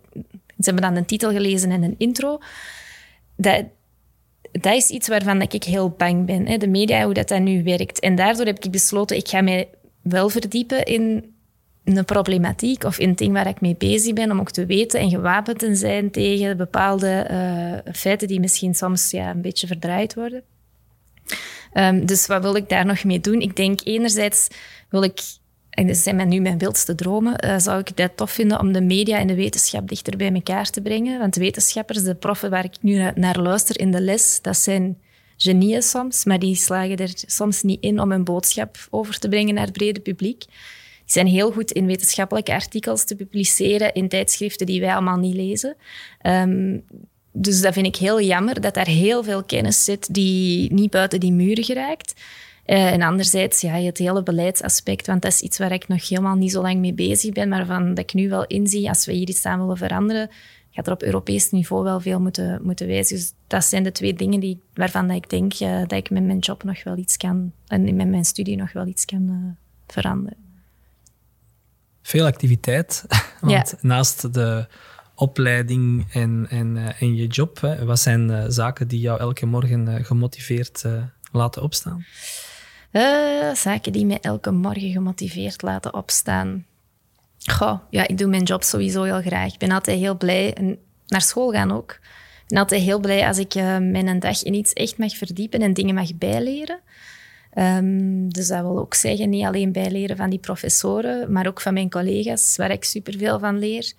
Ze 0.59 0.71
hebben 0.71 0.83
dan 0.83 0.97
een 0.97 1.05
titel 1.05 1.31
gelezen 1.31 1.71
en 1.71 1.83
een 1.83 1.95
intro. 1.99 2.39
Dat, 3.37 3.65
dat 4.53 4.75
is 4.75 4.89
iets 4.89 5.09
waarvan 5.09 5.43
ik 5.43 5.65
heel 5.65 5.91
bang 5.91 6.27
ben. 6.27 6.47
Hè. 6.47 6.57
De 6.57 6.69
media, 6.69 7.05
hoe 7.05 7.15
dat, 7.15 7.29
dat 7.29 7.41
nu 7.41 7.63
werkt. 7.63 8.01
En 8.01 8.15
daardoor 8.15 8.47
heb 8.47 8.65
ik 8.65 8.71
besloten, 8.71 9.17
ik 9.17 9.29
ga 9.29 9.41
mij 9.41 9.69
wel 10.03 10.29
verdiepen 10.29 10.85
in 10.85 11.35
een 11.85 12.05
problematiek 12.05 12.85
of 12.85 12.99
in 12.99 13.09
het 13.09 13.19
ding 13.19 13.33
waar 13.33 13.47
ik 13.47 13.61
mee 13.61 13.77
bezig 13.79 14.13
ben, 14.13 14.31
om 14.31 14.41
ook 14.41 14.51
te 14.51 14.67
weten 14.67 15.01
en 15.01 15.11
gewapend 15.11 15.59
te 15.59 15.75
zijn 15.75 16.11
tegen 16.11 16.57
bepaalde 16.57 17.27
uh, 17.31 17.93
feiten 17.93 18.29
die 18.29 18.41
misschien 18.41 18.75
soms 18.75 19.11
ja, 19.11 19.31
een 19.31 19.41
beetje 19.41 19.67
verdraaid 19.67 20.15
worden. 20.15 20.43
Um, 21.75 22.07
dus 22.07 22.27
wat 22.27 22.43
wil 22.43 22.57
ik 22.57 22.69
daar 22.69 22.87
nog 22.87 23.05
mee 23.05 23.21
doen? 23.21 23.41
Ik 23.41 23.57
denk 23.57 23.81
enerzijds 23.85 24.49
wil 24.89 25.03
ik, 25.03 25.21
en 25.71 25.87
dat 25.87 25.97
zijn 25.97 26.29
nu 26.29 26.41
mijn 26.41 26.59
wildste 26.59 26.95
dromen, 26.95 27.45
uh, 27.45 27.59
zou 27.59 27.79
ik 27.79 27.91
het 27.95 28.17
tof 28.17 28.31
vinden 28.31 28.61
om 28.61 28.73
de 28.73 28.81
media 28.81 29.19
en 29.19 29.27
de 29.27 29.35
wetenschap 29.35 29.89
dichter 29.89 30.17
bij 30.17 30.33
elkaar 30.33 30.71
te 30.71 30.83
brengen. 30.83 31.19
Want 31.19 31.37
wetenschappers, 31.37 32.03
de 32.03 32.15
proffen 32.15 32.51
waar 32.51 32.65
ik 32.65 32.75
nu 32.81 33.11
naar 33.15 33.39
luister 33.39 33.81
in 33.81 33.91
de 33.91 34.01
les, 34.01 34.39
dat 34.43 34.57
zijn 34.57 34.99
genieën 35.37 35.83
soms, 35.83 36.25
maar 36.25 36.39
die 36.39 36.55
slagen 36.55 36.97
er 36.97 37.13
soms 37.15 37.63
niet 37.63 37.83
in 37.83 38.01
om 38.01 38.13
een 38.13 38.25
boodschap 38.25 38.77
over 38.91 39.19
te 39.19 39.29
brengen 39.29 39.55
naar 39.55 39.65
het 39.65 39.73
brede 39.73 40.01
publiek. 40.01 40.45
Die 41.05 41.13
zijn 41.13 41.27
heel 41.27 41.53
goed 41.53 41.71
in 41.71 41.87
wetenschappelijke 41.87 42.53
artikels 42.53 43.05
te 43.05 43.17
publiceren 43.17 43.93
in 43.95 44.09
tijdschriften 44.09 44.67
die 44.67 44.81
wij 44.81 44.93
allemaal 44.93 45.19
niet 45.19 45.35
lezen. 45.35 45.77
Um, 46.27 46.85
dus 47.37 47.61
dat 47.61 47.73
vind 47.73 47.87
ik 47.87 47.97
heel 47.97 48.21
jammer, 48.21 48.61
dat 48.61 48.75
daar 48.75 48.87
heel 48.87 49.25
veel 49.25 49.43
kennis 49.43 49.85
zit 49.85 50.15
die 50.15 50.73
niet 50.73 50.91
buiten 50.91 51.21
die 51.21 51.33
muren 51.33 51.65
geraakt. 51.65 52.15
Uh, 52.67 52.93
en 52.93 53.03
anderzijds, 53.03 53.61
ja, 53.61 53.73
het 53.73 53.99
hele 53.99 54.23
beleidsaspect, 54.23 55.07
want 55.07 55.23
dat 55.23 55.33
is 55.33 55.41
iets 55.41 55.59
waar 55.59 55.73
ik 55.73 55.89
nog 55.89 56.09
helemaal 56.09 56.35
niet 56.35 56.53
zo 56.53 56.63
lang 56.63 56.81
mee 56.81 56.95
bezig 56.95 57.33
ben, 57.33 57.49
maar 57.49 57.67
van 57.67 57.89
dat 57.89 57.99
ik 57.99 58.15
nu 58.15 58.29
wel 58.29 58.47
inzie, 58.47 58.89
als 58.89 59.07
we 59.07 59.13
hier 59.13 59.29
iets 59.29 59.45
aan 59.45 59.61
willen 59.61 59.77
veranderen, 59.77 60.31
gaat 60.71 60.87
er 60.87 60.93
op 60.93 61.03
Europees 61.03 61.51
niveau 61.51 61.85
wel 61.85 62.01
veel 62.01 62.21
moeten, 62.21 62.61
moeten 62.63 62.87
wijzen. 62.87 63.17
Dus 63.17 63.33
dat 63.47 63.65
zijn 63.65 63.83
de 63.83 63.93
twee 63.93 64.15
dingen 64.15 64.41
die, 64.41 64.61
waarvan 64.75 65.07
dat 65.07 65.17
ik 65.17 65.31
denk 65.31 65.61
uh, 65.61 65.79
dat 65.81 65.93
ik 65.93 66.11
met 66.11 66.23
mijn 66.23 66.39
job 66.39 66.65
nog 66.65 66.85
wel 66.85 66.97
iets 66.97 67.17
kan, 67.17 67.53
en 67.67 67.97
met 67.97 68.09
mijn 68.09 68.25
studie 68.25 68.57
nog 68.57 68.73
wel 68.73 68.87
iets 68.87 69.05
kan 69.05 69.29
uh, 69.29 69.37
veranderen. 69.87 70.39
Veel 72.03 72.27
activiteit, 72.27 73.05
want 73.41 73.75
naast 73.81 74.35
de 74.35 74.67
opleiding 75.15 76.07
en, 76.13 76.47
en, 76.51 76.77
uh, 76.77 77.03
en 77.03 77.15
je 77.15 77.27
job, 77.27 77.61
hè, 77.61 77.85
wat 77.85 78.01
zijn 78.01 78.53
zaken 78.53 78.89
die 78.89 79.01
jou 79.01 79.21
elke 79.21 79.47
morgen 79.47 80.05
gemotiveerd 80.05 80.85
laten 81.33 81.63
opstaan? 81.63 82.05
zaken 83.55 83.93
die 83.93 84.07
mij 84.07 84.19
elke 84.21 84.51
morgen 84.51 84.93
gemotiveerd 84.93 85.63
laten 85.63 85.95
opstaan. 85.95 86.67
Ja, 87.91 88.09
ik 88.09 88.19
doe 88.19 88.29
mijn 88.29 88.43
job 88.43 88.63
sowieso 88.63 89.03
heel 89.03 89.21
graag. 89.21 89.53
Ik 89.53 89.59
ben 89.59 89.71
altijd 89.71 89.99
heel 89.99 90.17
blij. 90.17 90.55
En 90.55 90.79
naar 91.07 91.23
school 91.23 91.51
gaan 91.51 91.73
ook. 91.73 91.91
Ik 92.43 92.49
ben 92.49 92.59
altijd 92.59 92.83
heel 92.83 93.01
blij 93.01 93.27
als 93.27 93.39
ik 93.39 93.55
uh, 93.55 93.79
mijn 93.79 94.19
dag 94.19 94.43
in 94.43 94.55
iets 94.55 94.73
echt 94.73 94.99
mag 94.99 95.17
verdiepen 95.17 95.61
en 95.61 95.75
dingen 95.75 95.95
mag 95.95 96.15
bijleren. 96.15 96.81
Um, 97.59 98.33
dus 98.33 98.49
dat 98.49 98.61
wil 98.61 98.79
ook 98.79 98.95
zeggen, 98.95 99.29
niet 99.29 99.45
alleen 99.45 99.73
bijleren 99.73 100.17
van 100.17 100.31
die 100.31 100.39
professoren, 100.39 101.33
maar 101.33 101.47
ook 101.47 101.61
van 101.61 101.75
mijn 101.75 101.91
collega's, 101.91 102.57
waar 102.57 102.71
ik 102.71 102.85
superveel 102.85 103.39
van 103.39 103.59
leer. 103.59 103.93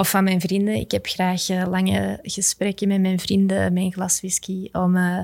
Of 0.00 0.10
van 0.10 0.24
mijn 0.24 0.40
vrienden. 0.40 0.74
Ik 0.74 0.90
heb 0.90 1.06
graag 1.06 1.48
uh, 1.48 1.66
lange 1.68 2.18
gesprekken 2.22 2.88
met 2.88 3.00
mijn 3.00 3.20
vrienden, 3.20 3.72
mijn 3.72 3.92
glas 3.92 4.20
whisky, 4.20 4.68
om 4.72 4.96
uh, 4.96 5.18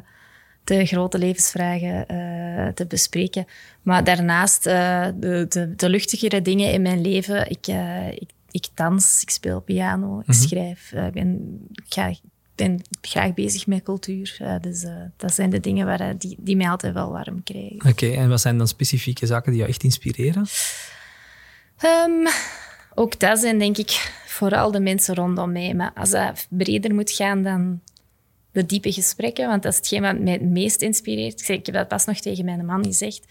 de 0.64 0.86
grote 0.86 1.18
levensvragen 1.18 2.04
uh, 2.10 2.68
te 2.68 2.86
bespreken. 2.86 3.46
Maar 3.82 4.04
daarnaast 4.04 4.64
de, 4.64 5.14
de, 5.48 5.74
de, 5.76 5.88
luchtigere 5.88 6.42
dingen 6.42 6.72
in 6.72 6.82
mijn 6.82 7.00
leven. 7.00 7.50
Ik, 7.50 7.66
ik, 8.18 8.30
ik, 8.50 8.66
dans, 8.74 9.22
ik 9.22 9.30
speel 9.30 9.60
piano, 9.60 10.20
ik 10.20 10.26
mm 10.26 10.34
-hmm. 10.34 10.48
schrijf. 10.48 10.92
ik 10.92 11.12
ben, 11.12 11.60
ik 11.72 11.92
ga, 11.94 12.14
ben 12.54 12.82
graag 13.00 13.34
bezig 13.34 13.66
met 13.66 13.82
cultuur. 13.82 14.58
dus 14.60 14.86
dat 15.16 15.34
zijn 15.34 15.50
de 15.50 15.60
dingen 15.60 15.86
waar, 15.86 16.18
die, 16.18 16.36
die 16.38 16.56
mij 16.56 16.68
altijd 16.68 16.94
wel 16.94 17.10
warm 17.10 17.42
krijgen. 17.42 17.76
Oké, 17.76 17.88
okay, 17.88 18.14
en 18.16 18.28
wat 18.28 18.40
zijn 18.40 18.58
dan 18.58 18.68
specifieke 18.68 19.26
zaken 19.26 19.50
die 19.50 19.60
jou 19.60 19.72
echt 19.72 19.82
inspireren? 19.82 20.46
Um, 21.84 22.28
ook 22.94 23.20
dat 23.20 23.38
zijn 23.38 23.58
denk 23.58 23.76
ik 23.76 24.24
vooral 24.36 24.70
de 24.70 24.80
mensen 24.80 25.14
rondom 25.14 25.52
mij. 25.52 25.74
Maar 25.74 25.92
als 25.94 26.10
dat 26.10 26.46
breder 26.50 26.94
moet 26.94 27.10
gaan 27.10 27.42
dan 27.42 27.80
de 28.52 28.66
diepe 28.66 28.92
gesprekken, 28.92 29.48
want 29.48 29.62
dat 29.62 29.72
is 29.72 29.78
hetgeen 29.78 30.02
wat 30.02 30.18
mij 30.18 30.32
het 30.32 30.42
meest 30.42 30.82
inspireert. 30.82 31.40
Ik, 31.40 31.46
zeg, 31.46 31.56
ik 31.56 31.66
heb 31.66 31.74
dat 31.74 31.88
pas 31.88 32.04
nog 32.04 32.18
tegen 32.18 32.44
mijn 32.44 32.66
man 32.66 32.84
gezegd. 32.84 33.26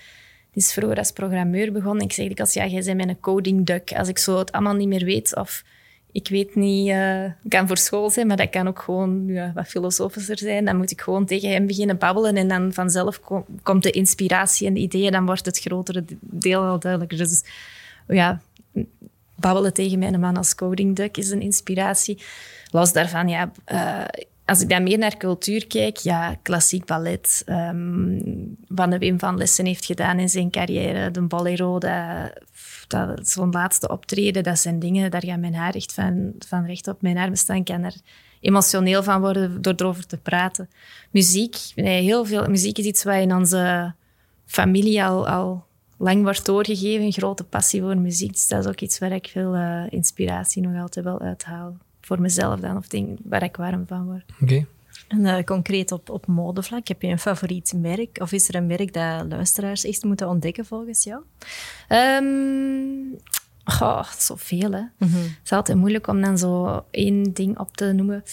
Die 0.51 0.64
is 0.64 0.74
vroeger 0.74 0.97
als 0.97 1.12
programmeur 1.12 1.72
begonnen. 1.72 2.03
Ik 2.03 2.14
zeg 2.14 2.36
als 2.36 2.53
ja, 2.53 2.66
jij 2.66 2.84
bent 2.84 3.06
mijn 3.06 3.20
coding 3.20 3.66
duck. 3.66 3.91
Als 3.91 4.08
ik 4.08 4.18
zo 4.18 4.38
het 4.38 4.51
allemaal 4.51 4.74
niet 4.74 4.88
meer 4.88 5.06
weet 5.06 5.36
of 5.36 5.64
ik 6.12 6.28
weet 6.28 6.56
niet, 6.56 6.88
uh, 6.88 7.26
kan 7.47 7.68
voor 7.68 7.78
school 7.78 8.10
zijn, 8.10 8.28
maar 8.28 8.38
dat 8.38 8.49
kan 8.49 8.68
ook 8.68 8.80
gewoon 8.80 9.28
ja, 9.28 9.51
wat 9.56 9.68
filosofischer 9.68 10.38
zijn. 10.38 10.66
Dan 10.66 10.78
moet 10.78 10.91
ik 10.91 11.01
gewoon 11.01 11.26
tegen 11.26 11.49
hem 11.49 11.68
beginnen 11.68 11.97
babbelen 11.97 12.38
en 12.38 12.47
dan 12.47 12.74
vanzelf 12.74 13.20
komt 13.64 13.84
de 13.84 13.91
inspiratie 13.91 14.68
en 14.68 14.74
de 14.74 14.80
ideeën. 14.80 15.12
Dan 15.12 15.26
wordt 15.26 15.45
het 15.45 15.60
grotere 15.60 16.03
deel 16.20 16.62
al 16.62 16.80
duidelijker. 16.80 17.18
Dus 17.18 17.43
ja, 18.08 18.41
babbelen 19.36 19.73
tegen 19.73 19.99
mijn 19.99 20.19
man 20.19 20.38
als 20.38 20.55
coding 20.55 20.95
duck 20.95 21.17
is 21.17 21.29
een 21.29 21.41
inspiratie. 21.41 22.21
Los 22.71 22.93
daarvan, 22.93 23.27
ja, 23.27 23.51
uh, 23.71 24.05
als 24.45 24.61
ik 24.61 24.69
dan 24.69 24.83
meer 24.83 24.97
naar 24.97 25.17
cultuur 25.17 25.67
kijk, 25.67 25.97
ja, 25.97 26.36
klassiek 26.41 26.86
ballet. 26.86 27.43
Um, 27.45 28.57
wat 28.67 28.91
de 28.91 28.97
Wim 28.97 29.19
van 29.19 29.38
Lessen 29.38 29.65
heeft 29.65 29.86
gedaan 29.86 30.19
in 30.19 30.29
zijn 30.29 30.51
carrière, 30.51 31.11
de 31.11 31.21
bolero, 31.21 31.79
dat, 31.79 32.31
dat, 32.88 33.27
zo'n 33.27 33.51
laatste 33.51 33.89
optreden, 33.89 34.43
dat 34.43 34.59
zijn 34.59 34.79
dingen, 34.79 35.11
daar 35.11 35.25
gaat 35.25 35.39
mijn 35.39 35.55
haar 35.55 35.75
echt 35.75 35.93
van, 35.93 36.33
van 36.47 36.65
recht 36.65 36.88
op 36.88 37.01
mijn 37.01 37.17
armen 37.17 37.38
staan. 37.38 37.55
Ik 37.55 37.65
kan 37.65 37.83
er 37.83 37.95
emotioneel 38.39 39.03
van 39.03 39.21
worden 39.21 39.61
door 39.61 39.73
erover 39.75 40.07
te 40.07 40.17
praten. 40.17 40.69
Muziek, 41.11 41.57
nee, 41.75 42.03
heel 42.03 42.25
veel. 42.25 42.47
Muziek 42.47 42.77
is 42.77 42.86
iets 42.86 43.03
wat 43.03 43.15
in 43.15 43.36
onze 43.36 43.93
familie 44.45 45.03
al, 45.03 45.27
al 45.27 45.64
lang 45.98 46.24
wordt 46.24 46.46
doorgegeven, 46.46 47.06
een 47.06 47.12
grote 47.12 47.43
passie 47.43 47.82
voor 47.82 47.98
muziek. 47.98 48.32
Dus 48.32 48.48
dat 48.48 48.60
is 48.60 48.70
ook 48.70 48.80
iets 48.80 49.00
waar 49.00 49.12
ik 49.12 49.28
veel 49.28 49.56
uh, 49.56 49.84
inspiratie 49.89 50.62
nog 50.62 50.82
altijd 50.82 51.06
wel 51.06 51.22
uithaal 51.22 51.78
voor 52.02 52.22
mezelf 52.22 52.60
dan, 52.60 52.78
of 52.78 52.88
dingen 52.88 53.18
waar 53.24 53.43
ik 53.43 53.56
warm 53.56 53.88
van 53.88 54.06
word. 54.06 54.24
Oké. 54.41 54.66
En 55.08 55.20
uh, 55.20 55.43
concreet 55.43 55.91
op, 55.91 56.10
op 56.10 56.28
modevlak, 56.28 56.88
heb 56.88 57.02
je 57.02 57.08
een 57.08 57.20
favoriet 57.20 57.74
merk? 57.76 58.18
Of 58.22 58.32
is 58.32 58.48
er 58.50 58.56
een 58.56 58.66
merk 58.66 58.93
dat 58.93 59.26
luisteraars 59.30 59.84
echt 59.84 60.04
moeten 60.04 60.28
ontdekken 60.28 60.66
volgens 60.66 61.04
jou? 61.04 61.22
Um, 61.89 63.18
goh, 63.64 64.04
zoveel 64.04 64.72
hè. 64.72 64.82
Mm 64.82 64.89
-hmm. 64.98 65.22
Het 65.22 65.39
is 65.43 65.52
altijd 65.52 65.78
moeilijk 65.78 66.08
om 66.08 66.22
dan 66.22 66.38
zo 66.38 66.84
één 66.91 67.34
ding 67.34 67.60
op 67.60 67.78
te 67.78 67.91
noemen. 67.91 68.24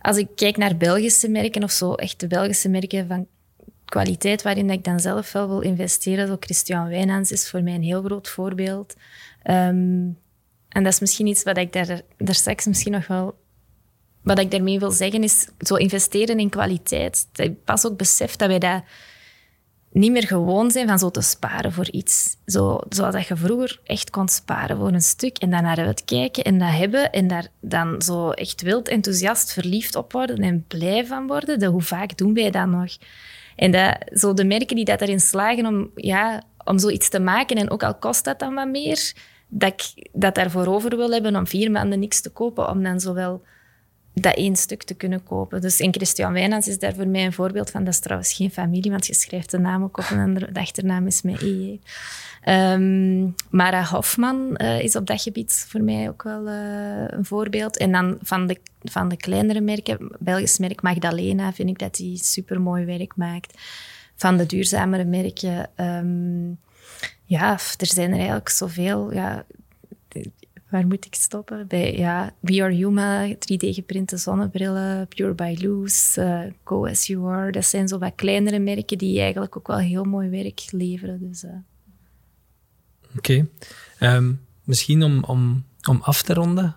Als 0.00 0.16
ik 0.16 0.28
kijk 0.34 0.56
naar 0.56 0.76
Belgische 0.76 1.28
merken 1.28 1.62
of 1.62 1.70
zo, 1.70 1.94
echt 1.94 2.20
de 2.20 2.26
Belgische 2.26 2.68
merken 2.68 3.06
van 3.06 3.26
kwaliteit 3.88 4.42
waarin 4.42 4.70
ik 4.70 4.84
dan 4.84 5.00
zelf 5.00 5.32
wel 5.32 5.48
wil 5.48 5.60
investeren. 5.60 6.26
Zo 6.26 6.36
Christian 6.40 6.88
Wijnands 6.88 7.32
is 7.32 7.50
voor 7.50 7.62
mij 7.62 7.74
een 7.74 7.82
heel 7.82 8.02
groot 8.02 8.28
voorbeeld. 8.28 8.94
Um, 9.44 10.18
en 10.68 10.82
dat 10.82 10.92
is 10.92 11.00
misschien 11.00 11.26
iets 11.26 11.42
wat 11.42 11.56
ik 11.56 11.72
daar, 11.72 12.00
daar 12.16 12.34
straks 12.34 12.66
misschien 12.66 12.92
nog 12.92 13.06
wel 13.06 13.34
wat 14.22 14.38
ik 14.38 14.50
daarmee 14.50 14.78
wil 14.78 14.90
zeggen 14.90 15.22
is, 15.22 15.48
zo 15.58 15.74
investeren 15.74 16.38
in 16.38 16.48
kwaliteit. 16.48 17.26
Ik 17.32 17.64
pas 17.64 17.86
ook 17.86 17.96
besef 17.96 18.36
dat 18.36 18.48
wij 18.48 18.58
dat 18.58 18.82
niet 19.92 20.12
meer 20.12 20.26
gewoon 20.26 20.70
zijn 20.70 20.88
van 20.88 20.98
zo 20.98 21.10
te 21.10 21.20
sparen 21.20 21.72
voor 21.72 21.90
iets. 21.90 22.36
Zo, 22.46 22.80
zoals 22.88 23.14
dat 23.14 23.26
je 23.26 23.36
vroeger 23.36 23.80
echt 23.84 24.10
kon 24.10 24.28
sparen 24.28 24.76
voor 24.76 24.92
een 24.92 25.02
stuk 25.02 25.38
en 25.38 25.50
dan 25.50 25.62
naar 25.62 25.78
uitkijken 25.78 26.44
en 26.44 26.58
dat 26.58 26.70
hebben 26.70 27.12
en 27.12 27.28
daar 27.28 27.48
dan 27.60 28.02
zo 28.02 28.30
echt 28.30 28.62
wild 28.62 28.88
enthousiast 28.88 29.52
verliefd 29.52 29.94
op 29.94 30.12
worden 30.12 30.38
en 30.38 30.64
blij 30.68 31.06
van 31.06 31.26
worden. 31.26 31.58
Dat, 31.58 31.72
hoe 31.72 31.82
vaak 31.82 32.16
doen 32.16 32.34
wij 32.34 32.50
dat 32.50 32.66
nog? 32.66 32.96
En 33.58 33.70
dat, 33.70 33.96
zo 34.18 34.34
de 34.34 34.44
merken 34.44 34.76
die 34.76 34.84
dat 34.84 35.00
erin 35.00 35.20
slagen 35.20 35.66
om, 35.66 35.90
ja, 35.94 36.42
om 36.64 36.78
zoiets 36.78 37.08
te 37.08 37.20
maken, 37.20 37.56
en 37.56 37.70
ook 37.70 37.82
al 37.82 37.94
kost 37.94 38.24
dat 38.24 38.38
dan 38.38 38.54
wat 38.54 38.68
meer, 38.68 39.12
dat 39.48 39.72
ik 39.72 40.08
dat 40.12 40.34
daarvoor 40.34 40.66
over 40.66 40.96
wil 40.96 41.10
hebben 41.10 41.36
om 41.36 41.46
vier 41.46 41.70
maanden 41.70 41.98
niks 41.98 42.20
te 42.20 42.30
kopen, 42.30 42.68
om 42.68 42.82
dan 42.82 43.00
zowel 43.00 43.42
dat 44.20 44.34
één 44.34 44.56
stuk 44.56 44.82
te 44.82 44.94
kunnen 44.94 45.22
kopen. 45.22 45.60
Dus 45.60 45.80
in 45.80 45.92
Christian 45.92 46.32
Wijnands 46.32 46.68
is 46.68 46.78
daar 46.78 46.94
voor 46.94 47.06
mij 47.06 47.24
een 47.24 47.32
voorbeeld 47.32 47.70
van. 47.70 47.84
Dat 47.84 47.92
is 47.92 48.00
trouwens 48.00 48.32
geen 48.32 48.50
familie, 48.50 48.90
want 48.90 49.06
je 49.06 49.14
schrijft 49.14 49.50
de 49.50 49.58
naam 49.58 49.82
ook 49.82 49.98
op 49.98 50.04
en 50.04 50.34
de 50.34 50.60
achternaam 50.60 51.06
is 51.06 51.22
met 51.22 51.42
EJ. 51.42 51.80
Ehm, 52.42 53.26
Mara 53.50 53.84
Hofman 53.84 54.54
uh, 54.56 54.80
is 54.80 54.96
op 54.96 55.06
dat 55.06 55.22
gebied 55.22 55.66
voor 55.68 55.82
mij 55.82 56.08
ook 56.08 56.22
wel 56.22 56.48
uh, 56.48 57.04
een 57.06 57.24
voorbeeld. 57.24 57.76
En 57.76 57.92
dan 57.92 58.18
van 58.22 58.46
de, 58.46 58.58
van 58.82 59.08
de 59.08 59.16
kleinere 59.16 59.60
merken, 59.60 60.16
Belgisch 60.18 60.58
merk 60.58 60.82
Magdalena, 60.82 61.52
vind 61.52 61.68
ik 61.68 61.78
dat 61.78 61.94
die 61.94 62.16
supermooi 62.16 62.84
werk 62.84 63.16
maakt. 63.16 63.58
Van 64.16 64.36
de 64.36 64.46
duurzamere 64.46 65.04
merken... 65.04 65.70
Um, 65.76 66.58
ja, 67.28 67.52
er 67.52 67.86
zijn 67.86 68.10
er 68.10 68.16
eigenlijk 68.16 68.48
zoveel. 68.48 69.12
Ja, 69.12 69.44
waar 70.68 70.86
moet 70.86 71.06
ik 71.06 71.14
stoppen? 71.14 71.66
Bij 71.66 71.96
ja, 71.96 72.32
We 72.40 72.62
Are 72.62 72.74
Human, 72.74 73.34
3D-geprinte 73.34 74.16
zonnebrillen, 74.16 75.08
Pure 75.08 75.34
by 75.34 75.56
Loose, 75.60 76.22
uh, 76.22 76.52
Go 76.64 76.86
As 76.86 77.06
You 77.06 77.28
Are. 77.28 77.52
Dat 77.52 77.64
zijn 77.64 77.88
zo 77.88 77.98
wat 77.98 78.12
kleinere 78.14 78.58
merken 78.58 78.98
die 78.98 79.20
eigenlijk 79.20 79.56
ook 79.56 79.66
wel 79.66 79.78
heel 79.78 80.04
mooi 80.04 80.28
werk 80.28 80.62
leveren. 80.70 81.28
Dus, 81.28 81.44
uh. 81.44 81.50
Oké. 83.16 83.48
Ehm, 83.98 84.32
misschien 84.64 85.02
om, 85.02 85.24
om, 85.24 85.64
om 85.88 85.98
af 86.02 86.22
te 86.22 86.34
ronden. 86.34 86.76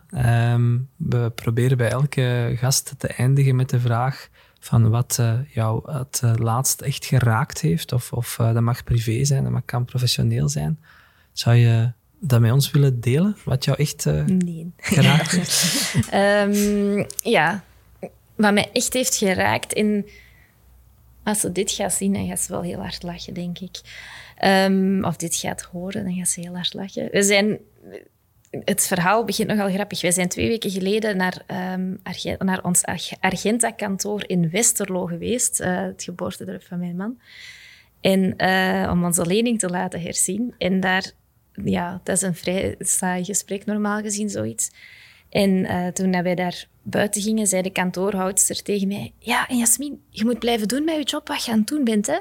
Um, 0.54 0.90
we 0.96 1.32
proberen 1.36 1.78
bij 1.78 1.90
elke 1.90 2.54
gast 2.56 2.94
te 2.98 3.08
eindigen 3.08 3.56
met 3.56 3.70
de 3.70 3.80
vraag 3.80 4.30
van 4.60 4.90
wat 4.90 5.18
uh, 5.20 5.40
jou 5.48 5.92
het 5.92 6.22
laatst 6.40 6.82
echt 6.82 7.06
geraakt 7.06 7.62
heeft. 7.62 7.92
Of, 7.92 8.14
of 8.14 8.36
dat 8.36 8.62
mag 8.62 8.84
privé 8.84 9.26
zijn, 9.26 9.44
dat 9.44 9.62
kan 9.66 9.86
professioneel 9.86 10.50
zijn. 10.50 10.80
Zou 11.34 11.56
je 11.56 11.92
dat 12.24 12.40
met 12.40 12.52
ons 12.52 12.72
willen 12.72 13.02
delen? 13.02 13.38
Wat 13.46 13.66
jou 13.66 13.78
echt 13.78 14.06
uh, 14.06 14.26
nee. 14.26 14.72
geraakt 14.78 15.32
heeft? 15.32 15.94
um, 16.14 17.06
ja, 17.38 17.64
wat 18.36 18.54
mij 18.54 18.70
echt 18.74 18.94
heeft 18.94 19.16
geraakt. 19.16 19.74
In, 19.74 20.10
als 21.24 21.40
ze 21.40 21.52
dit 21.52 21.72
gaat 21.72 21.94
zien, 21.94 22.14
dan 22.14 22.28
gaat 22.28 22.40
ze 22.40 22.52
wel 22.52 22.62
heel 22.62 22.80
hard 22.80 23.04
lachen, 23.04 23.34
denk 23.34 23.60
ik. 23.60 23.82
Um, 24.46 25.06
of 25.06 25.16
dit 25.16 25.36
gaat 25.36 25.62
horen, 25.62 26.04
dan 26.04 26.14
gaat 26.14 26.28
ze 26.28 26.40
heel 26.42 26.56
hard 26.56 26.74
lachen. 26.74 27.10
We 27.12 27.24
zijn... 27.24 27.58
Het 28.52 28.88
verhaal 28.88 29.26
begint 29.26 29.48
nogal 29.48 29.70
grappig. 29.70 30.02
Wij 30.02 30.12
zijn 30.12 30.28
twee 30.28 30.48
weken 30.48 30.70
geleden 30.70 31.18
naar, 31.18 31.42
um, 31.78 32.02
naar 32.40 32.64
ons 32.64 32.84
Argenta-kantoor 33.20 34.24
in 34.28 34.50
Westerlo 34.50 35.06
geweest, 35.06 35.62
uh, 35.62 35.82
het 35.82 36.04
geboortedorp 36.04 36.64
van 36.64 36.80
mijn 36.80 36.96
man. 36.96 37.20
En 38.02 38.34
uh, 38.38 38.90
om 38.92 39.06
onze 39.06 39.26
lening 39.26 39.60
te 39.60 39.70
laten 39.70 40.02
herzien. 40.02 40.54
En 40.58 40.80
daar 40.80 41.12
ja, 41.64 42.02
dat 42.04 42.16
is 42.16 42.22
een 42.22 42.36
vrij 42.36 42.76
saai 42.80 43.24
gesprek 43.24 43.66
normaal 43.66 44.02
gezien, 44.02 44.30
zoiets. 44.30 44.72
En 45.30 45.50
uh, 45.50 45.88
toen 45.88 46.24
wij 46.24 46.36
daar 46.36 46.68
buiten 46.82 47.22
gingen, 47.22 47.48
zei 47.48 47.62
de 47.62 47.72
kantoorhoudster 47.72 48.62
tegen 48.64 48.88
mij... 48.88 49.14
Ja, 49.20 49.48
en 49.48 49.58
Jasmin, 49.58 50.04
je 50.10 50.26
moet 50.26 50.40
blijven 50.40 50.68
doen 50.68 50.84
met 50.84 50.96
je 50.96 51.04
job 51.04 51.28
wat 51.28 51.46
je 51.46 51.52
aan 51.52 51.58
het 51.58 51.68
doen 51.68 51.84
bent. 51.84 52.08
Hè? 52.08 52.18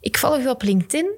Ik 0.00 0.18
volg 0.18 0.42
je 0.42 0.50
op 0.50 0.62
LinkedIn 0.62 1.10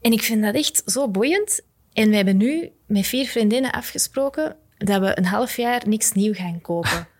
en 0.00 0.12
ik 0.12 0.22
vind 0.22 0.42
dat 0.42 0.54
echt 0.54 0.82
zo 0.86 1.08
boeiend. 1.08 1.60
En 1.92 2.10
we 2.10 2.16
hebben 2.16 2.36
nu 2.36 2.70
met 2.86 3.06
vier 3.06 3.26
vriendinnen 3.26 3.72
afgesproken 3.72 4.56
dat 4.78 5.00
we 5.00 5.18
een 5.18 5.24
half 5.24 5.56
jaar 5.56 5.88
niks 5.88 6.12
nieuw 6.12 6.34
gaan 6.34 6.60
kopen. 6.60 7.08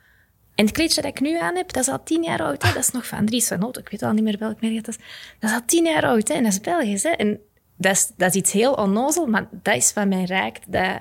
En 0.55 0.66
het 0.66 0.74
kleedje 0.74 1.03
dat 1.03 1.11
ik 1.11 1.20
nu 1.20 1.39
aan 1.39 1.57
heb, 1.57 1.72
dat 1.72 1.83
is 1.83 1.89
al 1.89 2.03
tien 2.03 2.22
jaar 2.22 2.43
oud. 2.43 2.62
Hè? 2.62 2.72
Dat 2.72 2.83
is 2.83 2.91
nog 2.91 3.07
van 3.07 3.26
Dries 3.26 3.49
van 3.49 3.59
Noot. 3.59 3.78
Ik 3.78 3.89
weet 3.89 4.03
al 4.03 4.12
niet 4.12 4.22
meer 4.22 4.39
welk 4.39 4.61
merk 4.61 4.74
dat 4.74 4.89
is. 4.89 4.97
Dat 5.39 5.51
is 5.51 5.57
al 5.57 5.64
tien 5.66 5.85
jaar 5.85 6.05
oud 6.05 6.28
hè? 6.28 6.35
en 6.35 6.43
dat 6.43 6.53
is 6.53 6.61
Belgisch. 6.61 7.03
Hè? 7.03 7.09
En 7.09 7.41
dat 7.81 7.93
is, 7.93 8.12
dat 8.16 8.28
is 8.28 8.35
iets 8.35 8.53
heel 8.53 8.72
onnozel, 8.72 9.26
maar 9.26 9.49
dat 9.62 9.76
is 9.76 9.93
wat 9.93 10.09
mij 10.09 10.24
raakt. 10.24 10.72
Dat... 10.72 11.01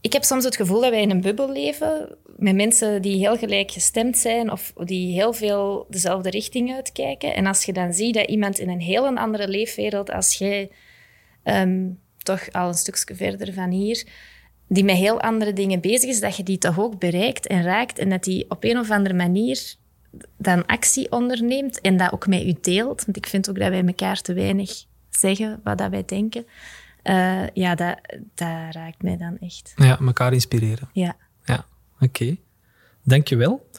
Ik 0.00 0.12
heb 0.12 0.22
soms 0.22 0.44
het 0.44 0.56
gevoel 0.56 0.80
dat 0.80 0.90
wij 0.90 1.02
in 1.02 1.10
een 1.10 1.20
bubbel 1.20 1.52
leven 1.52 2.18
met 2.36 2.54
mensen 2.54 3.02
die 3.02 3.16
heel 3.16 3.36
gelijk 3.36 3.70
gestemd 3.70 4.16
zijn 4.16 4.52
of 4.52 4.72
die 4.84 5.12
heel 5.12 5.32
veel 5.32 5.86
dezelfde 5.88 6.30
richting 6.30 6.74
uitkijken. 6.74 7.34
En 7.34 7.46
als 7.46 7.64
je 7.64 7.72
dan 7.72 7.92
ziet 7.92 8.14
dat 8.14 8.28
iemand 8.28 8.58
in 8.58 8.68
een 8.68 8.80
heel 8.80 9.16
andere 9.16 9.48
leefwereld 9.48 10.10
als 10.10 10.34
jij, 10.34 10.70
ehm, 11.42 11.88
toch 12.18 12.52
al 12.52 12.68
een 12.68 12.74
stukje 12.74 13.14
verder 13.14 13.52
van 13.52 13.70
hier, 13.70 14.06
die 14.68 14.84
met 14.84 14.96
heel 14.96 15.20
andere 15.20 15.52
dingen 15.52 15.80
bezig 15.80 16.10
is, 16.10 16.20
dat 16.20 16.36
je 16.36 16.42
die 16.42 16.58
toch 16.58 16.78
ook 16.80 16.98
bereikt 16.98 17.46
en 17.46 17.62
raakt 17.62 17.98
en 17.98 18.08
dat 18.08 18.24
die 18.24 18.50
op 18.50 18.64
een 18.64 18.78
of 18.78 18.90
andere 18.90 19.14
manier 19.14 19.74
dan 20.38 20.66
actie 20.66 21.12
onderneemt 21.12 21.80
en 21.80 21.96
dat 21.96 22.12
ook 22.12 22.26
met 22.26 22.42
u 22.42 22.54
deelt. 22.60 23.04
Want 23.04 23.16
ik 23.16 23.26
vind 23.26 23.50
ook 23.50 23.58
dat 23.58 23.68
wij 23.68 23.84
elkaar 23.84 24.20
te 24.20 24.32
weinig 24.32 24.85
zeggen 25.16 25.60
wat 25.64 25.78
dat 25.78 25.90
wij 25.90 26.04
denken. 26.06 26.46
Uh, 27.04 27.46
ja, 27.54 27.74
dat, 27.74 27.98
dat 28.34 28.74
raakt 28.74 29.02
mij 29.02 29.16
dan 29.16 29.38
echt. 29.38 29.72
Ja, 29.76 30.00
elkaar 30.00 30.32
inspireren. 30.32 30.88
Ja. 30.92 31.16
Ja, 31.44 31.66
oké. 31.94 32.04
Okay. 32.04 32.40
Dankjewel. 33.02 33.70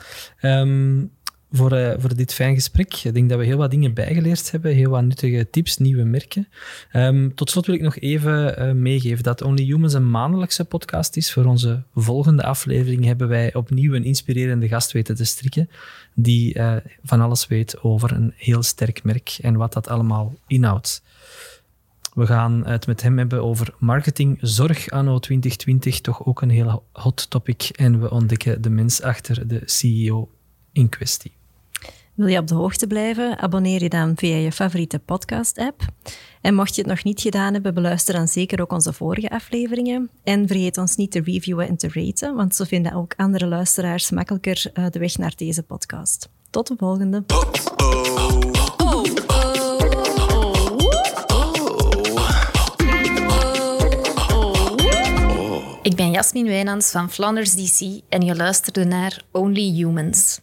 Um, 0.42 1.12
voor, 1.52 1.74
uh, 1.74 1.94
voor 1.98 2.16
dit 2.16 2.34
fijn 2.34 2.54
gesprek. 2.54 2.94
Ik 2.94 3.14
denk 3.14 3.30
dat 3.30 3.40
we 3.40 3.46
heel 3.46 3.58
wat 3.58 3.72
dingen 3.72 3.94
bijgeleerd 3.94 4.52
hebben, 4.52 4.74
heel 4.74 4.90
wat 4.90 5.04
nuttige 5.04 5.50
tips, 5.50 5.78
nieuwe 5.78 6.04
merken. 6.04 6.48
Um, 6.94 7.36
tot 7.36 7.50
slot 7.50 7.66
wil 7.66 7.76
ik 7.76 7.82
nog 7.82 7.98
even 7.98 8.62
uh, 8.62 8.72
meegeven 8.72 9.24
dat 9.24 9.42
Only 9.42 9.64
Humans 9.64 9.94
een 9.94 10.10
maandelijkse 10.10 10.66
podcast 10.66 11.16
is. 11.16 11.34
Voor 11.34 11.46
onze 11.46 11.84
volgende 11.96 12.44
aflevering 12.44 13.06
hebben 13.06 13.28
wij 13.28 13.54
opnieuw 13.54 13.94
een 13.94 14.04
inspirerende 14.04 14.68
gast 14.68 14.92
weten 14.92 15.16
te 15.16 15.26
strikken, 15.26 15.70
die 16.14 16.58
uh, 16.58 16.76
van 17.04 17.22
alles 17.22 17.48
weet 17.48 17.82
over 17.82 18.12
een 18.12 18.34
heel 18.36 18.64
sterk 18.64 19.04
merk 19.04 19.38
en 19.42 19.56
wat 19.56 19.74
dat 19.74 19.88
allemaal 19.88 20.36
inhoudt. 20.48 21.04
We 22.18 22.26
gaan 22.26 22.66
het 22.66 22.88
met 22.88 23.02
hem 23.02 23.18
hebben 23.18 23.44
over 23.44 23.74
marketing, 23.80 24.38
zorg 24.42 24.90
anno 24.90 25.20
2020, 25.20 26.02
toch 26.02 26.26
ook 26.26 26.42
een 26.42 26.50
heel 26.50 26.84
hot 26.92 27.30
topic. 27.30 27.70
En 27.76 28.02
we 28.02 28.12
ontdekken 28.12 28.62
de 28.62 28.70
mens 28.70 29.02
achter 29.02 29.48
de 29.48 29.62
CEO 29.66 30.30
in 30.72 30.90
kwestie. 30.90 31.32
Wil 32.14 32.28
je 32.28 32.40
op 32.40 32.48
de 32.48 32.56
hoogte 32.56 32.88
blijven? 32.88 33.40
Abonneer 33.40 33.84
je 33.84 33.90
dan 33.90 34.14
via 34.16 34.36
je 34.36 34.52
favoriete 34.52 35.00
podcast-app. 35.00 35.82
En 36.42 36.56
mocht 36.56 36.76
je 36.76 36.82
het 36.82 36.90
nog 36.90 37.04
niet 37.04 37.22
gedaan 37.22 37.54
hebben, 37.54 37.74
beluister 37.74 38.14
dan 38.14 38.28
zeker 38.28 38.62
ook 38.62 38.72
onze 38.72 38.94
vorige 38.94 39.30
afleveringen. 39.30 40.10
En 40.24 40.48
vergeet 40.48 40.78
ons 40.78 40.96
niet 40.96 41.12
te 41.12 41.22
reviewen 41.22 41.68
en 41.68 41.78
te 41.78 41.90
raten, 41.92 42.36
want 42.36 42.56
zo 42.56 42.64
vinden 42.64 42.94
ook 42.94 43.14
andere 43.18 43.48
luisteraars 43.48 44.12
makkelijker 44.12 44.70
eh, 44.74 44.86
de 44.90 45.00
weg 45.00 45.18
naar 45.18 45.34
deze 45.36 45.64
podcast. 45.64 46.30
Tot 46.50 46.68
de 46.68 46.76
volgende. 46.78 47.24
Jasmin 56.18 56.46
Wijnands 56.46 56.92
van 56.92 57.10
Flanders 57.12 57.56
DC 57.56 58.02
en 58.10 58.22
je 58.22 58.36
luisterde 58.36 58.86
naar 58.86 59.22
Only 59.32 59.72
Humans. 59.72 60.40